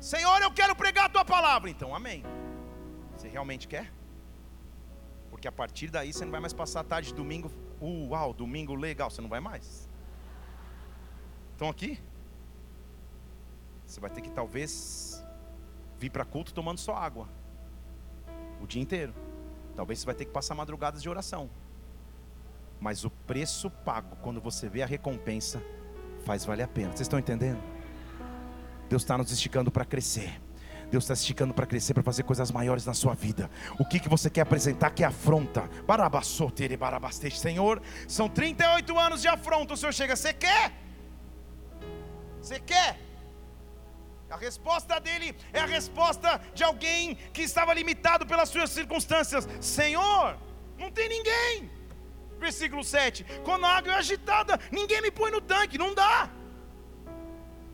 Senhor, 0.00 0.42
eu 0.42 0.52
quero 0.52 0.74
pregar 0.76 1.06
a 1.06 1.08
tua 1.08 1.24
palavra. 1.24 1.70
Então, 1.70 1.94
amém. 1.94 2.22
Você 3.16 3.28
realmente 3.28 3.66
quer? 3.66 3.90
Porque 5.46 5.48
a 5.48 5.52
partir 5.52 5.90
daí 5.90 6.12
você 6.12 6.24
não 6.24 6.32
vai 6.32 6.40
mais 6.40 6.52
passar 6.52 6.80
a 6.80 6.84
tarde 6.84 7.10
de 7.10 7.14
domingo, 7.14 7.52
uau, 7.80 8.34
domingo 8.34 8.74
legal, 8.74 9.08
você 9.08 9.22
não 9.22 9.28
vai 9.28 9.38
mais. 9.38 9.88
Estão 11.52 11.68
aqui? 11.68 12.00
Você 13.86 14.00
vai 14.00 14.10
ter 14.10 14.22
que 14.22 14.30
talvez 14.30 15.24
vir 16.00 16.10
para 16.10 16.24
culto 16.24 16.52
tomando 16.52 16.78
só 16.78 16.96
água. 16.96 17.28
O 18.60 18.66
dia 18.66 18.82
inteiro. 18.82 19.14
Talvez 19.76 20.00
você 20.00 20.06
vai 20.06 20.16
ter 20.16 20.24
que 20.24 20.32
passar 20.32 20.56
madrugadas 20.56 21.00
de 21.00 21.08
oração. 21.08 21.48
Mas 22.80 23.04
o 23.04 23.10
preço 23.10 23.70
pago, 23.70 24.16
quando 24.16 24.40
você 24.40 24.68
vê 24.68 24.82
a 24.82 24.86
recompensa, 24.86 25.62
faz 26.24 26.44
valer 26.44 26.64
a 26.64 26.68
pena. 26.68 26.88
Vocês 26.88 27.02
estão 27.02 27.20
entendendo? 27.20 27.62
Deus 28.88 29.02
está 29.02 29.16
nos 29.16 29.30
esticando 29.30 29.70
para 29.70 29.84
crescer. 29.84 30.40
Deus 30.90 31.04
está 31.04 31.14
esticando 31.14 31.52
para 31.52 31.66
crescer, 31.66 31.94
para 31.94 32.02
fazer 32.02 32.22
coisas 32.22 32.50
maiores 32.50 32.86
na 32.86 32.94
sua 32.94 33.14
vida. 33.14 33.50
O 33.78 33.84
que, 33.84 33.98
que 33.98 34.08
você 34.08 34.30
quer 34.30 34.42
apresentar 34.42 34.90
que 34.90 35.02
é 35.02 35.06
afronta? 35.06 35.68
Barabassotere, 35.86 36.76
barabastete. 36.76 37.38
Senhor, 37.38 37.82
são 38.06 38.28
38 38.28 38.98
anos 38.98 39.20
de 39.20 39.28
afronta. 39.28 39.74
O 39.74 39.76
Senhor 39.76 39.92
chega, 39.92 40.14
você 40.14 40.32
quer? 40.32 40.72
Você 42.40 42.60
quer? 42.60 43.00
A 44.30 44.36
resposta 44.36 45.00
dele 45.00 45.36
é 45.52 45.60
a 45.60 45.66
resposta 45.66 46.40
de 46.54 46.62
alguém 46.64 47.14
que 47.32 47.42
estava 47.42 47.72
limitado 47.72 48.26
pelas 48.26 48.48
suas 48.48 48.70
circunstâncias. 48.70 49.48
Senhor, 49.60 50.36
não 50.78 50.90
tem 50.90 51.08
ninguém. 51.08 51.70
Versículo 52.38 52.84
7: 52.84 53.24
Quando 53.44 53.64
a 53.64 53.76
água 53.76 53.92
é 53.92 53.96
agitada, 53.96 54.58
ninguém 54.70 55.00
me 55.00 55.10
põe 55.10 55.30
no 55.30 55.40
tanque, 55.40 55.78
não 55.78 55.94
dá. 55.94 56.30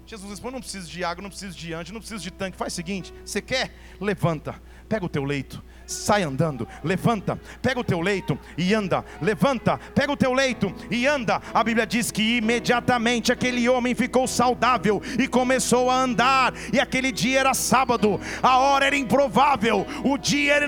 Jesus 0.06 0.30
responde: 0.30 0.54
não 0.54 0.60
preciso 0.60 0.88
de 0.90 1.04
água, 1.04 1.22
não 1.22 1.30
preciso 1.30 1.56
de 1.56 1.72
anjo, 1.72 1.92
não 1.92 2.00
preciso 2.00 2.22
de 2.22 2.30
tanque. 2.30 2.56
Faz 2.56 2.72
o 2.72 2.76
seguinte: 2.76 3.12
você 3.24 3.40
quer? 3.40 3.74
Levanta, 4.00 4.60
pega 4.88 5.04
o 5.04 5.08
teu 5.08 5.24
leito, 5.24 5.62
sai 5.92 6.22
andando, 6.22 6.66
levanta, 6.82 7.38
pega 7.60 7.80
o 7.80 7.84
teu 7.84 8.00
leito 8.00 8.38
e 8.56 8.74
anda, 8.74 9.04
levanta, 9.20 9.78
pega 9.94 10.12
o 10.12 10.16
teu 10.16 10.32
leito 10.32 10.72
e 10.90 11.06
anda. 11.06 11.40
A 11.52 11.62
Bíblia 11.62 11.86
diz 11.86 12.10
que 12.10 12.38
imediatamente 12.38 13.32
aquele 13.32 13.68
homem 13.68 13.94
ficou 13.94 14.26
saudável 14.26 15.00
e 15.18 15.28
começou 15.28 15.90
a 15.90 15.96
andar. 15.96 16.54
E 16.72 16.80
aquele 16.80 17.12
dia 17.12 17.40
era 17.40 17.54
sábado, 17.54 18.20
a 18.42 18.58
hora 18.58 18.86
era 18.86 18.96
improvável, 18.96 19.86
o 20.04 20.16
dia 20.16 20.54
era 20.54 20.66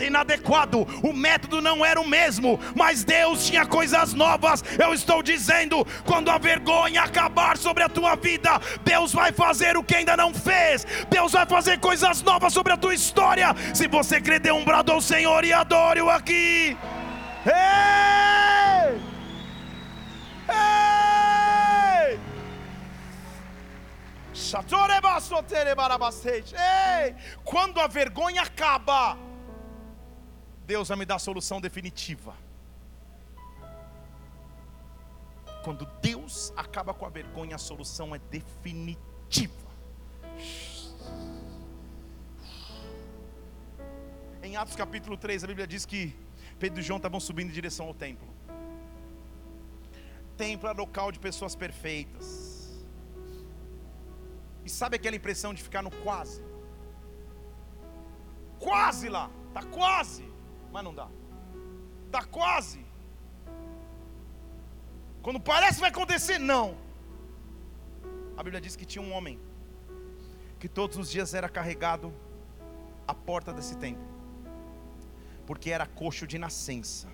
inadequado, 0.00 0.86
o 1.02 1.12
método 1.12 1.60
não 1.60 1.84
era 1.84 2.00
o 2.00 2.06
mesmo, 2.06 2.58
mas 2.74 3.04
Deus 3.04 3.46
tinha 3.46 3.64
coisas 3.64 4.12
novas. 4.12 4.62
Eu 4.78 4.92
estou 4.92 5.22
dizendo, 5.22 5.86
quando 6.04 6.30
a 6.30 6.38
vergonha 6.38 7.02
acabar 7.02 7.56
sobre 7.56 7.82
a 7.82 7.88
tua 7.88 8.14
vida, 8.16 8.60
Deus 8.84 9.12
vai 9.12 9.32
fazer 9.32 9.76
o 9.76 9.84
que 9.84 9.94
ainda 9.94 10.16
não 10.16 10.34
fez, 10.34 10.86
Deus 11.08 11.32
vai 11.32 11.46
fazer 11.46 11.78
coisas 11.78 12.22
novas 12.22 12.52
sobre 12.52 12.72
a 12.72 12.76
tua 12.76 12.94
história. 12.94 13.54
Se 13.74 13.86
você 13.88 14.20
crer, 14.20 14.40
dê 14.40 14.52
um 14.52 14.64
brado 14.66 14.90
ao 14.90 15.00
Senhor 15.00 15.44
e 15.44 15.52
adore-o 15.52 16.10
aqui. 16.10 16.76
Ei! 17.46 19.00
Ei! 20.48 22.20
Ei! 26.52 27.04
Quando 27.44 27.80
a 27.80 27.86
vergonha 27.86 28.42
acaba, 28.42 29.16
Deus 30.66 30.88
vai 30.88 30.98
me 30.98 31.06
dar 31.06 31.14
a 31.14 31.20
solução 31.20 31.60
definitiva. 31.60 32.34
Quando 35.62 35.86
Deus 36.02 36.52
acaba 36.56 36.92
com 36.92 37.06
a 37.06 37.08
vergonha, 37.08 37.54
a 37.54 37.58
solução 37.58 38.12
é 38.16 38.18
definitiva. 38.18 39.65
Em 44.46 44.54
Atos 44.54 44.76
capítulo 44.76 45.16
3, 45.16 45.42
a 45.42 45.46
Bíblia 45.48 45.66
diz 45.66 45.84
que 45.84 46.14
Pedro 46.56 46.78
e 46.78 46.82
João 46.82 46.98
estavam 46.98 47.18
subindo 47.18 47.48
em 47.50 47.52
direção 47.52 47.88
ao 47.88 47.92
templo. 47.92 48.28
Templo 50.36 50.68
é 50.68 50.72
local 50.72 51.10
de 51.10 51.18
pessoas 51.18 51.56
perfeitas. 51.56 52.86
E 54.64 54.70
sabe 54.70 54.94
aquela 54.94 55.16
impressão 55.16 55.52
de 55.52 55.60
ficar 55.60 55.82
no 55.82 55.90
quase? 55.90 56.44
Quase 58.60 59.08
lá, 59.08 59.28
tá 59.52 59.64
quase, 59.64 60.24
mas 60.72 60.84
não 60.84 60.94
dá. 60.94 61.08
Tá 62.12 62.22
quase. 62.22 62.86
Quando 65.22 65.40
parece 65.40 65.74
que 65.74 65.80
vai 65.80 65.90
acontecer, 65.90 66.38
não. 66.38 66.78
A 68.36 68.44
Bíblia 68.44 68.60
diz 68.60 68.76
que 68.76 68.86
tinha 68.86 69.02
um 69.02 69.12
homem 69.12 69.40
que 70.60 70.68
todos 70.68 70.96
os 70.96 71.10
dias 71.10 71.34
era 71.34 71.48
carregado 71.48 72.14
à 73.08 73.12
porta 73.12 73.52
desse 73.52 73.76
templo 73.76 74.15
porque 75.46 75.70
era 75.70 75.86
coxo 75.86 76.26
de 76.26 76.38
nascença. 76.38 77.08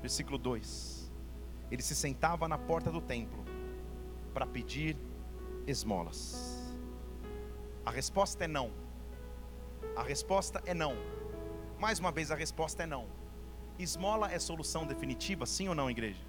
Versículo 0.00 0.38
2: 0.38 1.10
Ele 1.70 1.82
se 1.82 1.94
sentava 1.94 2.46
na 2.46 2.58
porta 2.58 2.90
do 2.90 3.00
templo 3.00 3.44
para 4.34 4.46
pedir 4.46 4.96
esmolas. 5.66 6.74
A 7.84 7.90
resposta 7.90 8.44
é 8.44 8.48
não. 8.48 8.70
A 9.96 10.02
resposta 10.02 10.62
é 10.66 10.74
não. 10.74 10.94
Mais 11.78 11.98
uma 11.98 12.12
vez, 12.12 12.30
a 12.30 12.34
resposta 12.34 12.82
é 12.82 12.86
não. 12.86 13.08
Esmola 13.78 14.30
é 14.30 14.38
solução 14.38 14.86
definitiva, 14.86 15.46
sim 15.46 15.68
ou 15.68 15.74
não, 15.74 15.90
igreja? 15.90 16.22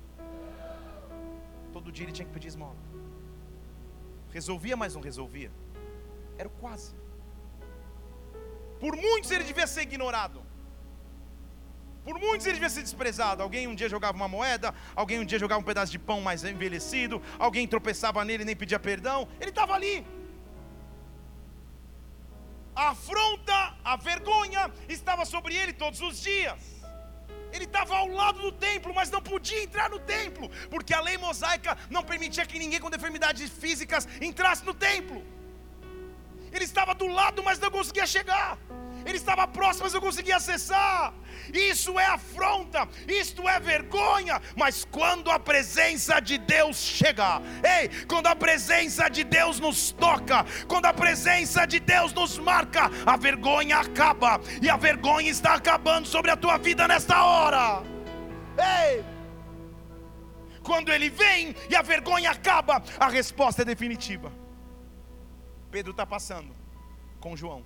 Todo 1.74 1.92
dia 1.92 2.06
ele 2.06 2.14
tinha 2.14 2.26
que 2.26 2.32
pedir 2.32 2.48
esmola. 2.48 2.78
Resolvia, 4.30 4.78
mas 4.78 4.96
não 4.96 5.02
resolvia. 5.02 5.52
Era 6.38 6.48
o 6.48 6.52
quase. 6.52 6.96
Por 8.80 8.96
muitos 8.96 9.30
ele 9.30 9.44
devia 9.44 9.68
ser 9.68 9.82
ignorado. 9.82 10.41
Por 12.04 12.20
muitos 12.20 12.46
ele 12.48 12.56
devia 12.56 12.70
ser 12.70 12.82
desprezado. 12.82 13.44
Alguém 13.44 13.68
um 13.68 13.76
dia 13.76 13.88
jogava 13.88 14.18
uma 14.18 14.28
moeda, 14.28 14.74
alguém 14.96 15.20
um 15.20 15.26
dia 15.26 15.38
jogava 15.38 15.62
um 15.62 15.64
pedaço 15.64 15.92
de 15.92 16.00
pão 16.00 16.20
mais 16.22 16.44
envelhecido, 16.44 17.22
alguém 17.38 17.68
tropeçava 17.68 18.26
nele 18.26 18.44
e 18.44 18.46
nem 18.46 18.56
pedia 18.56 18.80
perdão. 18.80 19.28
Ele 19.40 19.52
estava 19.52 19.74
ali. 19.74 20.06
A 22.76 22.90
afronta, 22.90 23.76
a 23.84 23.96
vergonha 23.96 24.72
estava 24.88 25.26
sobre 25.26 25.56
ele 25.56 25.74
todos 25.74 26.02
os 26.02 26.22
dias. 26.22 26.82
Ele 27.52 27.66
estava 27.66 27.96
ao 27.96 28.08
lado 28.08 28.40
do 28.42 28.52
templo, 28.52 28.94
mas 28.94 29.12
não 29.12 29.22
podia 29.22 29.62
entrar 29.62 29.90
no 29.90 30.00
templo, 30.00 30.50
porque 30.70 30.94
a 30.94 31.02
lei 31.02 31.18
mosaica 31.18 31.78
não 31.90 32.02
permitia 32.02 32.46
que 32.46 32.58
ninguém 32.58 32.80
com 32.80 32.90
deformidades 32.90 33.50
físicas 33.50 34.08
entrasse 34.22 34.66
no 34.66 34.74
templo. 34.74 35.22
Ele 36.52 36.64
estava 36.64 36.96
do 36.96 37.08
lado, 37.08 37.44
mas 37.44 37.60
não 37.60 37.70
conseguia 37.70 38.08
chegar. 38.08 38.58
Ele 39.06 39.18
estava 39.18 39.48
próximo, 39.48 39.86
mas 39.86 39.94
eu 39.94 40.02
conseguia 40.02 40.38
acessar. 40.38 41.14
Isso 41.54 42.00
é 42.00 42.06
afronta, 42.06 42.88
isto 43.08 43.48
é 43.48 43.60
vergonha. 43.60 44.42
Mas 44.56 44.86
quando 44.86 45.30
a 45.32 45.40
presença 45.40 46.20
de 46.20 46.38
Deus 46.38 46.78
chega, 46.78 47.42
ei, 47.64 47.90
quando 48.06 48.28
a 48.28 48.36
presença 48.36 49.10
de 49.10 49.24
Deus 49.24 49.60
nos 49.60 49.92
toca, 49.92 50.46
quando 50.68 50.86
a 50.86 50.94
presença 50.94 51.66
de 51.66 51.80
Deus 51.80 52.14
nos 52.14 52.38
marca, 52.38 52.90
a 53.06 53.18
vergonha 53.18 53.78
acaba. 53.78 54.40
E 54.62 54.70
a 54.70 54.78
vergonha 54.78 55.30
está 55.30 55.56
acabando 55.56 56.08
sobre 56.08 56.32
a 56.32 56.38
tua 56.38 56.58
vida 56.58 56.88
nesta 56.88 57.24
hora. 57.24 57.84
Ei! 58.58 59.04
Quando 60.64 60.92
ele 60.92 61.10
vem 61.10 61.56
e 61.70 61.76
a 61.76 61.82
vergonha 61.82 62.32
acaba, 62.32 62.84
a 63.00 63.08
resposta 63.10 63.64
é 63.64 63.66
definitiva. 63.66 64.32
Pedro 65.72 65.92
está 65.92 66.06
passando 66.06 66.54
com 67.20 67.36
João, 67.36 67.66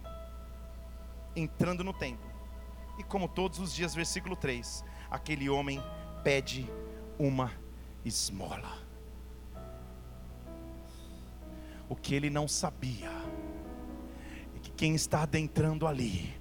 entrando 1.35 1.83
no 1.83 1.93
templo. 1.93 2.29
E 2.97 3.03
como 3.03 3.27
todos 3.27 3.59
os 3.59 3.73
dias, 3.73 3.93
versículo 3.93 4.35
3: 4.35 4.83
aquele 5.09 5.49
homem 5.49 5.81
pede 6.23 6.69
uma 7.19 7.51
esmola. 8.03 8.85
O 11.87 11.95
que 11.95 12.15
ele 12.15 12.29
não 12.29 12.47
sabia 12.47 13.11
é 14.55 14.59
que 14.59 14.71
quem 14.71 14.95
está 14.95 15.21
adentrando 15.21 15.85
ali 15.85 16.35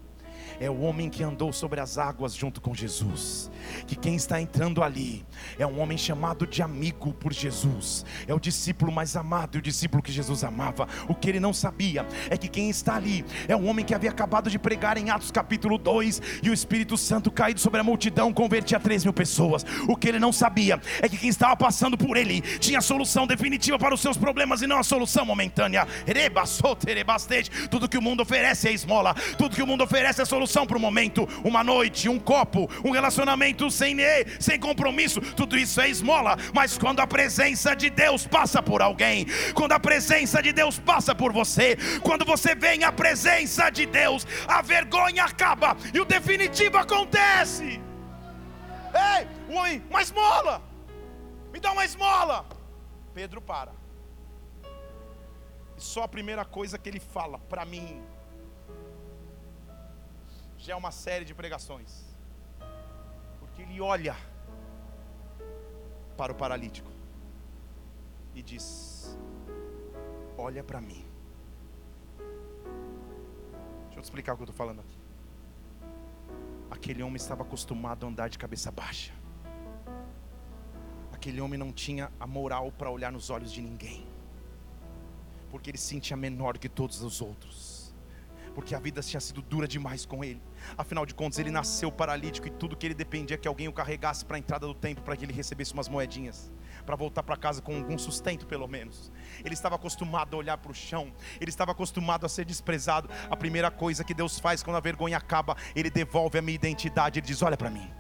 é 0.61 0.71
o 0.71 0.81
homem 0.81 1.11
que 1.11 1.23
andou 1.23 1.53
sobre 1.53 1.81
as 1.81 1.99
águas 1.99 2.35
junto 2.35 2.61
com 2.61 2.75
Jesus. 2.75 3.51
Que 3.87 3.97
quem 3.97 4.15
está 4.15 4.41
entrando 4.41 4.83
ali 4.83 5.25
é 5.59 5.67
um 5.67 5.81
homem 5.81 5.99
chamado 5.99 6.47
de 6.47 6.63
amigo 6.63 7.13
por 7.13 7.33
Jesus, 7.33 8.05
é 8.27 8.35
o 8.35 8.39
discípulo 8.39 8.93
mais 8.93 9.17
amado 9.17 9.57
e 9.57 9.59
o 9.59 9.63
discípulo 9.63 10.03
que 10.03 10.13
Jesus 10.13 10.45
amava. 10.45 10.87
O 11.09 11.15
que 11.15 11.29
ele 11.29 11.41
não 11.41 11.53
sabia 11.53 12.07
é 12.31 12.37
que 12.37 12.49
quem 12.49 12.71
está 12.71 12.97
ali 12.97 13.25
é 13.49 13.57
um 13.57 13.69
homem 13.69 13.85
que 13.85 13.95
havia 13.95 14.11
acabado 14.11 14.49
de 14.49 14.59
pregar 14.59 14.97
em 14.97 15.11
Atos 15.11 15.31
capítulo 15.31 15.79
2 15.79 16.41
e 16.43 16.51
o 16.51 16.55
Espírito 16.55 16.97
Santo 16.97 17.31
caído 17.31 17.61
sobre 17.61 17.81
a 17.81 17.85
multidão 17.85 18.33
convertia 18.33 18.79
3 18.79 19.05
mil 19.05 19.13
pessoas. 19.13 19.65
O 19.89 19.97
que 19.97 20.09
ele 20.09 20.19
não 20.19 20.33
sabia 20.33 20.81
é 21.01 21.09
que 21.09 21.17
quem 21.17 21.29
estava 21.29 21.57
passando 21.57 21.97
por 21.97 22.17
ele 22.17 22.41
tinha 22.41 22.79
a 22.79 22.83
solução 22.83 23.27
definitiva 23.27 23.79
para 23.79 23.95
os 23.95 24.01
seus 24.01 24.17
problemas 24.17 24.63
e 24.63 24.67
não 24.67 24.79
a 24.79 24.85
solução 24.85 25.25
momentânea. 25.25 25.87
Tudo 27.71 27.89
que 27.89 27.99
o 27.99 28.03
mundo 28.03 28.23
oferece 28.23 28.69
é 28.69 28.73
esmola, 28.73 29.15
tudo 29.37 29.57
que 29.57 29.63
o 29.63 29.67
mundo 29.67 29.85
oferece 29.85 30.23
é 30.23 30.25
solução 30.25 30.44
solução 30.45 30.67
para 30.67 30.77
o 30.77 30.81
momento, 30.81 31.27
uma 31.43 31.65
noite, 31.65 32.09
um 32.09 32.19
copo, 32.19 32.69
um 32.85 32.91
relacionamento 32.91 33.71
sem, 33.71 33.97
sem 34.39 34.61
compromisso, 34.61 35.21
tudo 35.21 35.57
isso 35.57 35.81
é 35.81 35.89
esmola. 35.89 36.37
Mas 36.53 36.77
quando 36.77 37.01
a 37.01 37.07
presença 37.07 37.75
de 37.75 37.89
Deus 37.89 38.27
passa 38.27 38.63
por 38.63 38.83
alguém, 38.83 39.27
quando 39.55 39.73
a 39.73 39.81
presença 39.81 40.43
de 40.43 40.53
Deus 40.53 40.79
passa 40.79 41.15
por 41.15 41.33
você, 41.33 41.77
quando 42.03 42.25
você 42.25 42.55
vem 42.55 42.85
à 42.85 42.93
presença 42.93 43.71
de 43.71 43.87
Deus, 43.87 44.27
a 44.47 44.61
vergonha 44.61 45.25
acaba 45.25 45.77
e 45.93 46.01
o 46.01 46.05
definitivo 46.05 46.77
acontece. 46.77 47.81
Ei, 49.17 49.27
oi, 49.49 49.83
uma 49.89 50.03
esmola, 50.03 50.63
me 51.53 51.59
dá 51.59 51.73
uma 51.73 51.85
esmola. 51.85 52.45
Pedro 53.15 53.41
para. 53.41 53.73
E 55.77 55.81
só 55.81 56.03
a 56.03 56.09
primeira 56.09 56.45
coisa 56.45 56.79
que 56.79 56.89
ele 56.89 57.01
fala 57.01 57.39
para 57.39 57.65
mim 57.65 58.03
já 60.65 60.73
é 60.73 60.77
uma 60.77 60.91
série 60.91 61.27
de 61.27 61.35
pregações. 61.35 61.91
Porque 63.39 63.61
ele 63.61 63.81
olha 63.83 64.17
para 66.17 66.33
o 66.33 66.35
paralítico 66.35 66.91
e 68.35 68.43
diz: 68.43 69.17
Olha 70.39 70.65
para 70.65 70.81
mim. 70.81 71.05
Deixa 73.85 73.99
eu 73.99 74.03
te 74.03 74.05
explicar 74.05 74.33
o 74.33 74.37
que 74.37 74.43
eu 74.43 74.51
estou 74.51 74.57
falando 74.57 74.81
aqui. 74.81 74.99
Aquele 76.71 77.03
homem 77.03 77.17
estava 77.17 77.43
acostumado 77.43 78.07
a 78.07 78.09
andar 78.09 78.29
de 78.29 78.39
cabeça 78.39 78.73
baixa. 78.73 79.13
Aquele 81.13 81.41
homem 81.43 81.59
não 81.59 81.73
tinha 81.73 82.11
a 82.19 82.27
moral 82.27 82.73
para 82.73 82.91
olhar 82.91 83.13
nos 83.13 83.29
olhos 83.29 83.53
de 83.53 83.61
ninguém, 83.61 84.07
porque 85.51 85.71
ele 85.71 85.79
se 85.79 85.89
sentia 85.89 86.17
menor 86.17 86.59
que 86.59 86.69
todos 86.69 87.03
os 87.03 87.21
outros 87.21 87.74
porque 88.55 88.75
a 88.75 88.79
vida 88.79 89.03
tinha 89.03 89.21
sido 89.21 89.43
dura 89.43 89.67
demais 89.67 90.07
com 90.07 90.25
ele. 90.25 90.41
Afinal 90.79 91.05
de 91.05 91.15
contas, 91.15 91.39
ele 91.39 91.51
nasceu 91.51 91.91
paralítico 91.91 92.47
e 92.47 92.51
tudo 92.51 92.77
que 92.77 92.87
ele 92.87 92.95
dependia 92.95 93.35
é 93.35 93.39
que 93.39 93.49
alguém 93.49 93.69
o 93.69 93.73
carregasse 93.73 94.25
para 94.25 94.37
a 94.37 94.39
entrada 94.39 94.67
do 94.67 94.75
templo 94.75 95.05
para 95.05 95.17
que 95.17 95.25
ele 95.25 95.33
recebesse 95.33 95.73
umas 95.73 95.89
moedinhas, 95.89 96.53
para 96.87 96.97
voltar 96.97 97.23
para 97.23 97.37
casa 97.37 97.61
com 97.61 97.77
algum 97.77 97.99
sustento 97.99 98.47
pelo 98.47 98.69
menos. 98.69 99.11
Ele 99.45 99.55
estava 99.55 99.75
acostumado 99.75 100.35
a 100.35 100.39
olhar 100.39 100.59
para 100.59 100.71
o 100.71 100.75
chão, 100.75 101.13
ele 101.41 101.51
estava 101.51 101.73
acostumado 101.73 102.25
a 102.25 102.29
ser 102.29 102.45
desprezado. 102.45 103.11
A 103.29 103.37
primeira 103.37 103.71
coisa 103.71 104.05
que 104.05 104.15
Deus 104.15 104.39
faz 104.39 104.63
quando 104.63 104.77
a 104.77 104.81
vergonha 104.81 105.17
acaba, 105.17 105.57
ele 105.75 105.91
devolve 105.91 106.39
a 106.39 106.43
minha 106.43 106.55
identidade, 106.55 107.19
ele 107.19 107.27
diz: 107.27 107.43
"Olha 107.43 107.57
para 107.57 107.71
mim" 107.71 107.91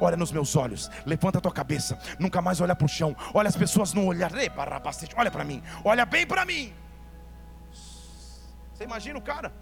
olha 0.00 0.16
nos 0.16 0.30
meus 0.30 0.54
olhos, 0.54 0.88
levanta 1.04 1.38
a 1.38 1.40
tua 1.40 1.50
cabeça, 1.50 1.98
nunca 2.20 2.40
mais 2.40 2.60
olha 2.60 2.72
para 2.76 2.84
o 2.84 2.88
chão, 2.88 3.16
olha 3.34 3.48
as 3.48 3.56
pessoas 3.56 3.92
no 3.92 4.06
olhar, 4.06 4.30
olha 5.16 5.30
para 5.30 5.44
mim, 5.44 5.60
olha 5.84 6.06
bem 6.06 6.24
para 6.24 6.44
mim. 6.44 6.72
Você 8.78 8.84
imagina 8.84 9.18
o 9.18 9.22
cara? 9.22 9.52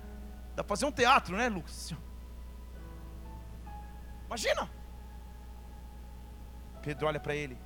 Dá 0.56 0.64
para 0.64 0.74
fazer 0.74 0.86
um 0.86 0.90
teatro, 0.90 1.36
né, 1.36 1.50
Lucas? 1.50 1.92
Imagina. 4.24 4.70
Pedro 6.80 7.06
olha 7.06 7.20
para 7.20 7.34
ele 7.34 7.58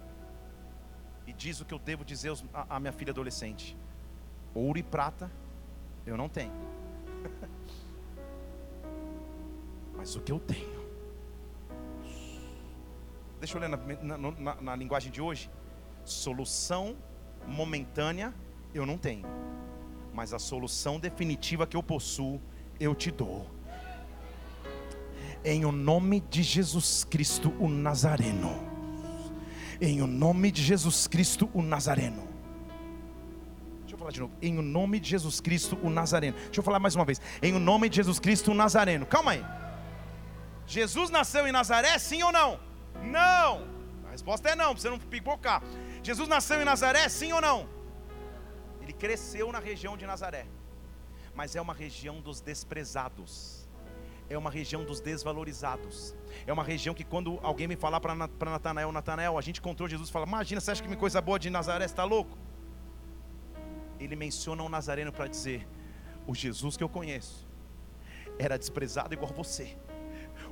e 1.24 1.32
diz 1.32 1.60
o 1.60 1.64
que 1.64 1.72
eu 1.72 1.78
devo 1.78 2.04
dizer 2.04 2.32
à 2.52 2.80
minha 2.80 2.92
filha 2.92 3.12
adolescente: 3.12 3.76
ouro 4.52 4.78
e 4.78 4.82
prata 4.82 5.30
eu 6.04 6.16
não 6.16 6.28
tenho, 6.28 6.52
mas 9.96 10.16
o 10.16 10.20
que 10.20 10.32
eu 10.32 10.40
tenho. 10.40 10.80
Deixa 13.38 13.56
eu 13.56 13.60
ler 13.60 13.68
na, 13.68 13.76
na, 13.76 14.18
na, 14.18 14.54
na 14.60 14.76
linguagem 14.76 15.12
de 15.12 15.20
hoje: 15.20 15.48
solução 16.04 16.96
momentânea 17.46 18.34
eu 18.74 18.84
não 18.84 18.98
tenho, 18.98 19.28
mas 20.12 20.34
a 20.34 20.38
solução 20.40 20.98
definitiva 20.98 21.66
que 21.66 21.76
eu 21.76 21.82
possuo 21.82 22.40
eu 22.80 22.94
te 22.94 23.10
dou. 23.10 23.46
Em 25.44 25.64
o 25.64 25.70
nome 25.70 26.20
de 26.20 26.42
Jesus 26.42 27.04
Cristo, 27.04 27.54
o 27.60 27.68
Nazareno. 27.68 28.68
Em 29.80 30.00
o 30.00 30.06
nome 30.06 30.50
de 30.50 30.62
Jesus 30.62 31.06
Cristo, 31.06 31.48
o 31.52 31.62
Nazareno. 31.62 32.28
Deixa 33.80 33.94
eu 33.94 33.98
falar 33.98 34.10
de 34.10 34.20
novo. 34.20 34.32
Em 34.40 34.58
o 34.58 34.62
nome 34.62 34.98
de 34.98 35.10
Jesus 35.10 35.40
Cristo, 35.40 35.78
o 35.82 35.90
Nazareno. 35.90 36.36
Deixa 36.36 36.60
eu 36.60 36.64
falar 36.64 36.78
mais 36.78 36.94
uma 36.94 37.04
vez. 37.04 37.20
Em 37.42 37.54
o 37.54 37.58
nome 37.58 37.88
de 37.88 37.96
Jesus 37.96 38.18
Cristo, 38.18 38.50
o 38.50 38.54
Nazareno. 38.54 39.06
Calma 39.06 39.32
aí. 39.32 39.44
Jesus 40.66 41.10
nasceu 41.10 41.46
em 41.46 41.52
Nazaré, 41.52 41.98
sim 41.98 42.22
ou 42.22 42.32
não? 42.32 42.60
Não. 43.02 43.68
A 44.06 44.10
resposta 44.12 44.48
é 44.50 44.56
não, 44.56 44.72
para 44.72 44.80
você 44.80 44.90
não 44.90 44.98
pipocar. 44.98 45.62
Jesus 46.02 46.28
nasceu 46.28 46.60
em 46.60 46.64
Nazaré, 46.64 47.08
sim 47.08 47.32
ou 47.32 47.40
não? 47.40 47.68
Ele 48.80 48.92
cresceu 48.92 49.50
na 49.52 49.58
região 49.58 49.96
de 49.96 50.06
Nazaré 50.06 50.46
mas 51.40 51.56
é 51.56 51.60
uma 51.62 51.72
região 51.72 52.20
dos 52.20 52.38
desprezados, 52.42 53.66
é 54.28 54.36
uma 54.36 54.50
região 54.50 54.84
dos 54.84 55.00
desvalorizados, 55.00 56.14
é 56.46 56.52
uma 56.52 56.62
região 56.62 56.94
que 56.94 57.02
quando 57.02 57.40
alguém 57.42 57.66
me 57.66 57.76
falar 57.76 57.98
para 57.98 58.14
Natanael, 58.14 58.92
Natanael, 58.92 59.38
a 59.38 59.40
gente 59.40 59.58
encontrou 59.58 59.88
Jesus 59.88 60.10
fala, 60.10 60.26
imagina, 60.26 60.60
você 60.60 60.70
acha 60.72 60.82
que 60.82 60.88
me 60.94 60.96
coisa 60.96 61.18
boa 61.18 61.38
de 61.38 61.48
Nazaré, 61.48 61.86
está 61.86 62.04
louco? 62.04 62.36
Ele 63.98 64.14
menciona 64.14 64.62
um 64.62 64.68
nazareno 64.68 65.10
para 65.10 65.26
dizer, 65.28 65.66
o 66.26 66.34
Jesus 66.34 66.76
que 66.76 66.84
eu 66.84 66.90
conheço 66.90 67.48
era 68.38 68.58
desprezado 68.58 69.14
igual 69.14 69.32
você, 69.32 69.78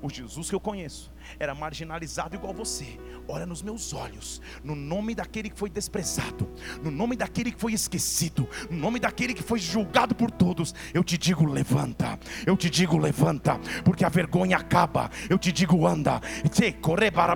o 0.03 0.11
Jesus 0.11 0.49
que 0.49 0.55
eu 0.55 0.61
conheço 0.61 1.12
era 1.38 1.55
marginalizado 1.55 2.34
igual 2.34 2.55
você. 2.55 2.99
Olha 3.26 3.44
nos 3.44 3.62
meus 3.62 3.92
olhos, 3.92 4.40
no 4.64 4.74
nome 4.74 5.14
daquele 5.14 5.51
que 5.51 5.59
foi 5.59 5.68
desprezado, 5.68 6.51
no 6.82 6.90
nome 6.90 7.16
daquele 7.16 7.53
que 7.53 7.61
foi 7.61 7.72
esquecido, 7.72 8.49
no 8.70 8.76
nome 8.76 8.99
daquele 8.99 9.34
que 9.34 9.42
foi 9.42 9.59
julgado 9.59 10.14
por 10.14 10.30
todos. 10.30 10.74
Eu 10.94 11.05
te 11.05 11.18
digo, 11.18 11.44
levanta. 11.44 12.18
Eu 12.46 12.57
te 12.57 12.70
digo, 12.70 12.96
levanta, 12.96 13.59
porque 13.84 14.05
a 14.05 14.09
vergonha 14.09 14.57
acaba. 14.57 15.11
Eu 15.28 15.38
te 15.38 15.53
digo, 15.53 15.86
anda. 15.86 16.20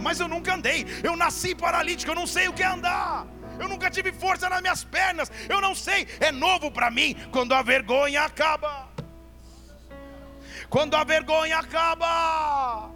Mas 0.00 0.20
eu 0.20 0.28
nunca 0.28 0.54
andei. 0.54 0.86
Eu 1.02 1.16
nasci 1.16 1.54
paralítico, 1.54 2.10
eu 2.10 2.16
não 2.16 2.26
sei 2.26 2.48
o 2.48 2.52
que 2.52 2.62
é 2.62 2.66
andar. 2.66 3.26
Eu 3.58 3.68
nunca 3.68 3.90
tive 3.90 4.12
força 4.12 4.48
nas 4.48 4.60
minhas 4.60 4.84
pernas. 4.84 5.30
Eu 5.48 5.60
não 5.60 5.74
sei. 5.74 6.06
É 6.20 6.32
novo 6.32 6.70
para 6.70 6.90
mim 6.90 7.14
quando 7.30 7.52
a 7.52 7.62
vergonha 7.62 8.22
acaba 8.22 8.91
quando 10.72 10.94
a 10.94 11.04
vergonha 11.04 11.58
acaba. 11.58 12.91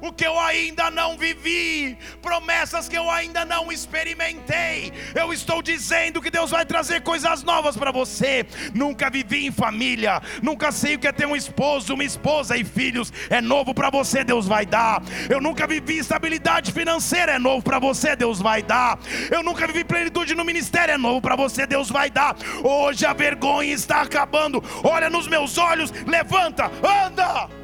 O 0.00 0.12
que 0.12 0.26
eu 0.26 0.38
ainda 0.38 0.90
não 0.90 1.16
vivi, 1.16 1.96
promessas 2.20 2.88
que 2.88 2.96
eu 2.96 3.10
ainda 3.10 3.44
não 3.44 3.72
experimentei. 3.72 4.92
Eu 5.14 5.32
estou 5.32 5.62
dizendo 5.62 6.20
que 6.20 6.30
Deus 6.30 6.50
vai 6.50 6.64
trazer 6.66 7.02
coisas 7.02 7.42
novas 7.42 7.76
para 7.76 7.90
você. 7.90 8.46
Nunca 8.74 9.10
vivi 9.10 9.46
em 9.46 9.52
família, 9.52 10.20
nunca 10.42 10.70
sei 10.72 10.94
o 10.94 10.98
que 10.98 11.06
é 11.06 11.12
ter 11.12 11.26
um 11.26 11.36
esposo, 11.36 11.94
uma 11.94 12.04
esposa 12.04 12.56
e 12.56 12.64
filhos. 12.64 13.12
É 13.30 13.40
novo 13.40 13.74
para 13.74 13.90
você, 13.90 14.24
Deus 14.24 14.46
vai 14.46 14.66
dar. 14.66 15.02
Eu 15.28 15.40
nunca 15.40 15.66
vivi 15.66 15.98
estabilidade 15.98 16.72
financeira, 16.72 17.32
é 17.32 17.38
novo 17.38 17.62
para 17.62 17.78
você, 17.78 18.14
Deus 18.16 18.40
vai 18.40 18.62
dar. 18.62 18.98
Eu 19.30 19.42
nunca 19.42 19.66
vivi 19.66 19.84
plenitude 19.84 20.34
no 20.34 20.44
ministério, 20.44 20.94
é 20.94 20.98
novo 20.98 21.20
para 21.20 21.36
você, 21.36 21.66
Deus 21.66 21.90
vai 21.90 22.10
dar. 22.10 22.36
Hoje 22.62 23.06
a 23.06 23.12
vergonha 23.12 23.72
está 23.72 24.02
acabando. 24.02 24.62
Olha 24.82 25.08
nos 25.08 25.26
meus 25.26 25.56
olhos, 25.58 25.92
levanta, 26.06 26.70
anda. 27.06 27.63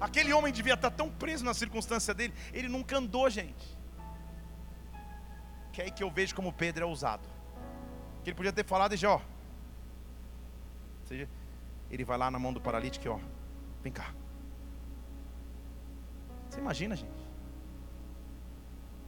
Aquele 0.00 0.32
homem 0.32 0.52
devia 0.52 0.74
estar 0.74 0.90
tão 0.90 1.10
preso 1.10 1.44
na 1.44 1.54
circunstância 1.54 2.14
dele, 2.14 2.32
ele 2.52 2.68
nunca 2.68 2.96
andou, 2.98 3.28
gente. 3.28 3.76
Que 5.72 5.82
é 5.82 5.84
aí 5.86 5.90
que 5.90 6.02
eu 6.02 6.10
vejo 6.10 6.34
como 6.34 6.52
Pedro 6.52 6.84
é 6.84 6.86
ousado. 6.86 7.28
Que 8.22 8.30
ele 8.30 8.36
podia 8.36 8.52
ter 8.52 8.64
falado 8.64 8.94
e 8.94 8.96
já, 8.96 9.10
ó. 9.10 9.20
Seja, 11.04 11.28
ele 11.90 12.04
vai 12.04 12.18
lá 12.18 12.30
na 12.30 12.38
mão 12.38 12.52
do 12.52 12.60
paralítico, 12.60 13.08
ó. 13.08 13.18
Vem 13.82 13.92
cá. 13.92 14.12
Você 16.48 16.60
imagina, 16.60 16.96
gente? 16.96 17.28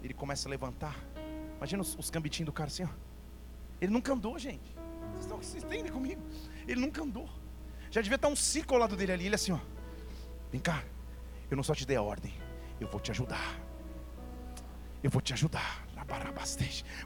Ele 0.03 0.15
começa 0.15 0.49
a 0.49 0.51
levantar. 0.51 0.97
Imagina 1.57 1.83
os, 1.83 1.97
os 1.99 2.11
cambitinhos 2.11 2.47
do 2.47 2.53
cara 2.53 2.69
assim, 2.69 2.85
ó. 2.85 2.89
Ele 3.81 3.93
nunca 3.93 4.13
andou, 4.13 4.39
gente. 4.39 4.75
Vocês, 5.13 5.21
estão, 5.21 5.37
vocês 5.39 5.65
entendem 5.65 5.93
comigo? 5.93 6.23
Ele 6.67 6.81
nunca 6.81 7.03
andou. 7.03 7.29
Já 7.91 8.01
devia 8.01 8.17
estar 8.17 8.29
um 8.29 8.37
ciclo 8.37 8.77
ao 8.77 8.81
lado 8.81 8.97
dele 8.97 9.13
ali. 9.13 9.27
Ele 9.27 9.35
assim, 9.35 9.53
ó. 9.53 9.59
Vem 10.51 10.61
cá, 10.61 10.83
eu 11.51 11.57
não 11.57 11.63
só 11.63 11.75
te 11.75 11.87
dei 11.87 11.97
a 11.97 12.03
ordem, 12.03 12.35
eu 12.81 12.89
vou 12.89 13.01
te 13.01 13.11
ajudar. 13.11 13.59
Eu 15.03 15.11
vou 15.11 15.21
te 15.23 15.33
ajudar. 15.33 15.87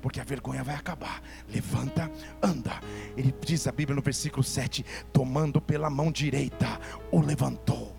Porque 0.00 0.20
a 0.20 0.24
vergonha 0.24 0.64
vai 0.64 0.74
acabar. 0.74 1.22
Levanta, 1.48 2.10
anda. 2.42 2.80
Ele 3.16 3.34
diz 3.44 3.66
a 3.66 3.72
Bíblia 3.72 3.94
no 3.94 4.02
versículo 4.02 4.42
7: 4.42 4.84
tomando 5.12 5.60
pela 5.60 5.90
mão 5.90 6.10
direita, 6.10 6.80
o 7.10 7.20
levantou. 7.20 7.94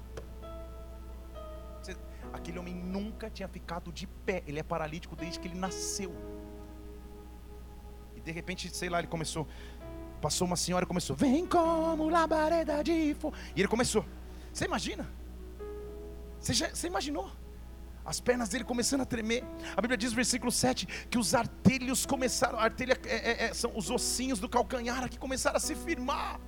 Aquele 2.33 2.59
homem 2.59 2.75
nunca 2.75 3.29
tinha 3.29 3.47
ficado 3.47 3.91
de 3.91 4.05
pé. 4.05 4.43
Ele 4.45 4.59
é 4.59 4.63
paralítico 4.63 5.15
desde 5.15 5.39
que 5.39 5.47
ele 5.47 5.57
nasceu. 5.57 6.13
E 8.15 8.19
de 8.19 8.31
repente, 8.31 8.69
sei 8.75 8.89
lá, 8.89 8.99
ele 8.99 9.07
começou. 9.07 9.47
Passou 10.21 10.47
uma 10.47 10.55
senhora 10.55 10.85
e 10.85 10.87
começou: 10.87 11.15
Vem 11.15 11.45
como 11.45 12.09
labareda 12.09 12.83
de 12.83 13.15
fogo. 13.15 13.35
E 13.55 13.61
ele 13.61 13.67
começou. 13.67 14.05
Você 14.51 14.65
imagina? 14.65 15.07
Você, 16.45 16.53
já, 16.53 16.69
você 16.69 16.85
imaginou? 16.85 17.31
As 18.05 18.19
pernas 18.19 18.49
dele 18.49 18.63
começando 18.63 19.01
a 19.01 19.05
tremer. 19.05 19.43
A 19.75 19.81
Bíblia 19.81 19.97
diz 19.97 20.13
versículo 20.13 20.51
7 20.51 20.85
que 21.09 21.17
os 21.17 21.33
artelhos 21.33 22.05
começaram, 22.05 22.59
artelha 22.59 22.95
é, 23.07 23.15
é, 23.15 23.43
é, 23.45 23.53
são 23.55 23.75
os 23.75 23.89
ossinhos 23.89 24.39
do 24.39 24.47
calcanhar 24.47 25.09
que 25.09 25.17
começaram 25.17 25.57
a 25.57 25.59
se 25.59 25.73
firmar. 25.73 26.39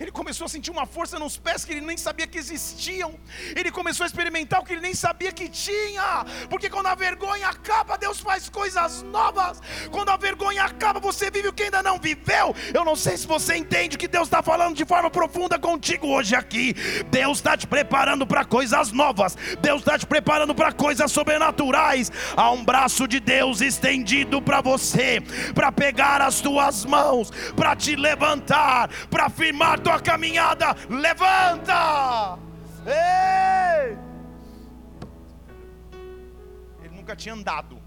Ele 0.00 0.12
começou 0.12 0.44
a 0.44 0.48
sentir 0.48 0.70
uma 0.70 0.86
força 0.86 1.18
nos 1.18 1.36
pés 1.36 1.64
que 1.64 1.72
ele 1.72 1.80
nem 1.80 1.96
sabia 1.96 2.26
que 2.26 2.38
existiam. 2.38 3.14
Ele 3.56 3.70
começou 3.70 4.04
a 4.04 4.06
experimentar 4.06 4.60
o 4.60 4.64
que 4.64 4.72
ele 4.72 4.80
nem 4.80 4.94
sabia 4.94 5.32
que 5.32 5.48
tinha. 5.48 6.24
Porque 6.48 6.70
quando 6.70 6.86
a 6.86 6.94
vergonha 6.94 7.48
acaba, 7.48 7.98
Deus 7.98 8.20
faz 8.20 8.48
coisas 8.48 9.02
novas. 9.02 9.60
Quando 9.90 10.10
a 10.10 10.16
vergonha 10.16 10.64
acaba, 10.64 11.00
você 11.00 11.30
vive 11.30 11.48
o 11.48 11.52
que 11.52 11.64
ainda 11.64 11.82
não 11.82 11.98
viveu. 11.98 12.54
Eu 12.72 12.84
não 12.84 12.94
sei 12.94 13.16
se 13.16 13.26
você 13.26 13.56
entende 13.56 13.98
que 13.98 14.06
Deus 14.06 14.28
está 14.28 14.42
falando 14.42 14.76
de 14.76 14.84
forma 14.84 15.10
profunda 15.10 15.58
contigo 15.58 16.06
hoje 16.06 16.36
aqui. 16.36 16.74
Deus 17.10 17.38
está 17.38 17.56
te 17.56 17.66
preparando 17.66 18.26
para 18.26 18.44
coisas 18.44 18.92
novas. 18.92 19.36
Deus 19.60 19.80
está 19.80 19.98
te 19.98 20.06
preparando 20.06 20.54
para 20.54 20.70
coisas 20.70 21.10
sobrenaturais. 21.10 22.12
Há 22.36 22.50
um 22.52 22.64
braço 22.64 23.08
de 23.08 23.18
Deus 23.18 23.60
estendido 23.60 24.40
para 24.40 24.60
você, 24.60 25.20
para 25.54 25.72
pegar 25.72 26.22
as 26.22 26.40
tuas 26.40 26.84
mãos, 26.84 27.30
para 27.56 27.74
te 27.74 27.96
levantar, 27.96 28.90
para 29.10 29.28
firmar 29.28 29.80
tua 29.88 30.00
caminhada, 30.00 30.66
levanta! 30.90 32.38
Ei! 32.84 33.96
Ele 36.84 36.94
nunca 36.94 37.16
tinha 37.16 37.32
andado, 37.32 37.80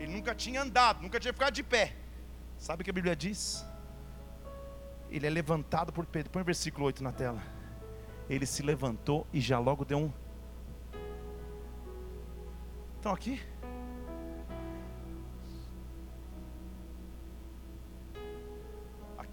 ele 0.00 0.12
nunca 0.12 0.34
tinha 0.34 0.62
andado, 0.62 1.00
nunca 1.00 1.20
tinha 1.20 1.32
ficado 1.32 1.54
de 1.54 1.62
pé. 1.62 1.94
Sabe 2.58 2.82
o 2.82 2.84
que 2.84 2.90
a 2.90 2.92
Bíblia 2.92 3.14
diz? 3.14 3.64
Ele 5.08 5.28
é 5.28 5.30
levantado 5.30 5.92
por 5.92 6.04
Pedro. 6.06 6.32
Põe 6.32 6.42
o 6.42 6.44
versículo 6.44 6.86
8 6.86 7.04
na 7.04 7.12
tela. 7.12 7.40
Ele 8.28 8.44
se 8.44 8.60
levantou 8.64 9.24
e 9.32 9.40
já 9.40 9.60
logo 9.60 9.84
deu 9.84 9.98
um. 9.98 10.12
Estão 12.96 13.12
aqui? 13.12 13.40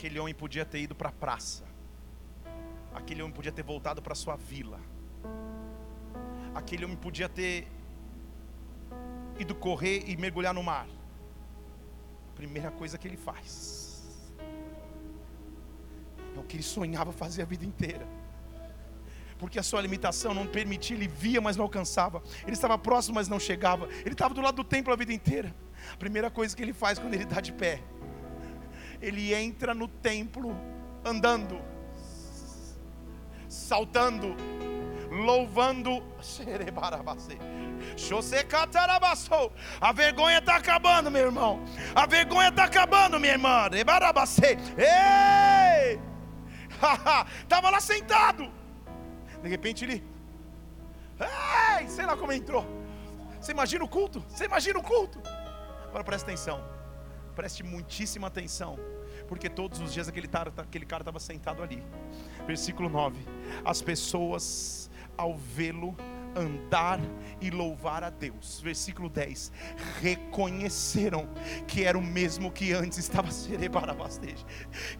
Aquele 0.04 0.20
homem 0.20 0.34
podia 0.34 0.66
ter 0.66 0.82
ido 0.82 0.94
para 0.94 1.08
a 1.08 1.12
praça. 1.14 1.64
Aquele 2.94 3.22
homem 3.22 3.34
podia 3.34 3.54
ter 3.54 3.64
voltado 3.64 4.02
para 4.02 4.14
sua 4.14 4.36
vila. 4.36 4.78
Aquele 6.54 6.84
homem 6.84 6.98
podia 6.98 7.30
ter 7.30 7.70
ido 9.40 9.56
correr 9.56 10.04
e 10.06 10.18
mergulhar 10.18 10.54
no 10.54 10.62
mar. 10.62 10.90
A 12.32 12.36
primeira 12.36 12.70
coisa 12.70 12.98
que 12.98 13.08
ele 13.08 13.16
faz 13.16 14.04
é 16.36 16.38
o 16.38 16.44
que 16.44 16.58
ele 16.58 16.64
sonhava 16.64 17.14
fazer 17.14 17.44
a 17.44 17.46
vida 17.46 17.64
inteira. 17.64 18.06
Porque 19.40 19.58
a 19.58 19.64
sua 19.64 19.80
limitação 19.80 20.34
não 20.34 20.46
permitia, 20.46 20.98
ele 20.98 21.08
via, 21.08 21.40
mas 21.40 21.56
não 21.56 21.64
alcançava. 21.64 22.22
Ele 22.42 22.52
estava 22.52 22.78
próximo, 22.78 23.16
mas 23.16 23.30
não 23.30 23.40
chegava. 23.40 23.88
Ele 24.02 24.12
estava 24.12 24.34
do 24.34 24.42
lado 24.42 24.56
do 24.56 24.66
templo 24.66 24.92
a 24.92 24.98
vida 24.98 25.14
inteira. 25.14 25.56
A 25.94 25.96
primeira 25.96 26.30
coisa 26.30 26.54
que 26.54 26.62
ele 26.62 26.74
faz 26.74 27.00
quando 27.00 27.14
ele 27.14 27.24
está 27.24 27.40
de 27.40 27.54
pé 27.54 27.82
ele 29.04 29.34
entra 29.34 29.74
no 29.74 29.86
templo 29.86 30.56
andando, 31.04 31.62
saltando, 33.50 34.34
louvando. 35.12 36.02
A 39.82 39.92
vergonha 39.92 40.38
está 40.38 40.56
acabando, 40.56 41.12
meu 41.12 41.26
irmão. 41.26 41.60
A 41.94 42.06
vergonha 42.06 42.48
está 42.48 42.64
acabando, 42.64 43.20
minha 43.20 43.34
irmã. 43.34 43.70
Ei! 44.78 46.00
Estava 47.42 47.70
lá 47.70 47.82
sentado. 47.82 48.50
De 49.42 49.50
repente 49.50 49.84
ele. 49.84 50.02
Ei! 51.20 51.90
Sei 51.90 52.06
lá 52.06 52.16
como 52.16 52.32
entrou. 52.32 52.66
Você 53.42 53.52
imagina 53.52 53.84
o 53.84 53.90
culto? 53.90 54.24
Você 54.30 54.46
imagina 54.46 54.80
o 54.80 54.84
culto? 54.84 55.22
Agora 55.90 56.06
presta 56.06 56.32
atenção. 56.32 56.64
Preste 57.36 57.64
muitíssima 57.64 58.28
atenção 58.28 58.93
porque 59.28 59.50
todos 59.50 59.80
os 59.80 59.94
dias 59.94 60.08
aquele, 60.08 60.30
aquele 60.58 60.86
cara 60.86 61.02
estava 61.02 61.20
sentado 61.20 61.64
ali. 61.64 61.84
Versículo 62.46 62.90
9: 62.90 63.18
As 63.64 63.82
pessoas, 63.82 64.90
ao 65.18 65.36
vê-lo, 65.36 65.96
andar 66.36 67.00
e 67.42 67.50
louvar 67.50 68.04
a 68.04 68.10
Deus. 68.10 68.60
Versículo 68.62 69.10
10: 69.10 69.52
reconheceram 70.02 71.28
que 71.68 71.84
era 71.84 71.98
o 71.98 72.02
mesmo 72.02 72.52
que 72.52 72.74
antes 72.74 72.98
estava 72.98 73.32
cerebarabasteja. 73.32 74.46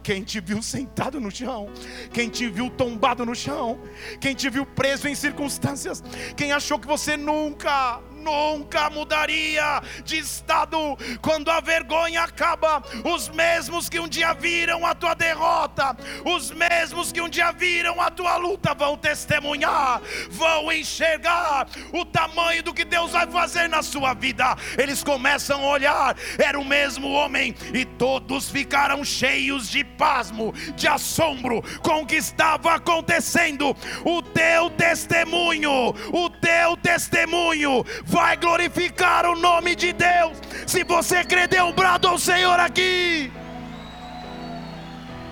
Quem 0.02 0.22
te 0.22 0.40
viu 0.40 0.62
sentado 0.62 1.20
no 1.20 1.30
chão, 1.30 1.68
quem 2.12 2.28
te 2.28 2.48
viu 2.48 2.70
tombado 2.70 3.24
no 3.24 3.34
chão, 3.34 3.78
quem 4.20 4.34
te 4.34 4.48
viu 4.48 4.64
preso 4.64 5.08
em 5.08 5.14
circunstâncias, 5.14 6.02
quem 6.36 6.52
achou 6.52 6.78
que 6.78 6.86
você 6.86 7.16
nunca, 7.16 8.00
nunca 8.24 8.88
mudaria 8.88 9.82
de 10.02 10.18
estado. 10.18 10.96
Quando 11.20 11.50
a 11.50 11.60
vergonha 11.60 12.22
acaba, 12.22 12.82
os 13.04 13.28
mesmos 13.28 13.88
que 13.88 14.00
um 14.00 14.08
dia 14.08 14.32
viram 14.32 14.84
a 14.86 14.94
tua 14.94 15.14
derrota, 15.14 15.96
os 16.24 16.50
mesmos 16.50 17.12
que 17.12 17.20
um 17.20 17.28
dia 17.28 17.52
viram 17.52 18.00
a 18.00 18.10
tua 18.10 18.36
luta, 18.36 18.74
vão 18.74 18.96
testemunhar, 18.96 20.00
vão 20.30 20.72
enxergar 20.72 21.68
o 21.92 22.04
tamanho 22.04 22.62
do 22.62 22.72
que 22.72 22.84
Deus 22.84 23.12
vai 23.12 23.26
fazer 23.26 23.68
na 23.68 23.82
sua 23.82 24.14
vida. 24.14 24.56
Eles 24.78 25.04
começam 25.04 25.62
a 25.62 25.68
olhar, 25.68 26.16
era 26.38 26.58
o 26.58 26.64
mesmo 26.64 27.12
homem, 27.12 27.54
e 27.74 27.84
todos 27.84 28.50
ficaram 28.50 29.04
cheios 29.04 29.68
de 29.68 29.84
pasmo, 29.84 30.52
de 30.74 30.88
assombro 30.88 31.62
com 31.82 32.02
o 32.02 32.06
que 32.06 32.16
estava 32.16 32.74
acontecendo. 32.74 33.76
O 34.04 34.22
teu 34.22 34.70
testemunho, 34.70 35.94
o 36.12 36.30
teu 36.30 36.76
testemunho 36.76 37.84
vai 38.14 38.36
glorificar 38.36 39.26
o 39.26 39.34
nome 39.34 39.74
de 39.74 39.92
Deus. 39.92 40.38
Se 40.68 40.84
você 40.84 41.24
crer, 41.24 41.48
dê 41.48 41.60
um 41.60 41.72
brado 41.72 42.06
ao 42.06 42.16
Senhor 42.16 42.60
aqui. 42.60 43.32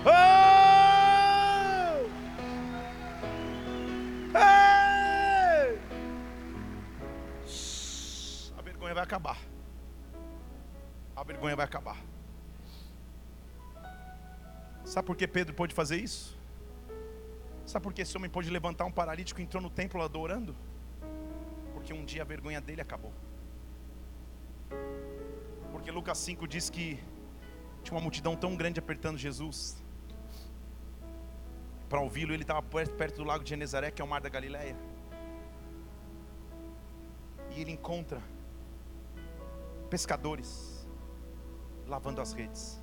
Oh! 0.05 0.11
Hey! 4.37 5.79
A 8.57 8.61
vergonha 8.61 8.93
vai 8.93 9.03
acabar. 9.03 9.37
A 11.15 11.23
vergonha 11.23 11.55
vai 11.55 11.65
acabar. 11.65 11.95
Sabe 14.83 15.07
por 15.07 15.15
que 15.15 15.25
Pedro 15.25 15.53
pôde 15.53 15.73
fazer 15.73 15.95
isso? 15.95 16.37
Sabe 17.65 17.81
por 17.81 17.93
que 17.93 18.01
esse 18.01 18.17
homem 18.17 18.29
pôde 18.29 18.49
levantar 18.49 18.83
um 18.83 18.91
paralítico 18.91 19.39
e 19.39 19.43
entrou 19.45 19.63
no 19.63 19.69
templo 19.69 20.01
adorando? 20.01 20.53
Porque 21.83 21.93
um 21.93 22.05
dia 22.05 22.21
a 22.21 22.25
vergonha 22.25 22.61
dele 22.61 22.79
acabou. 22.79 23.11
Porque 25.69 25.91
Lucas 25.91 26.17
5 26.17 26.47
diz 26.47 26.69
que 26.69 26.97
tinha 27.83 27.93
uma 27.93 27.99
multidão 27.99 28.37
tão 28.37 28.55
grande 28.55 28.79
apertando 28.79 29.17
Jesus. 29.17 29.83
Para 31.89 31.99
ouvi-lo, 31.99 32.33
ele 32.33 32.43
estava 32.43 32.61
perto 32.61 33.17
do 33.17 33.25
lago 33.25 33.43
de 33.43 33.49
Genezaré, 33.49 33.91
que 33.91 34.01
é 34.01 34.05
o 34.05 34.07
mar 34.07 34.21
da 34.21 34.29
Galileia. 34.29 34.77
E 37.53 37.59
ele 37.59 37.71
encontra 37.71 38.21
pescadores 39.89 40.87
lavando 41.85 42.21
as 42.21 42.31
redes. 42.31 42.81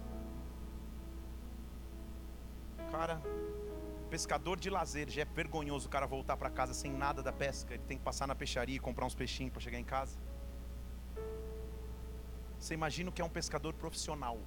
Cara, 2.91 3.19
pescador 4.11 4.59
de 4.59 4.69
lazer, 4.69 5.09
já 5.09 5.23
é 5.23 5.25
vergonhoso 5.25 5.87
o 5.87 5.91
cara 5.91 6.07
voltar 6.07 6.37
para 6.37 6.51
casa 6.51 6.75
sem 6.75 6.93
nada 6.93 7.23
da 7.23 7.33
pesca. 7.33 7.75
Ele 7.75 7.85
tem 7.85 7.97
que 7.97 8.05
passar 8.05 8.27
na 8.27 8.35
peixaria 8.35 8.77
e 8.77 8.81
comprar 8.81 9.07
uns 9.07 9.15
peixinhos 9.15 9.53
para 9.53 9.61
chegar 9.61 9.79
em 9.79 9.85
casa. 9.85 10.19
Você 12.59 12.75
imagina 12.75 13.09
o 13.09 13.13
que 13.13 13.23
é 13.23 13.25
um 13.25 13.37
pescador 13.41 13.73
profissional, 13.73 14.39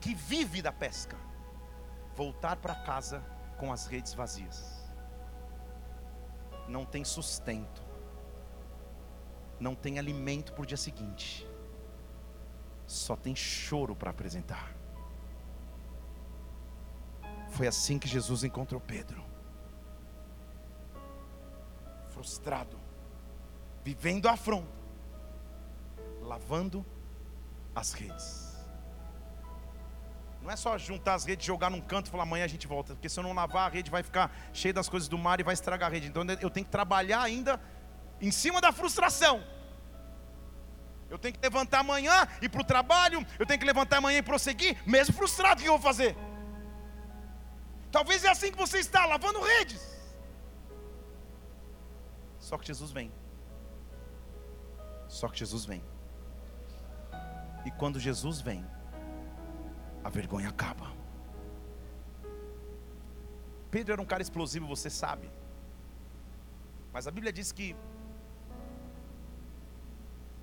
que 0.00 0.14
vive 0.14 0.60
da 0.60 0.72
pesca, 0.72 1.16
voltar 2.16 2.56
para 2.56 2.74
casa 2.74 3.24
com 3.58 3.72
as 3.72 3.86
redes 3.86 4.14
vazias. 4.14 4.58
Não 6.66 6.84
tem 6.84 7.04
sustento, 7.04 7.82
não 9.60 9.74
tem 9.74 9.98
alimento 9.98 10.52
para 10.52 10.62
o 10.62 10.66
dia 10.66 10.76
seguinte, 10.76 11.46
só 12.86 13.14
tem 13.14 13.36
choro 13.36 13.94
para 13.94 14.10
apresentar. 14.10 14.81
Foi 17.52 17.66
assim 17.66 17.98
que 17.98 18.08
Jesus 18.08 18.44
encontrou 18.44 18.80
Pedro. 18.80 19.22
Frustrado, 22.08 22.78
vivendo 23.84 24.26
a 24.26 24.32
afronta, 24.32 24.72
lavando 26.22 26.84
as 27.74 27.92
redes. 27.92 28.52
Não 30.40 30.50
é 30.50 30.56
só 30.56 30.76
juntar 30.78 31.14
as 31.14 31.24
redes, 31.24 31.46
jogar 31.46 31.70
num 31.70 31.80
canto 31.80 32.06
e 32.06 32.10
falar 32.10 32.22
amanhã 32.22 32.44
a 32.44 32.48
gente 32.48 32.66
volta, 32.66 32.94
porque 32.94 33.08
se 33.08 33.20
eu 33.20 33.22
não 33.22 33.34
lavar 33.34 33.66
a 33.66 33.72
rede 33.72 33.90
vai 33.90 34.02
ficar 34.02 34.34
cheia 34.52 34.72
das 34.72 34.88
coisas 34.88 35.08
do 35.08 35.18
mar 35.18 35.38
e 35.38 35.42
vai 35.42 35.54
estragar 35.54 35.90
a 35.90 35.92
rede. 35.92 36.08
Então 36.08 36.24
eu 36.40 36.50
tenho 36.50 36.64
que 36.64 36.72
trabalhar 36.72 37.22
ainda 37.22 37.60
em 38.20 38.30
cima 38.30 38.60
da 38.62 38.72
frustração. 38.72 39.44
Eu 41.10 41.18
tenho 41.18 41.34
que 41.34 41.40
levantar 41.42 41.80
amanhã 41.80 42.26
e 42.40 42.46
ir 42.46 42.48
para 42.48 42.62
o 42.62 42.64
trabalho, 42.64 43.26
eu 43.38 43.44
tenho 43.44 43.60
que 43.60 43.66
levantar 43.66 43.98
amanhã 43.98 44.18
e 44.18 44.22
prosseguir, 44.22 44.76
mesmo 44.86 45.14
frustrado, 45.14 45.60
o 45.60 45.62
que 45.62 45.68
eu 45.68 45.74
vou 45.74 45.82
fazer? 45.82 46.16
Talvez 47.92 48.24
é 48.24 48.30
assim 48.30 48.50
que 48.50 48.56
você 48.56 48.78
está, 48.78 49.04
lavando 49.04 49.38
redes. 49.42 49.82
Só 52.38 52.56
que 52.56 52.66
Jesus 52.66 52.90
vem. 52.90 53.12
Só 55.06 55.28
que 55.28 55.38
Jesus 55.38 55.66
vem. 55.66 55.84
E 57.66 57.70
quando 57.70 58.00
Jesus 58.00 58.40
vem, 58.40 58.64
a 60.02 60.08
vergonha 60.08 60.48
acaba. 60.48 60.90
Pedro 63.70 63.92
era 63.92 64.02
um 64.02 64.06
cara 64.06 64.22
explosivo, 64.22 64.66
você 64.66 64.88
sabe. 64.88 65.30
Mas 66.94 67.06
a 67.06 67.10
Bíblia 67.10 67.32
diz 67.32 67.52
que 67.52 67.76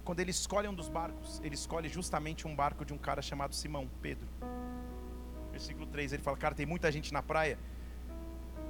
quando 0.04 0.20
ele 0.20 0.32
escolhe 0.32 0.68
um 0.68 0.74
dos 0.74 0.88
barcos, 0.88 1.40
ele 1.44 1.56
escolhe 1.56 1.90
justamente 1.90 2.48
um 2.48 2.56
barco 2.56 2.86
de 2.86 2.94
um 2.94 2.98
cara 2.98 3.22
chamado 3.24 3.56
Simão, 3.56 3.90
Pedro 4.02 4.28
versículo 5.60 5.86
3, 5.88 6.14
ele 6.14 6.24
fala: 6.24 6.38
Cara, 6.38 6.56
tem 6.56 6.66
muita 6.66 6.92
gente 6.92 7.12
na 7.12 7.22
praia, 7.22 7.60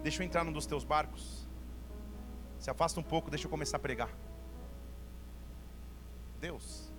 deixa 0.01 0.21
eu 0.21 0.25
entrar 0.25 0.43
num 0.43 0.51
dos 0.51 0.65
teus 0.65 0.83
barcos. 0.83 1.47
Se 2.57 2.69
afasta 2.69 2.99
um 2.99 3.03
pouco, 3.03 3.29
deixa 3.29 3.45
eu 3.45 3.49
começar 3.49 3.77
a 3.77 3.79
pregar. 3.79 4.09
Deus, 6.41 6.91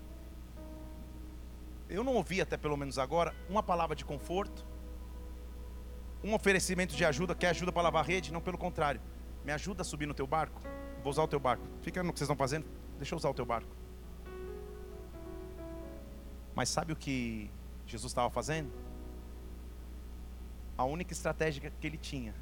eu 1.88 2.04
não 2.04 2.14
ouvi 2.14 2.40
até 2.40 2.56
pelo 2.56 2.76
menos 2.76 2.98
agora 2.98 3.34
uma 3.48 3.62
palavra 3.62 3.96
de 3.96 4.04
conforto, 4.04 4.64
um 6.22 6.34
oferecimento 6.34 6.94
de 6.94 7.04
ajuda, 7.04 7.34
quer 7.34 7.48
ajuda 7.48 7.72
para 7.72 7.82
lavar 7.82 8.04
rede? 8.04 8.32
Não, 8.32 8.40
pelo 8.40 8.58
contrário, 8.58 9.00
me 9.44 9.52
ajuda 9.52 9.82
a 9.82 9.84
subir 9.84 10.06
no 10.06 10.14
teu 10.14 10.26
barco. 10.26 10.60
Vou 11.02 11.10
usar 11.10 11.22
o 11.22 11.28
teu 11.28 11.40
barco. 11.40 11.66
Fica 11.80 12.02
no 12.02 12.12
que 12.12 12.18
vocês 12.18 12.26
estão 12.26 12.36
fazendo, 12.36 12.66
deixa 12.96 13.14
eu 13.14 13.16
usar 13.16 13.30
o 13.30 13.34
teu 13.34 13.44
barco. 13.44 13.74
Mas 16.54 16.68
sabe 16.68 16.92
o 16.92 16.96
que 16.96 17.50
Jesus 17.86 18.10
estava 18.10 18.28
fazendo? 18.28 18.70
A 20.80 20.84
única 20.84 21.12
estratégia 21.12 21.70
que 21.78 21.86
ele 21.86 21.98
tinha 21.98 22.34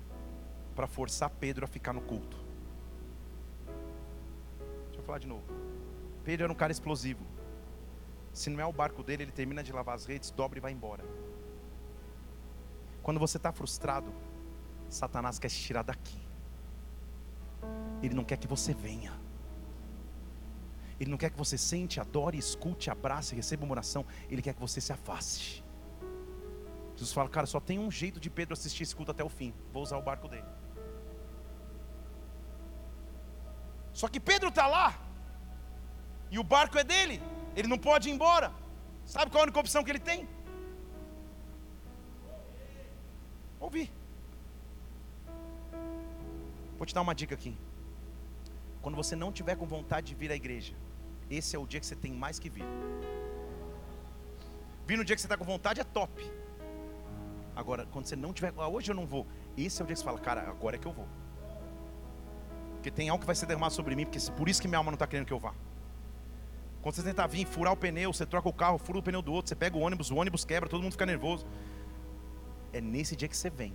para 0.76 0.86
forçar 0.86 1.28
Pedro 1.28 1.64
a 1.64 1.66
ficar 1.66 1.92
no 1.92 2.00
culto. 2.00 2.36
Deixa 4.86 5.00
eu 5.00 5.02
falar 5.02 5.18
de 5.18 5.26
novo. 5.26 5.42
Pedro 6.22 6.44
era 6.44 6.52
um 6.52 6.54
cara 6.54 6.70
explosivo. 6.70 7.26
Se 8.32 8.48
não 8.48 8.60
é 8.60 8.64
o 8.64 8.72
barco 8.72 9.02
dele, 9.02 9.24
ele 9.24 9.32
termina 9.32 9.60
de 9.60 9.72
lavar 9.72 9.96
as 9.96 10.06
redes, 10.06 10.30
dobra 10.30 10.56
e 10.56 10.60
vai 10.60 10.70
embora. 10.70 11.04
Quando 13.02 13.18
você 13.18 13.38
está 13.38 13.50
frustrado, 13.50 14.14
Satanás 14.88 15.40
quer 15.40 15.48
te 15.48 15.60
tirar 15.60 15.82
daqui. 15.82 16.20
Ele 18.00 18.14
não 18.14 18.22
quer 18.22 18.36
que 18.36 18.46
você 18.46 18.72
venha. 18.72 19.18
Ele 21.00 21.10
não 21.10 21.18
quer 21.18 21.30
que 21.30 21.38
você 21.38 21.58
sente, 21.58 21.98
adore, 21.98 22.38
escute, 22.38 22.88
abrace, 22.88 23.34
receba 23.34 23.64
uma 23.64 23.72
oração. 23.72 24.06
Ele 24.30 24.40
quer 24.40 24.54
que 24.54 24.60
você 24.60 24.80
se 24.80 24.92
afaste. 24.92 25.64
Jesus 26.98 27.12
fala, 27.12 27.28
cara, 27.28 27.46
só 27.46 27.60
tem 27.60 27.78
um 27.78 27.90
jeito 27.98 28.18
de 28.18 28.28
Pedro 28.28 28.54
assistir 28.54 28.82
esse 28.82 28.94
culto 28.98 29.12
até 29.12 29.22
o 29.22 29.28
fim. 29.28 29.54
Vou 29.72 29.84
usar 29.84 29.96
o 29.98 30.02
barco 30.02 30.26
dele. 30.26 30.48
Só 33.92 34.08
que 34.08 34.18
Pedro 34.18 34.48
está 34.48 34.66
lá. 34.66 34.88
E 36.28 36.40
o 36.40 36.42
barco 36.42 36.76
é 36.76 36.82
dele. 36.82 37.22
Ele 37.54 37.68
não 37.68 37.78
pode 37.78 38.08
ir 38.08 38.12
embora. 38.12 38.48
Sabe 39.06 39.30
qual 39.30 39.38
é 39.38 39.42
a 39.42 39.44
única 39.44 39.60
opção 39.60 39.84
que 39.84 39.92
ele 39.92 40.00
tem? 40.00 40.28
Ouvir. 43.60 43.92
Vou 46.76 46.84
te 46.84 46.92
dar 46.96 47.02
uma 47.02 47.14
dica 47.14 47.36
aqui. 47.36 47.56
Quando 48.82 48.96
você 48.96 49.14
não 49.14 49.30
tiver 49.30 49.54
com 49.54 49.66
vontade 49.66 50.08
de 50.08 50.16
vir 50.16 50.32
à 50.32 50.34
igreja, 50.42 50.74
esse 51.30 51.54
é 51.54 51.58
o 51.60 51.66
dia 51.66 51.78
que 51.78 51.86
você 51.86 51.94
tem 51.94 52.12
mais 52.12 52.40
que 52.40 52.50
vir. 52.50 52.66
Vir 54.84 54.96
no 54.96 55.04
dia 55.04 55.14
que 55.14 55.22
você 55.22 55.28
está 55.28 55.36
com 55.36 55.44
vontade 55.44 55.80
é 55.80 55.84
top. 55.84 56.47
Agora, 57.58 57.86
quando 57.86 58.06
você 58.06 58.14
não 58.14 58.32
tiver, 58.32 58.54
ah, 58.56 58.68
hoje 58.68 58.88
eu 58.88 58.94
não 58.94 59.04
vou. 59.04 59.26
Esse 59.56 59.82
é 59.82 59.84
o 59.84 59.86
dia 59.86 59.94
que 59.94 59.98
você 59.98 60.04
fala, 60.04 60.20
cara, 60.20 60.42
agora 60.42 60.76
é 60.76 60.78
que 60.78 60.86
eu 60.86 60.92
vou. 60.92 61.08
Porque 62.74 62.88
tem 62.88 63.08
algo 63.08 63.20
que 63.20 63.26
vai 63.26 63.34
ser 63.34 63.46
derramado 63.46 63.74
sobre 63.74 63.96
mim, 63.96 64.04
porque 64.04 64.20
por 64.30 64.48
isso 64.48 64.62
que 64.62 64.68
minha 64.68 64.78
alma 64.78 64.92
não 64.92 64.94
está 64.94 65.08
querendo 65.08 65.26
que 65.26 65.32
eu 65.32 65.40
vá. 65.40 65.52
Quando 66.80 66.94
você 66.94 67.02
tentar 67.02 67.26
vir, 67.26 67.44
furar 67.44 67.72
o 67.72 67.76
pneu, 67.76 68.12
você 68.12 68.24
troca 68.24 68.48
o 68.48 68.52
carro, 68.52 68.78
fura 68.78 69.00
o 69.00 69.02
pneu 69.02 69.20
do 69.20 69.32
outro, 69.32 69.48
você 69.48 69.56
pega 69.56 69.76
o 69.76 69.80
ônibus, 69.80 70.12
o 70.12 70.14
ônibus 70.14 70.44
quebra, 70.44 70.68
todo 70.68 70.80
mundo 70.80 70.92
fica 70.92 71.04
nervoso. 71.04 71.44
É 72.72 72.80
nesse 72.80 73.16
dia 73.16 73.26
que 73.26 73.36
você 73.36 73.50
vem. 73.50 73.74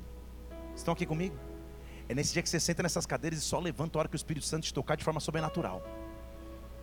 Estão 0.74 0.94
aqui 0.94 1.06
comigo? 1.06 1.36
É 2.08 2.16
nesse 2.16 2.32
dia 2.32 2.42
que 2.42 2.48
você 2.48 2.62
senta 2.62 2.84
nessas 2.84 3.06
cadeiras 3.06 3.40
e 3.40 3.42
só 3.42 3.60
levanta 3.60 3.98
a 3.98 4.00
hora 4.00 4.08
que 4.08 4.16
o 4.16 4.22
Espírito 4.24 4.46
Santo 4.46 4.64
te 4.64 4.74
tocar 4.74 4.96
de 4.96 5.04
forma 5.04 5.20
sobrenatural. 5.20 5.84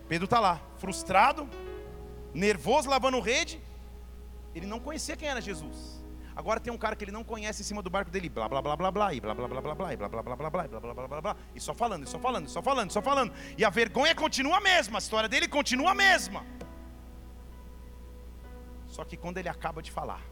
Pedro 0.07 0.27
está 0.27 0.39
lá, 0.39 0.61
frustrado, 0.77 1.49
nervoso, 2.35 2.91
lavando 2.91 3.19
rede. 3.21 3.59
Ele 4.55 4.67
não 4.67 4.79
conhecia 4.79 5.17
quem 5.17 5.31
era 5.31 5.41
Jesus. 5.41 6.00
Agora 6.35 6.61
tem 6.61 6.73
um 6.73 6.79
cara 6.79 6.95
que 6.95 7.05
ele 7.05 7.13
não 7.13 7.25
conhece 7.25 7.63
em 7.63 7.65
cima 7.65 7.83
do 7.83 7.91
barco 7.91 8.11
dele, 8.11 8.29
blá 8.29 8.49
blá 8.49 8.63
blá 8.63 8.77
blá 8.77 8.91
blá, 8.91 9.15
e 9.15 9.21
blá 9.21 9.35
blá 9.35 9.49
blá 9.49 9.61
blá 9.61 9.75
blá, 9.75 9.93
e 9.93 9.97
blá 9.97 10.09
blá 10.09 10.23
blá 10.23 10.37
blá 10.37 10.51
blá, 10.51 10.65
e 10.65 10.69
blá 10.69 10.81
blá 10.81 10.95
blá 10.95 11.09
blá 11.09 11.21
blá, 11.21 11.37
e 11.55 11.61
só 11.61 11.75
falando, 11.75 12.05
e 12.05 12.09
só 12.09 12.19
falando, 12.19 12.47
e 12.47 12.51
só 12.51 12.63
falando, 12.63 12.91
só 12.91 13.03
falando. 13.03 13.33
E 13.59 13.65
a 13.65 13.71
vergonha 13.71 14.15
continua 14.15 14.59
a 14.59 14.61
mesma, 14.61 14.99
a 14.99 15.01
história 15.01 15.29
dele 15.29 15.49
continua 15.49 15.91
a 15.91 15.95
mesma. 15.95 16.45
Só 18.87 19.05
que 19.05 19.17
quando 19.17 19.39
ele 19.39 19.49
acaba 19.49 19.83
de 19.83 19.91
falar, 19.91 20.23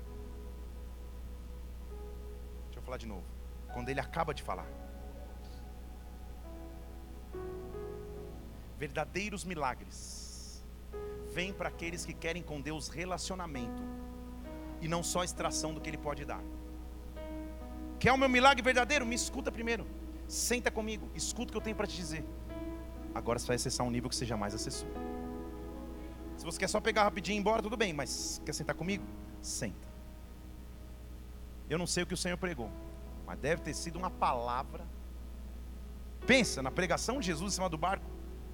deixa 2.67 2.79
eu 2.79 2.83
falar 2.83 2.97
de 2.97 3.07
novo. 3.07 3.25
Quando 3.73 3.89
ele 3.89 4.01
acaba 4.01 4.33
de 4.33 4.43
falar, 4.43 4.67
verdadeiros 8.77 9.45
milagres 9.45 10.65
vêm 11.33 11.53
para 11.53 11.69
aqueles 11.69 12.05
que 12.05 12.15
querem 12.15 12.43
com 12.43 12.61
Deus 12.61 12.89
relacionamento 12.89 13.83
e 14.81 14.89
não 14.89 15.03
só 15.03 15.25
extração 15.25 15.73
do 15.75 15.81
que 15.81 15.89
Ele 15.91 15.99
pode 15.99 16.25
dar. 16.25 16.43
Quer 17.99 18.13
o 18.13 18.17
meu 18.17 18.29
milagre 18.29 18.63
verdadeiro? 18.63 19.05
Me 19.05 19.15
escuta 19.15 19.51
primeiro. 19.51 19.87
Senta 20.29 20.71
comigo, 20.71 21.11
escuta 21.15 21.51
o 21.51 21.53
que 21.53 21.57
eu 21.57 21.63
tenho 21.63 21.77
para 21.77 21.87
te 21.87 21.97
dizer. 21.97 22.25
Agora 23.15 23.39
você 23.39 23.47
vai 23.47 23.57
acessar 23.57 23.87
um 23.87 23.91
nível 23.91 24.09
que 24.09 24.17
você 24.17 24.27
jamais 24.27 24.55
acessou. 24.55 24.89
Se 26.37 26.45
você 26.45 26.59
quer 26.59 26.69
só 26.69 26.81
pegar 26.81 27.03
rapidinho 27.05 27.35
e 27.35 27.39
ir 27.39 27.41
embora, 27.41 27.63
tudo 27.63 27.77
bem, 27.77 27.93
mas 27.93 28.41
quer 28.45 28.53
sentar 28.53 28.77
comigo? 28.77 29.05
Senta. 29.41 29.89
Eu 31.69 31.79
não 31.79 31.87
sei 31.87 32.05
o 32.05 32.07
que 32.07 32.15
o 32.15 32.17
Senhor 32.17 32.37
pregou, 32.37 32.71
mas 33.27 33.39
deve 33.39 33.63
ter 33.63 33.75
sido 33.75 33.99
uma 33.99 34.11
palavra. 34.11 34.87
Pensa 36.27 36.63
na 36.63 36.71
pregação 36.71 37.21
de 37.21 37.27
Jesus 37.27 37.53
em 37.53 37.55
cima 37.57 37.69
do 37.69 37.77
barco, 37.77 38.07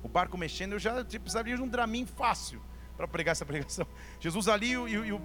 o 0.03 0.09
barco 0.09 0.39
mexendo, 0.39 0.73
eu 0.73 0.79
já 0.79 1.05
tipo, 1.05 1.25
precisaria 1.25 1.57
de 1.57 1.63
um 1.63 1.69
draminho 1.69 2.07
fácil 2.07 2.61
para 2.97 3.09
pregar 3.09 3.33
essa 3.33 3.45
pregação. 3.45 3.87
Jesus 4.21 4.49
ali 4.49 4.73
e, 4.73 4.95
e, 4.95 5.09
E 5.09 5.21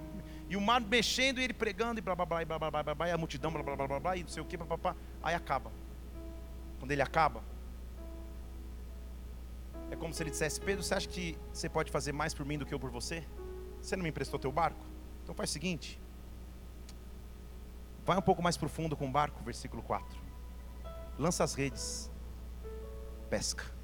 o 0.56 0.60
mar 0.60 0.80
mexendo 0.80 1.40
e 1.40 1.44
ele 1.44 1.52
pregando 1.52 1.98
e 1.98 2.02
blá 2.02 2.16
blá 2.16 2.26
blá 2.26 2.44
blá 2.44 2.58
blá 2.58 2.70
blá 2.70 2.82
blá, 2.82 2.94
blá 2.94 3.08
e 3.08 3.12
a 3.12 3.18
multidão 3.18 3.52
blá 3.52 3.62
blá 3.62 3.76
blá 3.76 3.86
blá 3.86 4.00
blá 4.00 4.16
e 4.16 4.22
não 4.22 4.28
sei 4.28 4.42
o 4.42 4.46
que, 4.46 4.56
blá, 4.56 4.66
blá, 4.66 4.76
blá, 4.76 4.96
aí 5.22 5.34
acaba. 5.34 5.70
Quando 6.78 6.90
ele 6.90 7.02
acaba, 7.02 7.42
é 9.90 9.96
como 9.96 10.12
se 10.12 10.22
ele 10.22 10.30
dissesse: 10.30 10.60
Pedro, 10.60 10.82
você 10.82 10.94
acha 10.94 11.08
que 11.08 11.38
você 11.52 11.68
pode 11.68 11.90
fazer 11.90 12.12
mais 12.12 12.34
por 12.34 12.44
mim 12.44 12.58
do 12.58 12.66
que 12.66 12.74
eu 12.74 12.80
por 12.80 12.90
você? 12.90 13.24
Você 13.80 13.96
não 13.96 14.02
me 14.02 14.08
emprestou 14.08 14.38
teu 14.38 14.50
barco? 14.50 14.84
Então 15.22 15.34
faz 15.34 15.50
o 15.50 15.52
seguinte: 15.52 16.00
vai 18.04 18.16
um 18.16 18.22
pouco 18.22 18.42
mais 18.42 18.56
profundo 18.56 18.96
com 18.96 19.06
o 19.06 19.10
barco, 19.10 19.42
versículo 19.44 19.82
4. 19.82 20.18
Lança 21.18 21.44
as 21.44 21.54
redes, 21.54 22.10
pesca. 23.28 23.79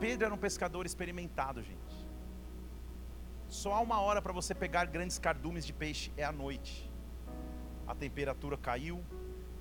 Pedro 0.00 0.26
era 0.26 0.34
um 0.34 0.38
pescador 0.38 0.86
experimentado, 0.86 1.62
gente. 1.62 2.08
Só 3.48 3.72
há 3.74 3.80
uma 3.80 4.00
hora 4.00 4.20
para 4.22 4.32
você 4.32 4.54
pegar 4.54 4.84
grandes 4.86 5.18
cardumes 5.18 5.66
de 5.66 5.72
peixe, 5.72 6.12
é 6.16 6.24
à 6.24 6.30
noite. 6.30 6.88
A 7.86 7.94
temperatura 7.94 8.56
caiu, 8.56 9.02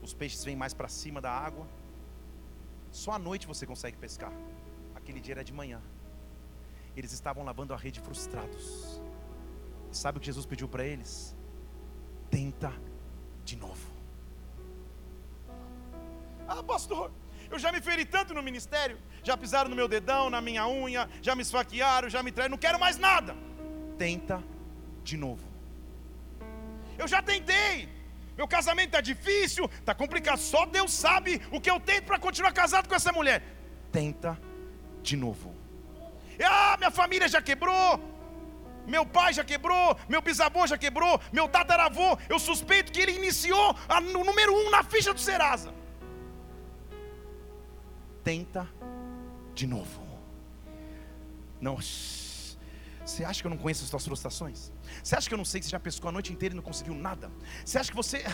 os 0.02 0.14
peixes 0.14 0.44
vêm 0.44 0.56
mais 0.56 0.74
para 0.74 0.88
cima 0.88 1.20
da 1.20 1.32
água. 1.32 1.66
Só 2.92 3.14
à 3.14 3.20
noite 3.20 3.48
você 3.48 3.66
consegue 3.66 3.98
pescar. 3.98 4.34
Aquele 4.94 5.20
dia 5.20 5.34
era 5.36 5.44
de 5.44 5.54
manhã. 5.54 5.82
Eles 6.96 7.14
estavam 7.14 7.44
lavando 7.44 7.74
a 7.74 7.78
rede 7.78 8.00
frustrados. 8.00 9.02
Sabe 9.92 10.18
o 10.18 10.22
que 10.22 10.26
Jesus 10.26 10.46
pediu 10.46 10.68
para 10.68 10.86
eles? 10.86 11.36
Tenta 12.30 12.74
de 13.46 13.56
novo. 13.56 13.88
Ah, 16.48 16.62
pastor, 16.62 17.12
eu 17.50 17.60
já 17.60 17.72
me 17.72 17.82
feri 17.82 18.06
tanto 18.06 18.34
no 18.34 18.44
ministério. 18.44 18.98
Já 19.24 19.36
pisaram 19.36 19.70
no 19.70 19.76
meu 19.76 19.88
dedão, 19.88 20.30
na 20.30 20.42
minha 20.42 20.68
unha, 20.68 21.10
já 21.22 21.36
me 21.36 21.42
esfaquearam, 21.42 22.10
já 22.10 22.22
me 22.22 22.32
traíram. 22.32 22.52
Não 22.52 22.58
quero 22.58 22.80
mais 22.80 22.98
nada. 22.98 23.36
Tenta 23.98 24.44
de 25.04 25.18
novo. 25.18 25.46
Eu 26.98 27.08
já 27.08 27.22
tentei. 27.22 27.90
Meu 28.38 28.48
casamento 28.48 28.90
está 28.90 29.02
difícil, 29.02 29.70
está 29.80 29.96
complicado. 29.96 30.38
Só 30.38 30.66
Deus 30.66 30.94
sabe 30.94 31.42
o 31.52 31.60
que 31.60 31.70
eu 31.70 31.80
tento 31.80 32.06
para 32.06 32.20
continuar 32.20 32.52
casado 32.52 32.88
com 32.88 32.96
essa 32.96 33.12
mulher. 33.12 33.42
Tenta 33.92 34.40
de 35.02 35.18
novo. 35.18 35.56
Ah, 36.44 36.76
minha 36.78 36.92
família 36.92 37.28
já 37.28 37.42
quebrou. 37.42 38.00
Meu 38.86 39.06
pai 39.06 39.34
já 39.34 39.44
quebrou, 39.44 39.98
meu 40.08 40.22
bisavô 40.22 40.66
já 40.66 40.78
quebrou, 40.78 41.20
meu 41.34 41.46
tataravô, 41.50 42.18
eu 42.30 42.40
suspeito 42.40 42.90
que 42.90 43.02
ele 43.02 43.12
iniciou 43.12 43.76
no 44.14 44.24
número 44.24 44.54
um 44.56 44.70
na 44.70 44.82
ficha 44.82 45.14
do 45.14 45.20
Serasa 45.20 45.74
tenta 48.28 48.68
de 49.56 49.66
novo. 49.66 50.02
Não, 51.62 51.78
você 51.78 53.24
acha 53.24 53.40
que 53.42 53.48
eu 53.48 53.50
não 53.50 53.58
conheço 53.58 53.86
as 53.86 53.90
suas 53.90 54.06
frustrações? 54.06 54.70
Você 55.02 55.16
acha 55.16 55.30
que 55.30 55.34
eu 55.34 55.38
não 55.38 55.46
sei 55.46 55.62
que 55.62 55.66
você 55.66 55.72
já 55.72 55.80
pescou 55.80 56.10
a 56.10 56.12
noite 56.12 56.34
inteira 56.34 56.54
e 56.54 56.58
não 56.58 56.62
conseguiu 56.62 56.94
nada? 56.94 57.32
Você 57.64 57.78
acha 57.80 57.90
que 57.90 57.96
você. 57.96 58.18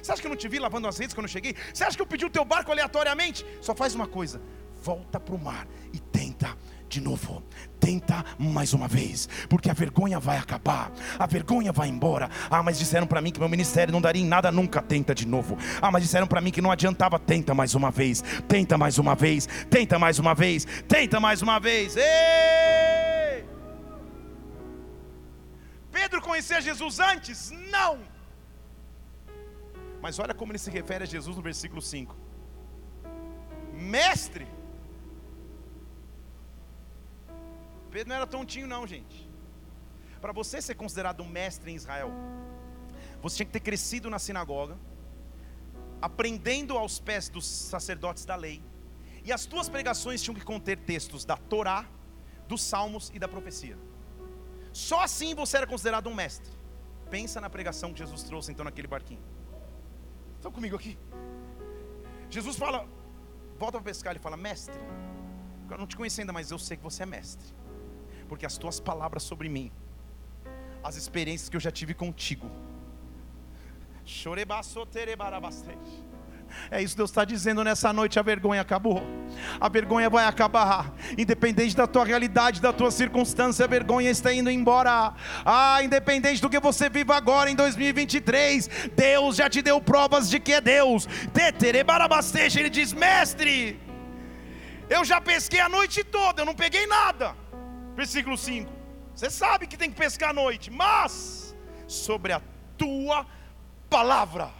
Você 0.00 0.12
acha 0.12 0.20
que 0.20 0.26
eu 0.28 0.30
não 0.30 0.36
te 0.36 0.48
vi 0.48 0.60
lavando 0.60 0.86
as 0.86 0.96
redes 0.96 1.12
quando 1.12 1.24
eu 1.24 1.32
cheguei? 1.32 1.56
Você 1.74 1.82
acha 1.82 1.96
que 1.96 2.02
eu 2.02 2.06
pedi 2.06 2.24
o 2.24 2.30
teu 2.30 2.44
barco 2.44 2.70
aleatoriamente? 2.70 3.44
Só 3.60 3.74
faz 3.74 3.96
uma 3.96 4.06
coisa: 4.06 4.40
volta 4.82 5.20
para 5.20 5.34
o 5.34 5.38
mar 5.38 5.66
e 5.92 5.98
tenta 5.98 6.56
de 6.88 7.00
novo. 7.00 7.42
Tenta 7.78 8.24
mais 8.38 8.74
uma 8.74 8.88
vez, 8.88 9.28
porque 9.48 9.70
a 9.70 9.72
vergonha 9.72 10.18
vai 10.18 10.36
acabar, 10.36 10.92
a 11.18 11.26
vergonha 11.26 11.72
vai 11.72 11.88
embora. 11.88 12.28
Ah, 12.50 12.62
mas 12.62 12.78
disseram 12.78 13.06
para 13.06 13.22
mim 13.22 13.30
que 13.30 13.38
meu 13.38 13.48
ministério 13.48 13.92
não 13.92 14.00
daria 14.00 14.20
em 14.20 14.26
nada 14.26 14.50
nunca. 14.50 14.82
Tenta 14.82 15.14
de 15.14 15.26
novo. 15.26 15.56
Ah, 15.80 15.90
mas 15.90 16.02
disseram 16.02 16.26
para 16.26 16.40
mim 16.40 16.50
que 16.50 16.60
não 16.60 16.70
adiantava. 16.70 17.18
Tenta 17.18 17.54
mais 17.54 17.74
uma 17.74 17.90
vez, 17.90 18.22
tenta 18.48 18.76
mais 18.76 18.98
uma 18.98 19.14
vez, 19.14 19.48
tenta 19.70 19.98
mais 19.98 20.18
uma 20.18 20.34
vez, 20.34 20.66
tenta 20.86 21.20
mais 21.20 21.40
uma 21.40 21.58
vez. 21.58 21.96
Ei! 21.96 23.44
Pedro 25.92 26.20
conhecia 26.20 26.60
Jesus 26.60 26.98
antes? 26.98 27.50
Não. 27.70 27.98
Mas 30.02 30.18
olha 30.18 30.34
como 30.34 30.52
ele 30.52 30.58
se 30.58 30.70
refere 30.70 31.04
a 31.04 31.06
Jesus 31.06 31.36
no 31.36 31.42
versículo 31.42 31.80
5. 31.80 32.16
Mestre, 33.72 34.46
Pedro 37.90 38.08
não 38.08 38.16
era 38.16 38.26
tontinho, 38.26 38.66
não, 38.66 38.86
gente. 38.86 39.28
Para 40.20 40.32
você 40.32 40.62
ser 40.62 40.74
considerado 40.74 41.22
um 41.22 41.28
mestre 41.28 41.72
em 41.72 41.74
Israel, 41.74 42.12
você 43.20 43.36
tinha 43.38 43.46
que 43.46 43.52
ter 43.52 43.60
crescido 43.60 44.08
na 44.08 44.18
sinagoga, 44.18 44.78
aprendendo 46.00 46.76
aos 46.76 47.00
pés 47.00 47.28
dos 47.28 47.46
sacerdotes 47.46 48.24
da 48.24 48.36
lei, 48.36 48.62
e 49.24 49.32
as 49.32 49.44
tuas 49.44 49.68
pregações 49.68 50.22
tinham 50.22 50.34
que 50.34 50.44
conter 50.44 50.78
textos 50.78 51.24
da 51.24 51.36
Torá, 51.36 51.86
dos 52.46 52.62
Salmos 52.62 53.10
e 53.14 53.18
da 53.18 53.28
profecia. 53.28 53.76
Só 54.72 55.02
assim 55.02 55.34
você 55.34 55.56
era 55.58 55.66
considerado 55.66 56.08
um 56.08 56.14
mestre. 56.14 56.50
Pensa 57.10 57.40
na 57.40 57.50
pregação 57.50 57.92
que 57.92 57.98
Jesus 57.98 58.22
trouxe 58.22 58.52
então 58.52 58.64
naquele 58.64 58.88
barquinho. 58.88 59.22
Estão 60.36 60.52
comigo 60.52 60.76
aqui? 60.76 60.98
Jesus 62.30 62.56
fala, 62.56 62.88
volta 63.58 63.78
para 63.78 63.82
pescar, 63.82 64.12
ele 64.12 64.20
fala, 64.20 64.36
mestre, 64.36 64.74
eu 65.70 65.76
não 65.76 65.86
te 65.86 65.96
conheço 65.96 66.20
ainda, 66.20 66.32
mas 66.32 66.50
eu 66.50 66.58
sei 66.58 66.76
que 66.76 66.82
você 66.82 67.02
é 67.02 67.06
mestre 67.06 67.59
porque 68.30 68.46
as 68.46 68.56
tuas 68.56 68.78
palavras 68.78 69.24
sobre 69.24 69.48
mim, 69.48 69.72
as 70.84 70.94
experiências 70.94 71.48
que 71.48 71.56
eu 71.56 71.60
já 71.60 71.72
tive 71.72 71.94
contigo, 71.94 72.48
é 76.70 76.80
isso 76.82 76.94
que 76.94 76.98
Deus 76.98 77.10
está 77.10 77.24
dizendo 77.24 77.64
nessa 77.64 77.92
noite. 77.92 78.18
A 78.20 78.22
vergonha 78.22 78.60
acabou. 78.60 79.02
A 79.60 79.68
vergonha 79.68 80.08
vai 80.08 80.24
acabar. 80.24 80.92
Independente 81.18 81.74
da 81.76 81.88
tua 81.88 82.04
realidade, 82.04 82.60
da 82.60 82.72
tua 82.72 82.92
circunstância, 82.92 83.64
a 83.64 83.68
vergonha 83.68 84.10
está 84.10 84.32
indo 84.32 84.50
embora. 84.50 85.12
Ah, 85.44 85.82
independente 85.82 86.40
do 86.40 86.48
que 86.48 86.60
você 86.60 86.88
vive 86.88 87.12
agora 87.12 87.50
em 87.50 87.56
2023, 87.56 88.90
Deus 88.96 89.36
já 89.36 89.50
te 89.50 89.60
deu 89.60 89.80
provas 89.80 90.30
de 90.30 90.38
que 90.38 90.52
é 90.52 90.60
Deus. 90.60 91.08
Ele 92.56 92.70
diz: 92.70 92.92
Mestre, 92.92 93.80
eu 94.88 95.04
já 95.04 95.20
pesquei 95.20 95.60
a 95.60 95.68
noite 95.68 96.04
toda, 96.04 96.42
eu 96.42 96.46
não 96.46 96.54
peguei 96.54 96.86
nada. 96.86 97.39
Versículo 98.00 98.38
5. 98.38 98.72
Você 99.14 99.28
sabe 99.28 99.66
que 99.66 99.76
tem 99.76 99.90
que 99.90 99.96
pescar 99.96 100.30
à 100.30 100.32
noite, 100.32 100.70
mas 100.70 101.54
sobre 101.86 102.32
a 102.32 102.40
tua 102.78 103.26
palavra, 103.90 104.50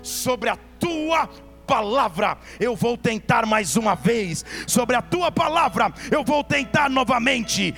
sobre 0.00 0.48
a 0.48 0.56
tua 0.78 1.28
palavra, 1.66 2.36
eu 2.60 2.74
vou 2.74 2.96
tentar 2.96 3.46
mais 3.46 3.76
uma 3.76 3.94
vez. 3.94 4.44
Sobre 4.66 4.96
a 4.96 5.02
tua 5.02 5.30
palavra, 5.30 5.92
eu 6.10 6.24
vou 6.24 6.42
tentar 6.44 6.90
novamente. 6.90 7.74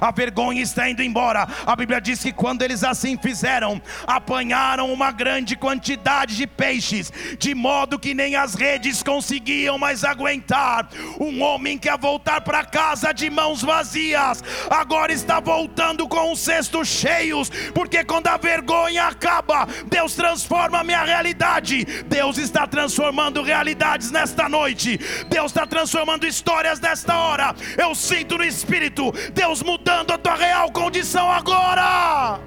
A 0.00 0.10
vergonha 0.10 0.62
está 0.62 0.88
indo 0.88 1.02
embora. 1.02 1.46
A 1.66 1.76
Bíblia 1.76 2.00
diz 2.00 2.22
que 2.22 2.32
quando 2.32 2.62
eles 2.62 2.82
assim 2.82 3.16
fizeram, 3.16 3.80
apanharam 4.06 4.92
uma 4.92 5.10
grande 5.10 5.56
quantidade 5.56 6.36
de 6.36 6.46
peixes, 6.46 7.12
de 7.38 7.54
modo 7.54 7.98
que 7.98 8.14
nem 8.14 8.36
as 8.36 8.54
redes 8.54 9.02
conseguiam 9.02 9.78
mais 9.78 10.04
aguentar. 10.04 10.88
Um 11.20 11.42
homem 11.42 11.78
quer 11.78 11.98
voltar 11.98 12.40
para 12.40 12.64
casa 12.64 13.12
de 13.12 13.28
mãos 13.30 13.62
vazias, 13.62 14.42
agora 14.70 15.12
está 15.12 15.40
voltando 15.40 16.08
com 16.08 16.32
os 16.32 16.40
cestos 16.40 16.88
cheios, 16.88 17.50
porque 17.74 18.04
quando 18.04 18.28
a 18.28 18.36
vergonha 18.36 19.06
acaba, 19.06 19.66
Deus 19.86 20.14
transforma 20.14 20.80
a 20.80 20.84
minha 20.84 21.02
realidade 21.02 21.73
Deus 22.06 22.36
está 22.36 22.66
transformando 22.66 23.42
realidades 23.42 24.10
nesta 24.10 24.48
noite. 24.48 24.98
Deus 25.28 25.46
está 25.46 25.66
transformando 25.66 26.26
histórias 26.26 26.78
nesta 26.78 27.16
hora. 27.18 27.54
Eu 27.78 27.94
sinto 27.94 28.36
no 28.36 28.44
Espírito 28.44 29.10
Deus 29.32 29.62
mudando 29.62 30.12
a 30.12 30.18
tua 30.18 30.34
real 30.34 30.70
condição 30.70 31.30
agora. 31.30 32.38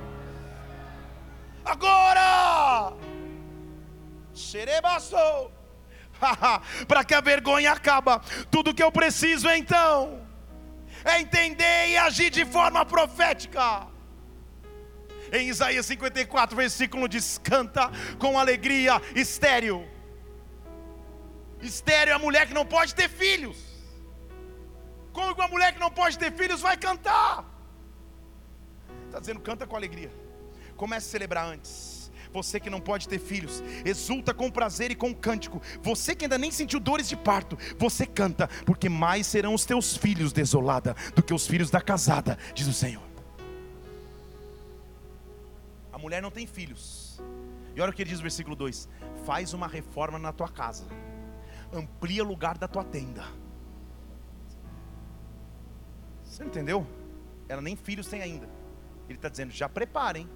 Agora. 1.66 2.94
Xerebaçou. 4.34 5.52
Para 6.88 7.04
que 7.04 7.14
a 7.14 7.22
vergonha 7.22 7.72
acaba. 7.72 8.22
Tudo 8.52 8.74
que 8.74 8.84
eu 8.84 8.92
preciso 8.92 9.50
então 9.50 10.22
é 11.04 11.20
entender 11.22 11.90
e 11.90 11.98
agir 11.98 12.30
de 12.30 12.46
forma 12.46 12.86
profética. 12.86 13.88
Em 15.32 15.50
Isaías 15.50 15.86
54, 15.86 16.56
versículo 16.56 17.08
diz: 17.08 17.38
canta 17.38 17.92
com 18.20 18.38
alegria, 18.40 19.02
estéreo. 19.16 19.88
Estéreo 21.62 22.12
é 22.12 22.16
a 22.16 22.20
mulher 22.20 22.48
que 22.48 22.54
não 22.54 22.66
pode 22.66 22.94
ter 22.94 23.10
filhos. 23.10 23.58
Como 25.12 25.34
uma 25.34 25.48
mulher 25.48 25.74
que 25.74 25.80
não 25.80 25.90
pode 25.90 26.18
ter 26.18 26.32
filhos 26.32 26.62
vai 26.62 26.78
cantar? 26.78 27.44
Está 29.08 29.20
dizendo, 29.20 29.40
canta 29.40 29.66
com 29.66 29.76
alegria. 29.76 30.12
Comece 30.76 31.08
a 31.08 31.12
celebrar 31.12 31.46
antes. 31.48 32.12
Você 32.32 32.60
que 32.60 32.70
não 32.70 32.80
pode 32.80 33.08
ter 33.08 33.20
filhos, 33.20 33.64
exulta 33.84 34.34
com 34.34 34.52
prazer 34.52 34.92
e 34.92 34.96
com 34.96 35.16
cântico. 35.16 35.62
Você 35.82 36.14
que 36.14 36.26
ainda 36.26 36.38
nem 36.38 36.52
sentiu 36.52 36.80
dores 36.80 37.10
de 37.10 37.16
parto, 37.16 37.58
você 37.80 38.06
canta, 38.06 38.48
porque 38.66 38.90
mais 38.90 39.26
serão 39.26 39.56
os 39.56 39.66
teus 39.66 39.98
filhos 39.98 40.32
desolada 40.32 40.96
do 41.16 41.24
que 41.24 41.34
os 41.34 41.48
filhos 41.48 41.72
da 41.72 41.82
casada, 41.82 42.38
diz 42.54 42.68
o 42.68 42.74
Senhor. 42.74 43.07
A 45.98 46.00
mulher 46.00 46.22
não 46.22 46.30
tem 46.30 46.46
filhos. 46.46 47.20
E 47.76 47.82
olha 47.82 47.90
o 47.90 47.94
que 47.94 48.04
ele 48.04 48.12
diz 48.12 48.20
no 48.20 48.24
versículo 48.24 48.56
2: 48.56 48.88
Faz 49.26 49.52
uma 49.52 49.68
reforma 49.68 50.20
na 50.20 50.32
tua 50.32 50.48
casa, 50.48 50.86
amplia 51.74 52.24
o 52.24 52.28
lugar 52.28 52.56
da 52.56 52.68
tua 52.68 52.84
tenda. 52.84 53.26
Você 56.24 56.44
entendeu? 56.44 56.86
Ela 57.50 57.64
nem 57.64 57.76
filhos 57.76 58.06
tem 58.06 58.22
ainda. 58.22 58.48
Ele 59.10 59.18
está 59.18 59.28
dizendo: 59.28 59.52
já 59.52 59.68
preparem. 59.68 60.30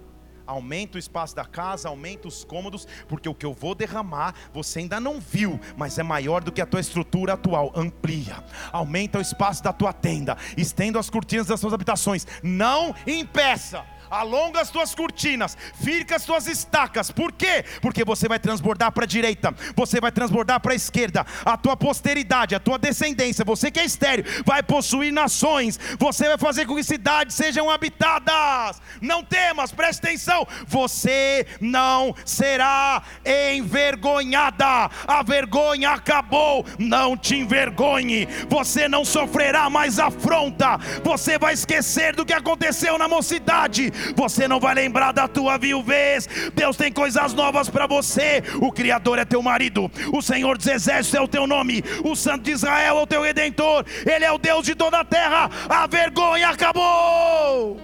Aumenta 0.44 0.96
o 0.96 0.98
espaço 0.98 1.36
da 1.36 1.44
casa, 1.44 1.88
aumenta 1.88 2.26
os 2.26 2.42
cômodos, 2.42 2.84
porque 3.06 3.28
o 3.28 3.34
que 3.34 3.46
eu 3.46 3.54
vou 3.54 3.76
derramar 3.76 4.34
você 4.52 4.80
ainda 4.80 4.98
não 4.98 5.20
viu, 5.20 5.60
mas 5.76 5.96
é 5.96 6.02
maior 6.02 6.42
do 6.42 6.50
que 6.50 6.60
a 6.60 6.66
tua 6.66 6.80
estrutura 6.80 7.34
atual. 7.34 7.70
Amplia, 7.76 8.42
aumenta 8.72 9.18
o 9.18 9.22
espaço 9.22 9.62
da 9.62 9.72
tua 9.72 9.92
tenda, 9.92 10.36
estenda 10.56 10.98
as 10.98 11.08
cortinas 11.08 11.46
das 11.46 11.60
suas 11.60 11.72
habitações. 11.72 12.26
Não 12.42 12.92
impeça 13.06 13.86
alonga 14.12 14.60
as 14.60 14.68
tuas 14.68 14.94
cortinas, 14.94 15.56
fica 15.82 16.16
as 16.16 16.24
tuas 16.24 16.46
estacas. 16.46 17.10
Por 17.10 17.32
quê? 17.32 17.64
Porque 17.80 18.04
você 18.04 18.28
vai 18.28 18.38
transbordar 18.38 18.92
para 18.92 19.04
a 19.04 19.06
direita, 19.06 19.54
você 19.74 20.00
vai 20.00 20.12
transbordar 20.12 20.60
para 20.60 20.72
a 20.72 20.76
esquerda. 20.76 21.24
A 21.44 21.56
tua 21.56 21.76
posteridade, 21.76 22.54
a 22.54 22.60
tua 22.60 22.78
descendência, 22.78 23.44
você 23.44 23.70
que 23.70 23.80
é 23.80 23.84
estéreo, 23.84 24.24
vai 24.44 24.62
possuir 24.62 25.12
nações. 25.12 25.80
Você 25.98 26.28
vai 26.28 26.36
fazer 26.36 26.66
com 26.66 26.74
que 26.74 26.84
cidades 26.84 27.34
sejam 27.34 27.70
habitadas. 27.70 28.82
Não 29.00 29.24
temas, 29.24 29.72
preste 29.72 30.00
atenção. 30.00 30.46
Você 30.66 31.46
não 31.58 32.14
será 32.26 33.02
envergonhada. 33.24 34.90
A 35.06 35.22
vergonha 35.22 35.90
acabou. 35.90 36.66
Não 36.78 37.16
te 37.16 37.36
envergonhe. 37.36 38.26
Você 38.48 38.88
não 38.88 39.04
sofrerá 39.04 39.70
mais 39.70 39.98
afronta. 39.98 40.76
Você 41.02 41.38
vai 41.38 41.54
esquecer 41.54 42.14
do 42.14 42.26
que 42.26 42.34
aconteceu 42.34 42.98
na 42.98 43.08
mocidade 43.08 43.90
você 44.16 44.48
não 44.48 44.60
vai 44.60 44.74
lembrar 44.74 45.12
da 45.12 45.28
tua 45.28 45.58
viuvez. 45.58 46.28
Deus 46.54 46.76
tem 46.76 46.92
coisas 46.92 47.32
novas 47.34 47.68
para 47.68 47.86
você. 47.86 48.42
O 48.60 48.72
Criador 48.72 49.18
é 49.18 49.24
teu 49.24 49.42
marido, 49.42 49.90
o 50.12 50.22
Senhor 50.22 50.56
dos 50.56 50.66
Exércitos 50.66 51.14
é 51.14 51.20
o 51.20 51.28
teu 51.28 51.46
nome, 51.46 51.82
o 52.04 52.14
Santo 52.14 52.44
de 52.44 52.52
Israel 52.52 52.98
é 52.98 53.02
o 53.02 53.06
teu 53.06 53.22
redentor, 53.22 53.84
Ele 54.04 54.24
é 54.24 54.32
o 54.32 54.38
Deus 54.38 54.64
de 54.64 54.74
toda 54.74 55.00
a 55.00 55.04
terra. 55.04 55.50
A 55.68 55.86
vergonha 55.86 56.48
acabou. 56.48 57.80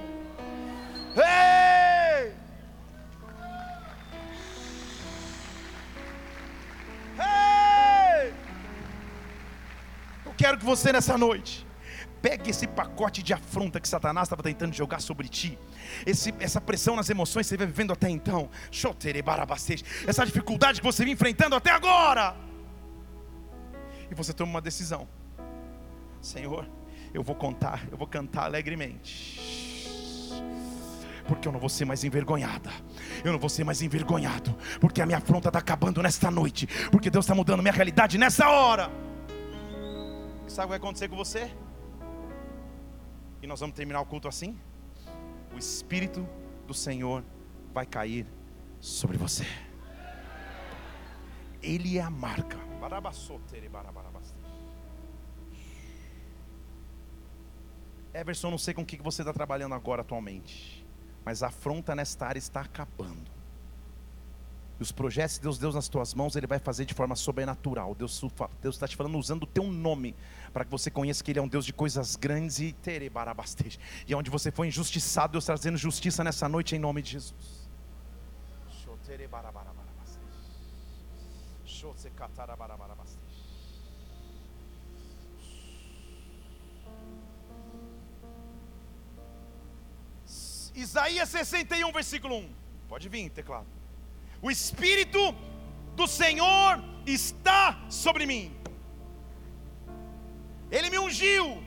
Ei! 1.16 2.32
Ei! 7.18 8.32
Eu 10.24 10.32
quero 10.36 10.58
que 10.58 10.64
você 10.64 10.92
nessa 10.92 11.18
noite 11.18 11.67
pegue 12.20 12.50
esse 12.50 12.66
pacote 12.66 13.22
de 13.22 13.32
afronta 13.32 13.80
que 13.80 13.88
Satanás 13.88 14.26
estava 14.26 14.42
tentando 14.42 14.74
jogar 14.74 15.00
sobre 15.00 15.28
ti. 15.28 15.58
Esse, 16.06 16.34
essa 16.40 16.60
pressão 16.60 16.96
nas 16.96 17.08
emoções 17.10 17.46
que 17.46 17.50
você 17.50 17.56
vem 17.56 17.66
vivendo 17.66 17.92
até 17.92 18.08
então, 18.08 18.48
essa 20.06 20.24
dificuldade 20.24 20.80
que 20.80 20.86
você 20.86 21.04
vem 21.04 21.14
enfrentando 21.14 21.54
até 21.54 21.70
agora, 21.70 22.36
e 24.10 24.14
você 24.14 24.32
toma 24.32 24.50
uma 24.50 24.60
decisão: 24.60 25.08
Senhor, 26.20 26.68
eu 27.12 27.22
vou 27.22 27.34
contar, 27.34 27.86
eu 27.90 27.96
vou 27.96 28.06
cantar 28.06 28.44
alegremente. 28.44 29.58
Porque 31.26 31.46
eu 31.46 31.52
não 31.52 31.60
vou 31.60 31.68
ser 31.68 31.84
mais 31.84 32.04
envergonhada, 32.04 32.70
eu 33.22 33.32
não 33.32 33.38
vou 33.38 33.50
ser 33.50 33.62
mais 33.62 33.82
envergonhado, 33.82 34.56
porque 34.80 35.02
a 35.02 35.06
minha 35.06 35.18
afronta 35.18 35.50
está 35.50 35.58
acabando 35.58 36.02
nesta 36.02 36.30
noite, 36.30 36.66
porque 36.90 37.10
Deus 37.10 37.26
está 37.26 37.34
mudando 37.34 37.60
minha 37.60 37.72
realidade 37.72 38.16
nessa 38.16 38.48
hora. 38.48 38.90
Sabe 40.46 40.60
o 40.60 40.62
que 40.62 40.68
vai 40.68 40.76
acontecer 40.78 41.08
com 41.08 41.16
você? 41.16 41.50
E 43.43 43.47
nós 43.47 43.61
vamos 43.61 43.76
terminar 43.76 44.01
o 44.01 44.07
culto 44.07 44.28
assim? 44.28 44.59
o 45.53 45.59
Espírito 45.59 46.24
do 46.66 46.72
Senhor 46.72 47.24
vai 47.72 47.84
cair 47.84 48.26
sobre 48.78 49.16
você. 49.16 49.45
Ele 51.61 51.99
é 51.99 52.01
a 52.01 52.09
marca. 52.09 52.57
Everson, 58.14 58.51
não 58.51 58.59
sei 58.59 58.72
com 58.72 58.82
o 58.82 58.86
que 58.86 59.03
você 59.03 59.22
está 59.22 59.32
trabalhando 59.32 59.74
agora 59.74 60.03
atualmente, 60.03 60.86
mas 61.24 61.43
a 61.43 61.49
afronta 61.49 61.95
nesta 61.95 62.26
área 62.26 62.39
está 62.39 62.61
acabando. 62.61 63.38
E 64.78 64.82
os 64.82 64.92
projetos 64.92 65.38
que 65.38 65.42
Deus 65.42 65.58
deu 65.58 65.72
nas 65.72 65.88
tuas 65.88 66.14
mãos, 66.14 66.36
Ele 66.36 66.46
vai 66.46 66.58
fazer 66.58 66.84
de 66.84 66.94
forma 66.94 67.16
sobrenatural. 67.16 67.94
Deus 67.94 68.22
está 68.64 68.86
te 68.86 68.94
falando 68.94 69.18
usando 69.18 69.42
o 69.42 69.46
teu 69.46 69.64
nome, 69.64 70.14
para 70.52 70.64
que 70.64 70.70
você 70.70 70.90
conheça 70.90 71.22
que 71.22 71.32
Ele 71.32 71.40
é 71.40 71.42
um 71.42 71.48
Deus 71.48 71.66
de 71.66 71.72
coisas 71.72 72.14
grandes 72.14 72.60
e 72.60 72.72
terebarabasteja. 72.72 73.78
E 74.06 74.14
onde 74.14 74.30
você 74.30 74.52
foi 74.52 74.68
injustiçado, 74.68 75.32
Deus 75.32 75.44
está 75.44 75.54
trazendo 75.54 75.76
justiça 75.76 76.22
nessa 76.22 76.48
noite 76.48 76.76
em 76.76 76.78
nome 76.78 77.02
de 77.02 77.10
Jesus. 77.12 77.68
Isaías 90.74 91.28
61, 91.30 91.90
versículo 91.92 92.36
1. 92.36 92.50
Pode 92.88 93.08
vir, 93.08 93.28
teclado. 93.30 93.77
O 94.41 94.51
Espírito 94.51 95.34
do 95.95 96.07
Senhor 96.07 96.82
está 97.07 97.80
sobre 97.89 98.26
mim. 98.26 98.55
Ele 100.70 100.91
me 100.91 100.99
ungiu 100.99 101.62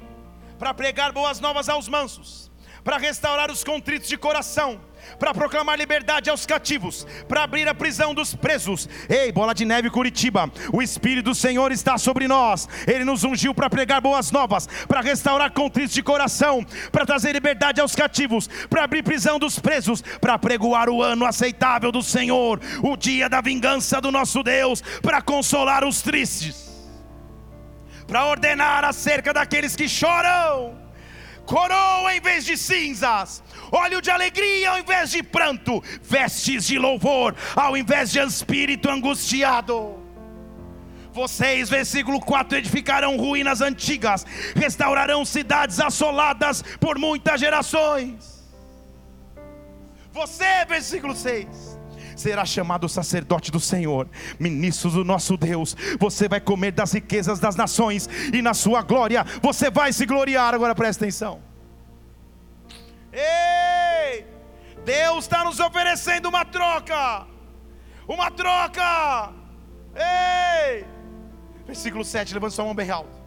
para 0.58 0.74
pregar 0.74 1.12
boas 1.12 1.40
novas 1.40 1.68
aos 1.68 1.88
mansos, 1.88 2.52
para 2.84 2.98
restaurar 2.98 3.50
os 3.52 3.64
contritos 3.64 4.08
de 4.08 4.18
coração 4.18 4.80
para 5.20 5.34
proclamar 5.34 5.78
liberdade 5.78 6.30
aos 6.30 6.46
cativos, 6.46 7.06
para 7.28 7.44
abrir 7.44 7.68
a 7.68 7.76
prisão 7.76 8.14
dos 8.14 8.36
presos. 8.36 8.88
Ei, 9.10 9.32
bola 9.32 9.54
de 9.54 9.66
neve 9.66 9.90
Curitiba, 9.90 10.52
o 10.74 10.82
Espírito 10.82 11.26
do 11.26 11.36
Senhor 11.36 11.72
está 11.72 11.98
sobre 11.98 12.28
nós. 12.28 12.68
Ele 12.88 13.06
nos 13.06 13.24
ungiu 13.24 13.54
para 13.54 13.70
pregar 13.70 14.02
boas 14.02 14.32
novas, 14.32 14.68
para 14.88 15.02
restaurar 15.02 15.52
contritos 15.52 15.94
de 15.94 16.04
coração, 16.04 16.66
para 16.92 17.06
trazer 17.06 17.34
liberdade 17.34 17.80
aos 17.80 17.96
cativos, 17.96 18.50
para 18.70 18.84
abrir 18.84 19.04
prisão 19.04 19.38
dos 19.38 19.60
presos, 19.60 20.02
para 20.20 20.38
pregoar 20.38 20.90
o 20.90 21.02
ano 21.02 21.26
aceitável 21.26 21.92
do 21.92 22.02
Senhor, 22.02 22.60
o 22.82 22.98
dia 22.98 23.30
da 23.30 23.42
vingança 23.42 24.02
do 24.02 24.12
nosso 24.12 24.44
Deus, 24.44 24.82
para 25.02 25.22
consolar 25.22 25.84
os 25.84 26.02
tristes, 26.02 26.72
para 28.08 28.26
ordenar 28.26 28.84
acerca 28.84 29.34
daqueles 29.34 29.76
que 29.76 29.88
choram 29.88 30.81
coroa 31.46 32.16
em 32.16 32.20
vez 32.20 32.46
de 32.46 32.58
cinzas, 32.58 33.44
óleo 33.72 34.02
de 34.02 34.10
alegria 34.10 34.72
ao 34.72 34.80
invés 34.80 35.12
de 35.12 35.24
pranto, 35.24 35.84
vestes 36.02 36.66
de 36.66 36.78
louvor 36.78 37.36
ao 37.56 37.76
invés 37.76 38.12
de 38.12 38.20
espírito 38.20 38.90
angustiado. 38.90 40.00
Vocês, 41.14 41.70
versículo 41.70 42.22
4, 42.22 42.58
edificarão 42.58 43.18
ruínas 43.18 43.60
antigas, 43.60 44.26
restaurarão 44.56 45.26
cidades 45.26 45.80
assoladas 45.80 46.64
por 46.80 46.98
muitas 46.98 47.40
gerações. 47.40 48.42
Você, 50.14 50.66
versículo 50.66 51.16
6, 51.16 51.71
será 52.22 52.46
chamado 52.46 52.88
sacerdote 52.88 53.52
do 53.52 53.60
Senhor, 53.60 54.08
ministro 54.40 54.92
do 54.92 55.04
nosso 55.04 55.36
Deus. 55.36 55.76
Você 56.00 56.30
vai 56.30 56.40
comer 56.40 56.72
das 56.72 56.94
riquezas 56.94 57.40
das 57.40 57.56
nações 57.56 58.08
e 58.32 58.42
na 58.42 58.54
sua 58.54 58.82
glória 58.84 59.26
você 59.42 59.72
vai 59.72 59.92
se 59.92 60.06
gloriar. 60.06 60.54
Agora 60.54 60.76
presta 60.76 61.04
atenção. 61.04 61.42
Ei! 63.12 64.26
Deus 64.86 65.26
está 65.26 65.44
nos 65.44 65.60
oferecendo 65.60 66.30
uma 66.30 66.46
troca. 66.46 67.26
Uma 68.08 68.30
troca. 68.30 69.34
Ei! 69.96 70.86
Versículo 71.66 72.06
7, 72.06 72.34
levanta 72.34 72.56
sua 72.56 72.66
mão 72.66 72.76
bem 72.76 72.90
alto. 72.90 73.20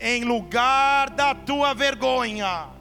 Em 0.00 0.24
lugar 0.24 1.10
da 1.10 1.34
tua 1.34 1.74
vergonha 1.74 2.77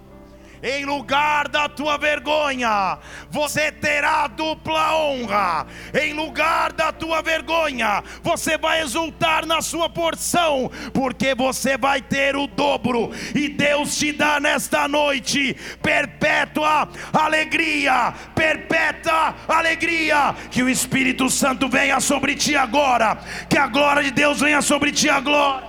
em 0.62 0.86
lugar 0.86 1.48
da 1.48 1.70
tua 1.70 1.98
vergonha, 1.98 2.98
você 3.30 3.72
terá 3.72 4.28
dupla 4.28 4.96
honra. 4.96 5.68
Em 5.94 6.14
lugar 6.14 6.74
da 6.74 6.92
tua 6.92 7.22
vergonha, 7.22 8.04
você 8.24 8.58
vai 8.58 8.82
exultar 8.82 9.46
na 9.46 9.62
sua 9.62 9.90
porção, 9.90 10.72
porque 10.94 11.36
você 11.36 11.78
vai 11.78 12.02
ter 12.02 12.36
o 12.36 12.48
dobro, 12.48 13.12
e 13.36 13.50
Deus 13.50 13.98
te 13.98 14.12
dá 14.12 14.40
nesta 14.40 14.88
noite 14.88 15.56
perpétua 15.82 16.90
alegria, 17.14 18.14
perpétua 18.34 19.36
alegria. 19.48 20.36
Que 20.50 20.64
o 20.64 20.70
Espírito 20.70 21.30
Santo 21.30 21.70
venha 21.70 22.00
sobre 22.00 22.36
ti 22.36 22.56
agora, 22.56 23.18
que 23.50 23.58
a 23.58 23.68
glória 23.68 24.04
de 24.04 24.12
Deus 24.12 24.40
venha 24.40 24.62
sobre 24.62 24.92
ti 24.92 25.10
agora. 25.10 25.68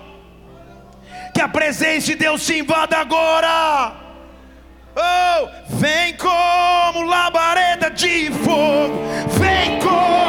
Que 1.35 1.41
a 1.41 1.49
presença 1.49 2.07
de 2.09 2.15
Deus 2.17 2.45
te 2.45 2.59
invada 2.59 2.99
agora 2.99 4.08
Oh, 5.01 5.49
vem 5.77 6.17
como 6.17 7.05
labareda 7.05 7.89
de 7.89 8.33
fogo, 8.33 8.99
vem 9.39 9.79
como 9.79 10.28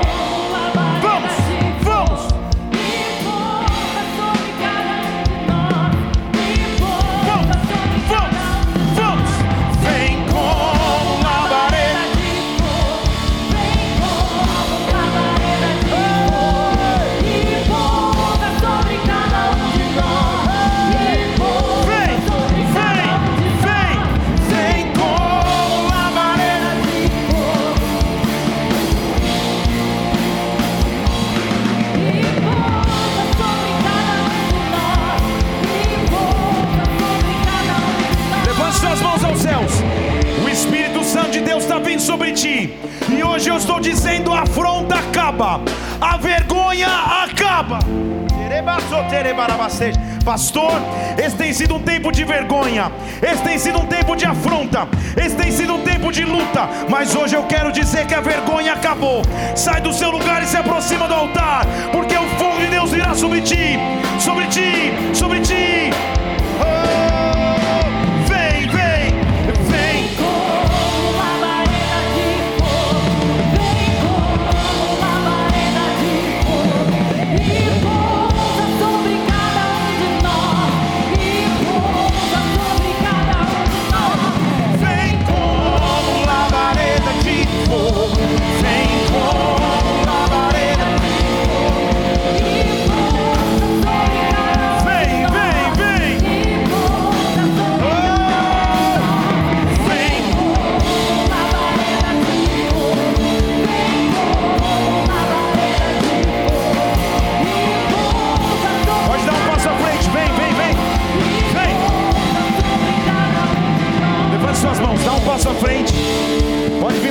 sobre 42.10 42.32
ti. 42.32 42.74
E 43.16 43.24
hoje 43.24 43.50
eu 43.50 43.58
estou 43.58 43.80
dizendo: 43.80 44.34
a 44.34 44.42
afronta 44.42 44.96
acaba, 44.96 45.62
a 46.02 46.18
vergonha 46.18 46.88
acaba. 47.24 47.78
Pastor, 50.26 50.74
esse 51.24 51.36
tem 51.36 51.54
sido 51.54 51.76
um 51.76 51.84
tempo 51.92 52.12
de 52.12 52.24
vergonha, 52.24 52.92
esse 53.22 53.44
tem 53.44 53.58
sido 53.60 53.80
um 53.80 53.86
tempo 53.86 54.16
de 54.16 54.26
afronta, 54.26 54.88
esse 55.24 55.36
tem 55.36 55.52
sido 55.52 55.76
um 55.76 55.82
tempo 55.82 56.12
de 56.12 56.24
luta, 56.26 56.68
mas 56.90 57.16
hoje 57.16 57.36
eu 57.36 57.44
quero 57.44 57.72
dizer 57.72 58.08
que 58.08 58.16
a 58.16 58.22
vergonha 58.22 58.74
acabou. 58.74 59.22
Sai 59.56 59.80
do 59.80 59.94
seu 59.94 60.10
lugar 60.10 60.42
e 60.42 60.48
se 60.48 60.58
aproxima 60.58 61.08
do 61.08 61.14
altar, 61.14 61.66
porque 61.92 62.16
o 62.16 62.28
fogo 62.40 62.60
de 62.60 62.68
Deus 62.68 62.92
virá 62.92 63.14
sobre 63.14 63.42
ti, 63.42 63.78
sobre 64.20 64.46
ti, 64.48 64.72
sobre 65.14 65.40
ti. 65.42 65.92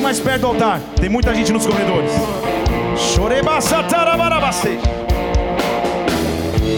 Mais 0.09 0.21
perto 0.21 0.41
do 0.41 0.47
altar. 0.47 0.81
Tem 0.99 1.11
muita 1.11 1.35
gente 1.35 1.53
nos 1.53 1.67
corredores. 1.67 2.11
Chorebassatarabarabaste. 2.97 4.79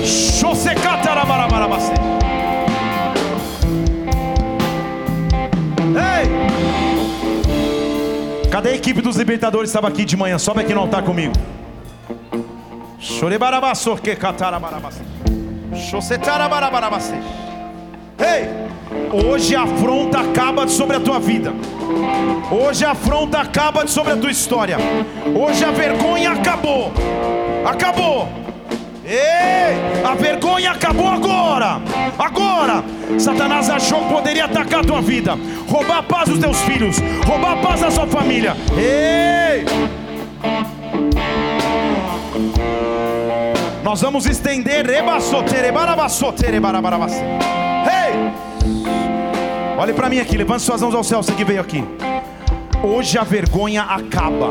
Chosecatarabarabarabaste. 0.05 1.93
Ei! 5.95 6.27
Cadê 8.51 8.71
a 8.71 8.75
equipe 8.75 9.01
dos 9.01 9.15
libertadores? 9.15 9.71
Estava 9.71 9.87
aqui 9.87 10.05
de 10.05 10.17
manhã. 10.17 10.37
Sobe 10.37 10.63
aqui 10.63 10.75
no 10.75 10.81
altar 10.81 11.05
comigo. 11.05 11.35
Chorebarabassor 12.99 14.03
que 14.03 14.17
catarabarabaste. 14.17 15.03
Chosetarabarabaste. 15.89 17.15
Ei! 18.19 18.49
Hoje 19.25 19.55
a 19.55 19.63
afronta 19.63 20.19
acaba 20.19 20.67
sobre 20.67 20.97
a 20.97 21.01
tua 21.01 21.21
vida. 21.21 21.55
Hoje 22.51 22.85
a 22.85 22.93
afronta 22.93 23.41
acaba 23.41 23.87
sobre 23.87 24.13
a 24.13 24.17
tua 24.17 24.31
história. 24.31 24.77
Hoje 25.35 25.65
a 25.65 25.71
vergonha 25.71 26.33
acabou. 26.33 26.93
Acabou. 27.65 28.29
Ei, 29.05 30.05
a 30.05 30.15
vergonha 30.15 30.73
acabou 30.73 31.09
agora. 31.09 31.81
Agora. 32.19 32.85
Satanás 33.19 33.69
achou 33.69 34.05
que 34.05 34.15
poderia 34.15 34.45
atacar 34.45 34.81
a 34.81 34.85
tua 34.85 35.01
vida, 35.01 35.37
roubar 35.69 35.99
a 35.99 36.03
paz 36.03 36.29
dos 36.29 36.39
teus 36.39 36.61
filhos, 36.61 36.97
roubar 37.27 37.53
a 37.53 37.57
paz 37.57 37.81
da 37.81 37.91
sua 37.91 38.07
família. 38.07 38.57
Ei! 38.77 39.65
Nós 43.83 44.01
vamos 44.01 44.27
estender. 44.27 44.87
Ei! 47.87 48.50
Olhe 49.81 49.95
para 49.95 50.11
mim 50.11 50.21
aqui, 50.21 50.37
levante 50.37 50.63
suas 50.63 50.83
mãos 50.83 50.95
ao 50.95 51.03
céu, 51.03 51.23
você 51.23 51.33
que 51.33 51.43
veio 51.43 51.59
aqui. 51.59 51.83
Hoje 52.83 53.17
a 53.17 53.25
vergonha 53.25 53.81
acaba. 53.81 54.51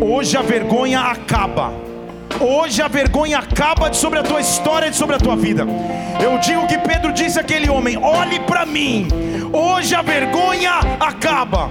Hoje 0.00 0.36
a 0.36 0.42
vergonha 0.42 0.98
acaba. 1.02 1.72
Hoje 2.40 2.82
a 2.82 2.88
vergonha 2.88 3.38
acaba 3.38 3.92
sobre 3.92 4.18
a 4.18 4.24
tua 4.24 4.40
história 4.40 4.88
e 4.88 4.92
sobre 4.92 5.14
a 5.14 5.20
tua 5.20 5.36
vida. 5.36 5.64
Eu 6.20 6.36
digo 6.40 6.66
que 6.66 6.78
Pedro 6.78 7.12
disse 7.12 7.38
àquele 7.38 7.70
homem: 7.70 7.96
olhe 7.96 8.40
para 8.40 8.66
mim. 8.66 9.06
Hoje 9.52 9.94
a 9.94 10.02
vergonha 10.02 10.72
acaba. 10.98 11.70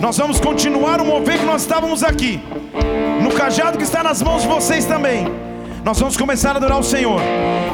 Nós 0.00 0.16
vamos 0.16 0.40
continuar 0.40 1.02
o 1.02 1.04
mover 1.04 1.38
que 1.38 1.44
nós 1.44 1.60
estávamos 1.60 2.02
aqui. 2.02 2.40
No 3.22 3.30
cajado 3.30 3.76
que 3.76 3.84
está 3.84 4.02
nas 4.02 4.22
mãos 4.22 4.40
de 4.40 4.48
vocês 4.48 4.86
também. 4.86 5.49
Nós 5.84 5.98
vamos 5.98 6.16
começar 6.16 6.52
a 6.52 6.56
adorar 6.56 6.78
o 6.78 6.82
Senhor. 6.82 7.20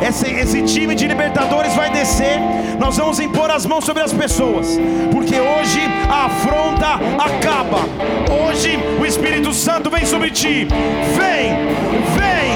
Esse, 0.07 0.31
esse 0.31 0.63
time 0.63 0.95
de 0.95 1.07
libertadores 1.07 1.75
vai 1.75 1.91
descer. 1.91 2.39
Nós 2.79 2.97
vamos 2.97 3.19
impor 3.19 3.51
as 3.51 3.67
mãos 3.67 3.85
sobre 3.85 4.03
as 4.03 4.13
pessoas, 4.13 4.79
porque 5.11 5.35
hoje 5.41 5.81
a 6.09 6.27
afronta 6.27 6.95
acaba. 7.19 7.81
Hoje 8.31 8.79
o 9.01 9.05
Espírito 9.05 9.53
Santo 9.53 9.91
vem 9.91 10.07
sobre 10.07 10.31
ti. 10.31 10.67
Vem, 11.17 11.57
vem. 12.17 12.56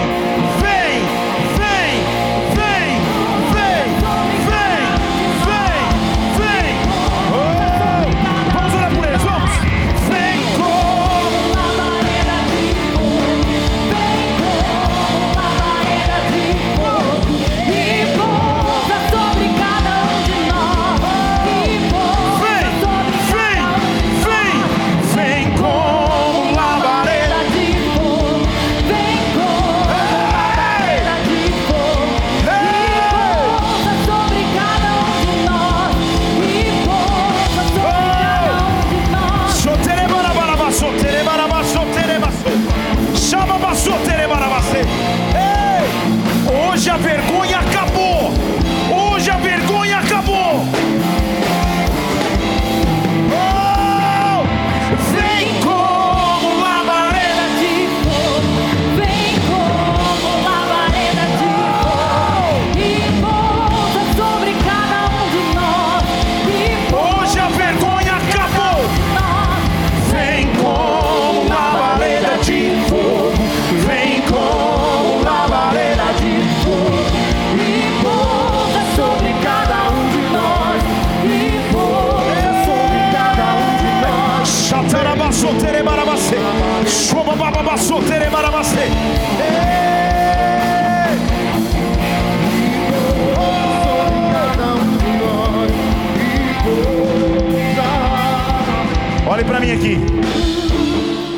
Mim 99.70 99.76
aqui. 99.76 99.96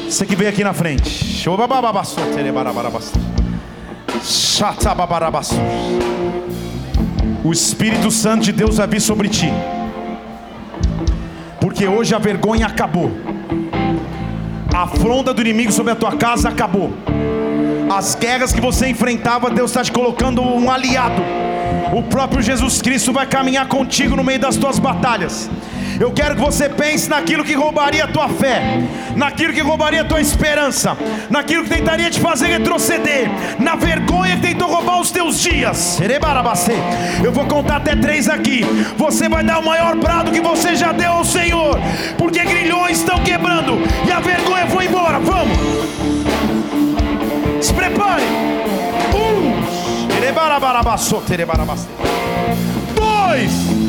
Você 0.09 0.25
que 0.25 0.35
veio 0.35 0.51
aqui 0.51 0.65
na 0.65 0.73
frente. 0.73 1.49
O 7.45 7.53
Espírito 7.53 8.11
Santo 8.11 8.45
de 8.45 8.53
Deus 8.53 8.77
vai 8.79 8.87
vir 8.87 9.01
sobre 9.01 9.29
ti. 9.29 9.53
Porque 11.61 11.87
hoje 11.87 12.15
a 12.15 12.19
vergonha 12.19 12.67
acabou. 12.67 13.11
A 14.75 14.85
afronta 14.85 15.35
do 15.35 15.43
inimigo 15.43 15.71
sobre 15.71 15.93
a 15.93 15.97
tua 15.97 16.13
casa 16.13 16.49
acabou. 16.49 16.91
As 17.95 18.15
guerras 18.15 18.53
que 18.53 18.61
você 18.61 18.89
enfrentava, 18.89 19.51
Deus 19.51 19.71
está 19.71 19.85
te 19.85 19.93
colocando 19.93 20.41
um 20.41 20.71
aliado. 20.71 21.23
O 21.93 22.03
próprio 22.05 22.41
Jesus 22.41 22.81
Cristo 22.81 23.13
vai 23.13 23.27
caminhar 23.27 23.69
contigo 23.69 24.17
no 24.17 24.25
meio 24.25 24.39
das 24.39 24.57
tuas 24.57 24.79
batalhas. 24.79 25.51
Eu 26.01 26.11
quero 26.13 26.35
que 26.35 26.41
você 26.41 26.69
pense 26.69 27.09
naquilo 27.09 27.45
que 27.45 27.55
roubaria 27.55 28.05
a 28.05 28.09
tua 28.09 28.29
fé, 28.29 28.63
naquilo 29.17 29.53
que 29.53 29.61
roubaria 29.61 30.03
a 30.03 30.05
tua 30.05 30.21
esperança, 30.21 30.97
naquilo 31.31 31.65
que 31.65 31.71
tentaria 31.71 32.11
te 32.11 32.21
fazer 32.21 32.47
retroceder, 32.47 33.29
na 33.59 33.77
vergonha 33.77 34.37
que 34.37 34.43
tentou 34.43 34.69
roubar 34.69 35.01
os 35.01 35.11
teus 35.11 35.39
dias. 35.41 35.99
Eu 37.23 37.33
vou 37.33 37.47
contar 37.47 37.77
até 37.77 37.95
três 37.95 38.29
aqui. 38.29 38.65
Você 38.97 39.29
vai 39.29 39.43
dar 39.45 39.59
o 39.59 39.65
maior 39.65 39.97
brado 39.97 40.31
que 40.31 40.41
você 40.41 40.75
já 40.75 40.93
deu 40.93 41.13
ao 41.13 41.25
Senhor, 41.25 41.79
porque 42.19 42.45
grilhões 42.45 42.99
estão 42.99 43.19
quebrando 43.23 43.79
e 44.07 44.13
a 44.13 44.21
vergonha 44.21 44.67
foi 44.67 44.87
embora. 44.87 45.19
Vamos, 45.19 45.57
se 47.61 47.73
prepare. 47.73 48.23
Um, 49.15 49.53
dois. 52.95 53.82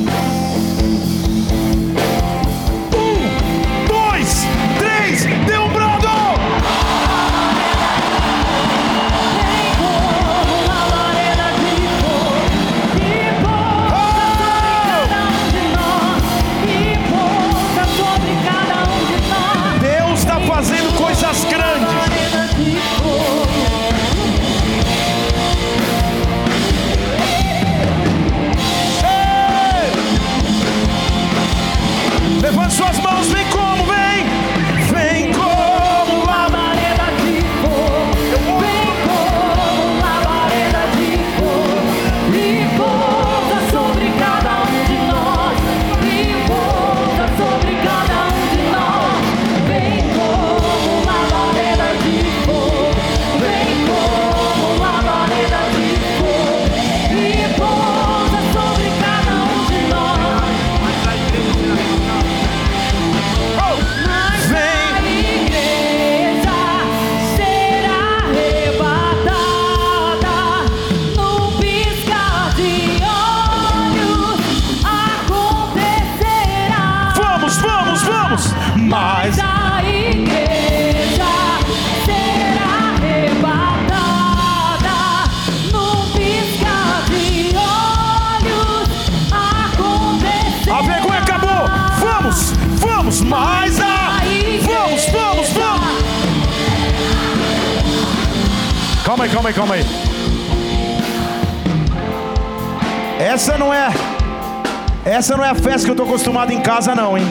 A 105.53 105.55
festa 105.55 105.85
que 105.85 105.91
eu 105.91 105.93
estou 105.93 106.07
acostumado 106.07 106.51
em 106.51 106.59
casa, 106.61 106.95
não, 106.95 107.15
hein? 107.15 107.25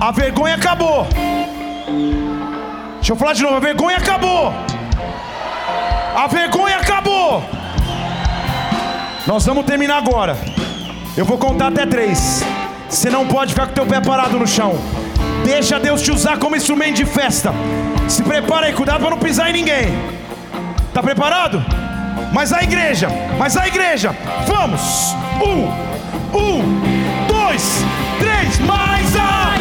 A 0.00 0.10
vergonha 0.10 0.54
acabou. 0.54 1.06
Deixa 2.94 3.12
eu 3.12 3.16
falar 3.16 3.34
de 3.34 3.42
novo, 3.42 3.56
a 3.56 3.60
vergonha 3.60 3.98
acabou. 3.98 4.52
A 6.16 6.26
vergonha 6.26 6.76
acabou. 6.76 7.44
Nós 9.26 9.44
vamos 9.44 9.66
terminar 9.66 9.98
agora. 9.98 10.36
Eu 11.16 11.24
vou 11.24 11.36
contar 11.36 11.68
até 11.68 11.84
três. 11.84 12.42
Você 12.88 13.10
não 13.10 13.26
pode 13.26 13.52
ficar 13.52 13.66
com 13.66 13.74
teu 13.74 13.86
pé 13.86 14.00
parado 14.00 14.38
no 14.38 14.46
chão. 14.46 14.74
Deixa 15.44 15.78
Deus 15.78 16.00
te 16.00 16.10
usar 16.10 16.38
como 16.38 16.56
instrumento 16.56 16.96
de 16.96 17.04
festa. 17.04 17.52
Se 18.08 18.22
prepara 18.22 18.66
aí, 18.66 18.72
cuidado 18.72 19.00
para 19.00 19.10
não 19.10 19.18
pisar 19.18 19.50
em 19.50 19.52
ninguém. 19.52 19.88
Está 20.88 21.02
preparado? 21.02 21.62
Mas 22.32 22.52
a 22.52 22.62
igreja, 22.62 23.08
mas 23.38 23.56
a 23.56 23.66
igreja, 23.66 24.14
vamos! 24.46 25.14
Um, 25.42 25.87
um, 26.34 27.26
dois, 27.26 27.84
três, 28.18 28.58
mais 28.60 29.16
a 29.16 29.57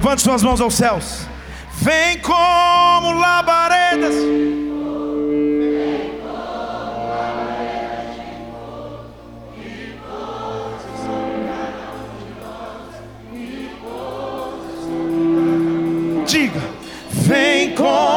Levante 0.00 0.22
suas 0.22 0.44
mãos 0.44 0.60
aos 0.60 0.74
céus. 0.74 1.26
Vem 1.72 2.20
como 2.20 3.14
labaredas. 3.14 4.14
Diga, 16.28 16.60
vem 17.10 17.74
como 17.74 18.07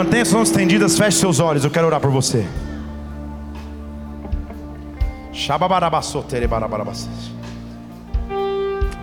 Mantenha 0.00 0.22
as 0.22 0.32
mãos 0.32 0.48
estendidas, 0.48 0.96
feche 0.96 1.18
seus 1.18 1.40
olhos. 1.40 1.62
Eu 1.62 1.70
quero 1.70 1.86
orar 1.86 2.00
por 2.00 2.10
você. 2.10 2.46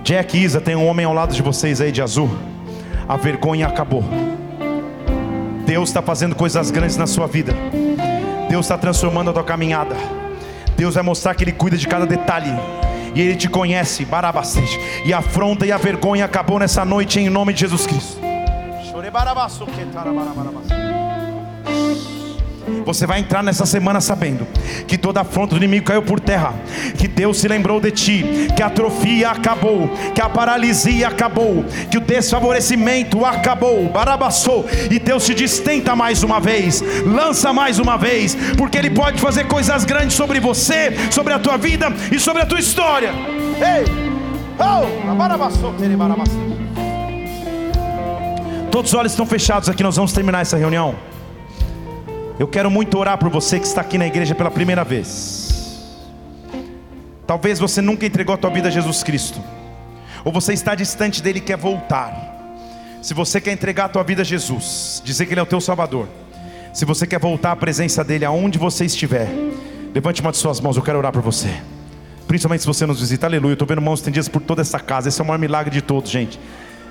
Jack 0.03 0.35
Isa, 0.35 0.59
tem 0.59 0.75
um 0.75 0.87
homem 0.87 1.05
ao 1.05 1.13
lado 1.13 1.35
de 1.35 1.41
vocês 1.43 1.79
aí 1.81 1.91
de 1.91 2.01
azul. 2.01 2.35
A 3.07 3.15
vergonha 3.15 3.67
acabou. 3.67 4.03
Deus 5.67 5.89
está 5.89 6.01
fazendo 6.01 6.33
coisas 6.33 6.71
grandes 6.71 6.97
na 6.97 7.05
sua 7.05 7.27
vida. 7.27 7.53
Deus 8.49 8.65
está 8.65 8.75
transformando 8.75 9.29
a 9.29 9.33
tua 9.33 9.43
caminhada. 9.43 9.95
Deus 10.75 10.95
vai 10.95 11.03
mostrar 11.03 11.35
que 11.35 11.43
Ele 11.43 11.51
cuida 11.51 11.77
de 11.77 11.87
cada 11.87 12.07
detalhe. 12.07 12.49
E 13.13 13.21
Ele 13.21 13.35
te 13.35 13.47
conhece, 13.47 14.03
barabastante. 14.03 14.79
E 15.05 15.13
a 15.13 15.19
afronta 15.19 15.63
e 15.63 15.71
a 15.71 15.77
vergonha 15.77 16.25
acabou 16.25 16.57
nessa 16.57 16.83
noite 16.83 17.19
em 17.19 17.29
nome 17.29 17.53
de 17.53 17.59
Jesus 17.59 17.85
Cristo. 17.85 18.17
Você 22.87 23.05
vai 23.05 23.19
entrar 23.19 23.43
nessa 23.43 23.65
semana 23.65 23.99
sabendo 23.99 24.47
que 24.87 24.97
toda 24.97 25.19
afronta 25.19 25.55
do 25.55 25.57
inimigo 25.57 25.85
caiu 25.85 26.01
por 26.01 26.21
terra, 26.21 26.53
que 26.97 27.05
Deus 27.05 27.37
se 27.37 27.47
lembrou 27.47 27.81
de 27.81 27.91
ti, 27.91 28.25
que 28.55 28.63
a 28.63 28.67
atrofia 28.67 29.29
acabou, 29.29 29.89
que 30.15 30.21
a 30.21 30.29
paralisia 30.29 31.09
acabou, 31.09 31.65
que 31.91 31.97
o 31.97 32.01
desfavorecimento 32.01 33.25
acabou, 33.25 33.89
barabassou, 33.89 34.65
e 34.89 34.99
Deus 34.99 35.25
te 35.25 35.33
distenta 35.33 35.97
mais 35.97 36.23
uma 36.23 36.39
vez, 36.39 36.81
lança 37.05 37.51
mais 37.51 37.77
uma 37.77 37.97
vez, 37.97 38.35
porque 38.57 38.77
Ele 38.77 38.89
pode 38.89 39.19
fazer 39.19 39.47
coisas 39.47 39.83
grandes 39.83 40.15
sobre 40.15 40.39
você, 40.39 40.93
sobre 41.11 41.33
a 41.33 41.39
tua 41.39 41.57
vida 41.57 41.93
e 42.09 42.17
sobre 42.17 42.41
a 42.41 42.45
tua 42.45 42.59
história. 42.59 43.11
Ei! 43.59 43.85
Oh! 44.59 44.87
Todos 48.71 48.93
os 48.93 48.97
olhos 48.97 49.11
estão 49.11 49.25
fechados 49.25 49.67
aqui, 49.67 49.83
nós 49.83 49.97
vamos 49.97 50.13
terminar 50.13 50.41
essa 50.41 50.55
reunião. 50.55 50.95
Eu 52.39 52.47
quero 52.47 52.69
muito 52.69 52.97
orar 52.97 53.17
por 53.17 53.29
você 53.29 53.59
que 53.59 53.65
está 53.65 53.81
aqui 53.81 53.97
na 53.97 54.05
igreja 54.05 54.35
pela 54.35 54.51
primeira 54.51 54.83
vez. 54.83 55.83
Talvez 57.25 57.59
você 57.59 57.81
nunca 57.81 58.05
entregou 58.05 58.35
a 58.35 58.37
tua 58.37 58.51
vida 58.51 58.67
a 58.67 58.71
Jesus 58.71 59.03
Cristo, 59.03 59.41
ou 60.23 60.31
você 60.31 60.53
está 60.53 60.75
distante 60.75 61.21
dele 61.21 61.39
e 61.39 61.41
quer 61.41 61.57
voltar. 61.57 62.35
Se 63.01 63.13
você 63.13 63.41
quer 63.41 63.53
entregar 63.53 63.85
a 63.85 63.89
tua 63.89 64.03
vida 64.03 64.21
a 64.21 64.25
Jesus, 64.25 65.01
dizer 65.03 65.25
que 65.25 65.33
ele 65.33 65.39
é 65.39 65.43
o 65.43 65.47
teu 65.47 65.59
Salvador, 65.59 66.07
se 66.73 66.85
você 66.85 67.07
quer 67.07 67.19
voltar 67.19 67.51
à 67.53 67.55
presença 67.55 68.03
dele 68.03 68.23
aonde 68.23 68.59
você 68.59 68.85
estiver, 68.85 69.27
levante 69.93 70.21
uma 70.21 70.31
de 70.31 70.37
suas 70.37 70.59
mãos, 70.59 70.77
eu 70.77 70.83
quero 70.83 70.99
orar 70.99 71.11
por 71.11 71.23
você. 71.23 71.49
Principalmente 72.27 72.61
se 72.61 72.67
você 72.67 72.85
nos 72.85 72.99
visita, 72.99 73.25
aleluia. 73.25 73.51
Eu 73.51 73.53
estou 73.53 73.67
vendo 73.67 73.81
mãos 73.81 73.99
estendidas 73.99 74.27
por 74.27 74.41
toda 74.41 74.61
essa 74.61 74.79
casa. 74.79 75.07
Esse 75.07 75.19
é 75.21 75.23
o 75.23 75.27
maior 75.27 75.39
milagre 75.39 75.71
de 75.71 75.81
todos, 75.81 76.11
gente. 76.11 76.37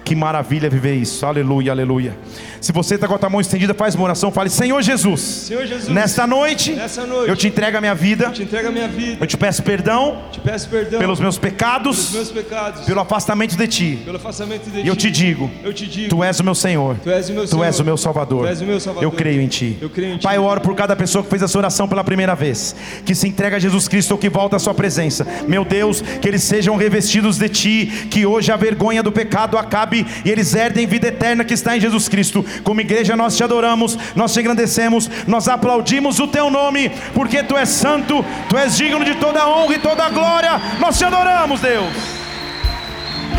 Que 0.06 0.14
maravilha 0.14 0.70
viver 0.70 0.94
isso. 0.94 1.26
Aleluia, 1.26 1.72
aleluia. 1.72 2.16
Se 2.60 2.70
você 2.70 2.94
está 2.94 3.08
com 3.08 3.14
a 3.16 3.18
tua 3.18 3.28
mão 3.28 3.40
estendida, 3.40 3.74
faz 3.74 3.96
uma 3.96 4.04
oração. 4.04 4.30
Fale, 4.30 4.48
Senhor 4.48 4.80
Jesus. 4.80 5.20
Senhor 5.20 5.66
Jesus 5.66 5.88
nesta, 5.88 6.28
noite, 6.28 6.74
nesta 6.74 7.04
noite, 7.04 7.28
eu 7.28 7.34
te 7.34 7.48
entrego 7.48 7.76
a 7.76 7.80
minha 7.80 7.94
vida. 7.94 8.26
Eu 8.26 8.32
te 8.32 8.44
entrego 8.44 8.68
a 8.68 8.70
minha 8.70 8.86
vida. 8.86 9.16
Eu 9.20 9.26
te 9.26 9.36
peço 9.36 9.64
perdão. 9.64 10.22
Te 10.30 10.38
peço 10.38 10.68
perdão 10.68 11.00
pelos 11.00 11.18
meus 11.18 11.38
pecados. 11.38 12.10
Pelos 12.12 12.30
meus 12.32 12.44
pecados. 12.44 12.84
Pelo 12.84 13.00
afastamento 13.00 13.56
de 13.56 13.66
ti. 13.66 14.02
Pelo 14.04 14.16
afastamento 14.16 14.70
de 14.70 14.80
e 14.82 14.86
eu 14.86 14.94
te 14.94 15.10
digo. 15.10 15.50
Eu 15.64 15.72
te 15.72 15.88
digo. 15.88 16.08
Tu 16.08 16.22
és 16.22 16.38
o 16.38 16.44
meu 16.44 16.54
Senhor. 16.54 16.96
Tu 17.02 17.10
és 17.10 17.28
o 17.28 17.32
meu. 17.32 17.48
Tu 17.48 17.64
és 17.64 17.80
o 17.80 17.84
meu 17.84 17.96
Salvador. 17.96 18.42
Tu 18.42 18.48
és 18.48 18.60
o 18.60 18.64
meu 18.64 18.78
Salvador. 18.78 19.02
Eu 19.02 19.10
creio 19.10 19.40
em 19.40 19.48
ti. 19.48 19.76
Eu 19.80 19.90
creio 19.90 20.14
em 20.14 20.18
ti. 20.18 20.22
Pai, 20.22 20.36
eu 20.36 20.44
oro 20.44 20.60
por 20.60 20.76
cada 20.76 20.94
pessoa 20.94 21.24
que 21.24 21.30
fez 21.30 21.42
essa 21.42 21.58
oração 21.58 21.88
pela 21.88 22.04
primeira 22.04 22.36
vez. 22.36 22.76
Que 23.04 23.12
se 23.12 23.26
entrega 23.26 23.56
a 23.56 23.58
Jesus 23.58 23.88
Cristo 23.88 24.12
ou 24.12 24.18
que 24.18 24.28
volta 24.28 24.54
à 24.54 24.58
sua 24.60 24.72
presença. 24.72 25.26
Meu 25.48 25.64
Deus, 25.64 26.00
que 26.00 26.28
eles 26.28 26.44
sejam 26.44 26.76
revestidos 26.76 27.38
de 27.38 27.48
ti. 27.48 28.08
Que 28.08 28.24
hoje 28.24 28.52
a 28.52 28.56
vergonha 28.56 29.02
do 29.02 29.10
pecado 29.10 29.58
acabe 29.58 29.95
e 30.24 30.30
eles 30.30 30.54
herdem 30.54 30.84
em 30.84 30.86
vida 30.86 31.08
eterna 31.08 31.44
que 31.44 31.54
está 31.54 31.76
em 31.76 31.80
Jesus 31.80 32.08
Cristo. 32.08 32.44
Como 32.64 32.80
igreja, 32.80 33.14
nós 33.14 33.36
te 33.36 33.44
adoramos, 33.44 33.96
nós 34.14 34.32
te 34.32 34.40
engrandecemos, 34.40 35.08
nós 35.26 35.46
aplaudimos 35.46 36.18
o 36.18 36.26
teu 36.26 36.50
nome, 36.50 36.90
porque 37.14 37.42
tu 37.42 37.56
és 37.56 37.68
santo, 37.68 38.24
tu 38.48 38.56
és 38.58 38.76
digno 38.76 39.04
de 39.04 39.14
toda 39.14 39.48
honra 39.48 39.74
e 39.74 39.78
toda 39.78 40.08
glória. 40.08 40.60
Nós 40.80 40.98
te 40.98 41.04
adoramos, 41.04 41.60
Deus. 41.60 41.94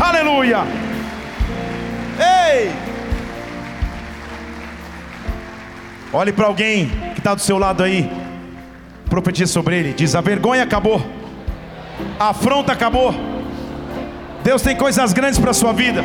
Aleluia. 0.00 0.64
Ei! 2.18 2.70
Olhe 6.12 6.32
para 6.32 6.46
alguém 6.46 6.90
que 7.14 7.20
está 7.20 7.34
do 7.34 7.40
seu 7.40 7.58
lado 7.58 7.82
aí, 7.82 8.10
profetiza 9.10 9.52
sobre 9.52 9.78
ele, 9.78 9.92
diz: 9.92 10.14
a 10.14 10.20
vergonha 10.20 10.62
acabou, 10.62 11.04
a 12.18 12.30
afronta 12.30 12.72
acabou. 12.72 13.14
Deus 14.42 14.62
tem 14.62 14.74
coisas 14.74 15.12
grandes 15.12 15.38
para 15.38 15.50
a 15.50 15.54
sua 15.54 15.72
vida. 15.72 16.02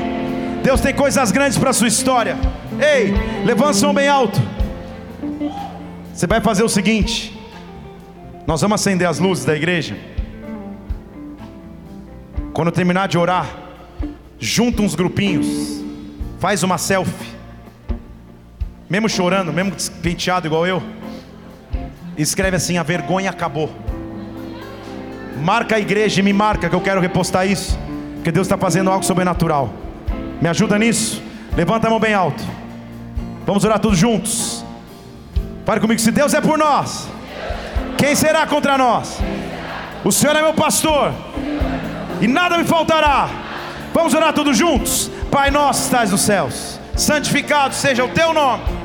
Deus 0.64 0.80
tem 0.80 0.94
coisas 0.94 1.30
grandes 1.30 1.58
para 1.58 1.72
a 1.72 1.74
sua 1.74 1.90
história. 1.90 2.38
Ei, 2.80 3.14
levanta 3.44 3.78
o 3.80 3.82
mão 3.82 3.94
bem 3.94 4.08
alto. 4.08 4.42
Você 6.14 6.26
vai 6.26 6.40
fazer 6.40 6.64
o 6.64 6.70
seguinte: 6.70 7.38
nós 8.48 8.62
vamos 8.62 8.80
acender 8.80 9.06
as 9.06 9.20
luzes 9.20 9.44
da 9.44 9.54
igreja. 9.54 9.98
Quando 12.54 12.72
terminar 12.72 13.10
de 13.10 13.18
orar, 13.18 13.46
junta 14.40 14.82
uns 14.82 14.96
grupinhos, 14.96 15.84
faz 16.40 16.64
uma 16.64 16.78
selfie, 16.78 17.28
mesmo 18.90 19.10
chorando, 19.10 19.52
mesmo 19.52 19.74
penteado 20.02 20.48
igual 20.48 20.66
eu, 20.66 20.82
escreve 22.18 22.56
assim: 22.56 22.78
a 22.78 22.84
vergonha 22.84 23.30
acabou. 23.30 23.70
Marca 25.44 25.76
a 25.76 25.80
igreja 25.80 26.22
e 26.22 26.24
me 26.24 26.32
marca 26.32 26.70
que 26.70 26.76
eu 26.76 26.80
quero 26.80 27.02
repostar 27.02 27.46
isso, 27.46 27.78
porque 28.16 28.32
Deus 28.32 28.48
está 28.48 28.58
fazendo 28.58 28.90
algo 28.90 29.04
sobrenatural. 29.04 29.83
Me 30.44 30.50
ajuda 30.50 30.78
nisso? 30.78 31.24
Levanta 31.56 31.88
a 31.88 31.90
mão 31.90 32.02
bem 32.02 32.14
alto. 32.14 32.44
Vamos 33.46 33.64
orar 33.64 33.80
todos 33.80 33.98
juntos. 33.98 34.66
Fale 35.66 35.80
comigo: 35.80 36.02
se 36.02 36.12
Deus 36.12 36.34
é 36.34 36.42
por 36.42 36.58
nós, 36.58 37.08
quem 37.98 38.14
será 38.14 38.46
contra 38.46 38.78
nós? 38.78 39.20
O 40.04 40.12
Senhor 40.12 40.36
é 40.36 40.42
meu 40.42 40.54
pastor, 40.54 41.14
e 42.20 42.28
nada 42.28 42.58
me 42.58 42.66
faltará. 42.66 43.30
Vamos 43.94 44.14
orar 44.14 44.34
todos 44.34 44.58
juntos. 44.58 45.10
Pai 45.32 45.50
nosso 45.50 45.80
que 45.80 45.86
estás 45.86 46.12
nos 46.12 46.20
céus, 46.20 46.78
santificado 46.94 47.74
seja 47.74 48.04
o 48.04 48.10
teu 48.10 48.34
nome 48.34 48.83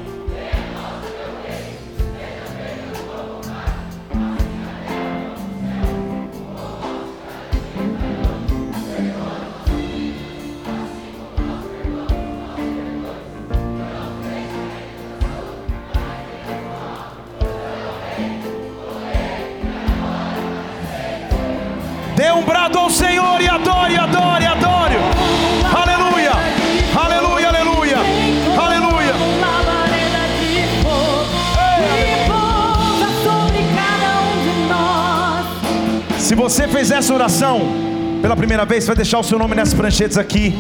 Brado 22.69 22.79
ao 22.81 22.91
Senhor 22.91 23.41
e 23.41 23.49
adore, 23.49 23.97
adore, 23.97 24.45
adore. 24.45 24.95
Aleluia, 25.75 26.33
aleluia, 26.95 27.49
aleluia, 27.49 27.97
aleluia. 28.63 29.15
Se 36.19 36.35
você 36.35 36.69
fez 36.69 36.91
essa 36.91 37.15
oração 37.15 37.61
pela 38.21 38.37
primeira 38.37 38.67
vez, 38.67 38.87
vai 38.87 38.97
deixar 38.97 39.19
o 39.19 39.25
seu 39.25 39.39
nome 39.39 39.55
nessas 39.55 39.73
pranchetas 39.73 40.19
aqui 40.19 40.55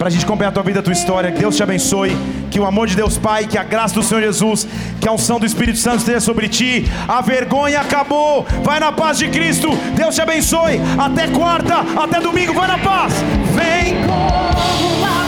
para 0.00 0.08
a 0.08 0.10
gente 0.10 0.24
acompanhar 0.24 0.48
a 0.48 0.52
tua 0.52 0.62
vida, 0.62 0.80
a 0.80 0.82
tua 0.82 0.94
história. 0.94 1.30
Que 1.30 1.40
Deus 1.40 1.54
te 1.54 1.62
abençoe. 1.62 2.16
Que 2.50 2.58
o 2.58 2.64
amor 2.64 2.86
de 2.86 2.96
Deus 2.96 3.18
Pai, 3.18 3.46
que 3.46 3.58
a 3.58 3.62
graça 3.62 3.94
do 3.94 4.02
Senhor 4.02 4.22
Jesus, 4.22 4.66
que 4.98 5.06
a 5.06 5.12
unção 5.12 5.38
do 5.38 5.44
Espírito 5.44 5.76
Santo 5.78 5.98
esteja 5.98 6.20
sobre 6.20 6.48
ti. 6.48 6.90
A 7.06 7.20
vergonha 7.20 7.82
acabou. 7.82 8.46
Vai 8.64 8.80
na 8.80 8.92
paz 8.92 9.18
de 9.18 9.28
Cristo. 9.28 9.68
Deus 9.94 10.14
te 10.14 10.22
abençoe. 10.22 10.80
Até 10.98 11.28
quarta, 11.28 11.84
até 12.02 12.18
domingo. 12.18 12.54
Vai 12.54 12.68
na 12.68 12.78
paz. 12.78 13.12
Vem. 13.54 15.19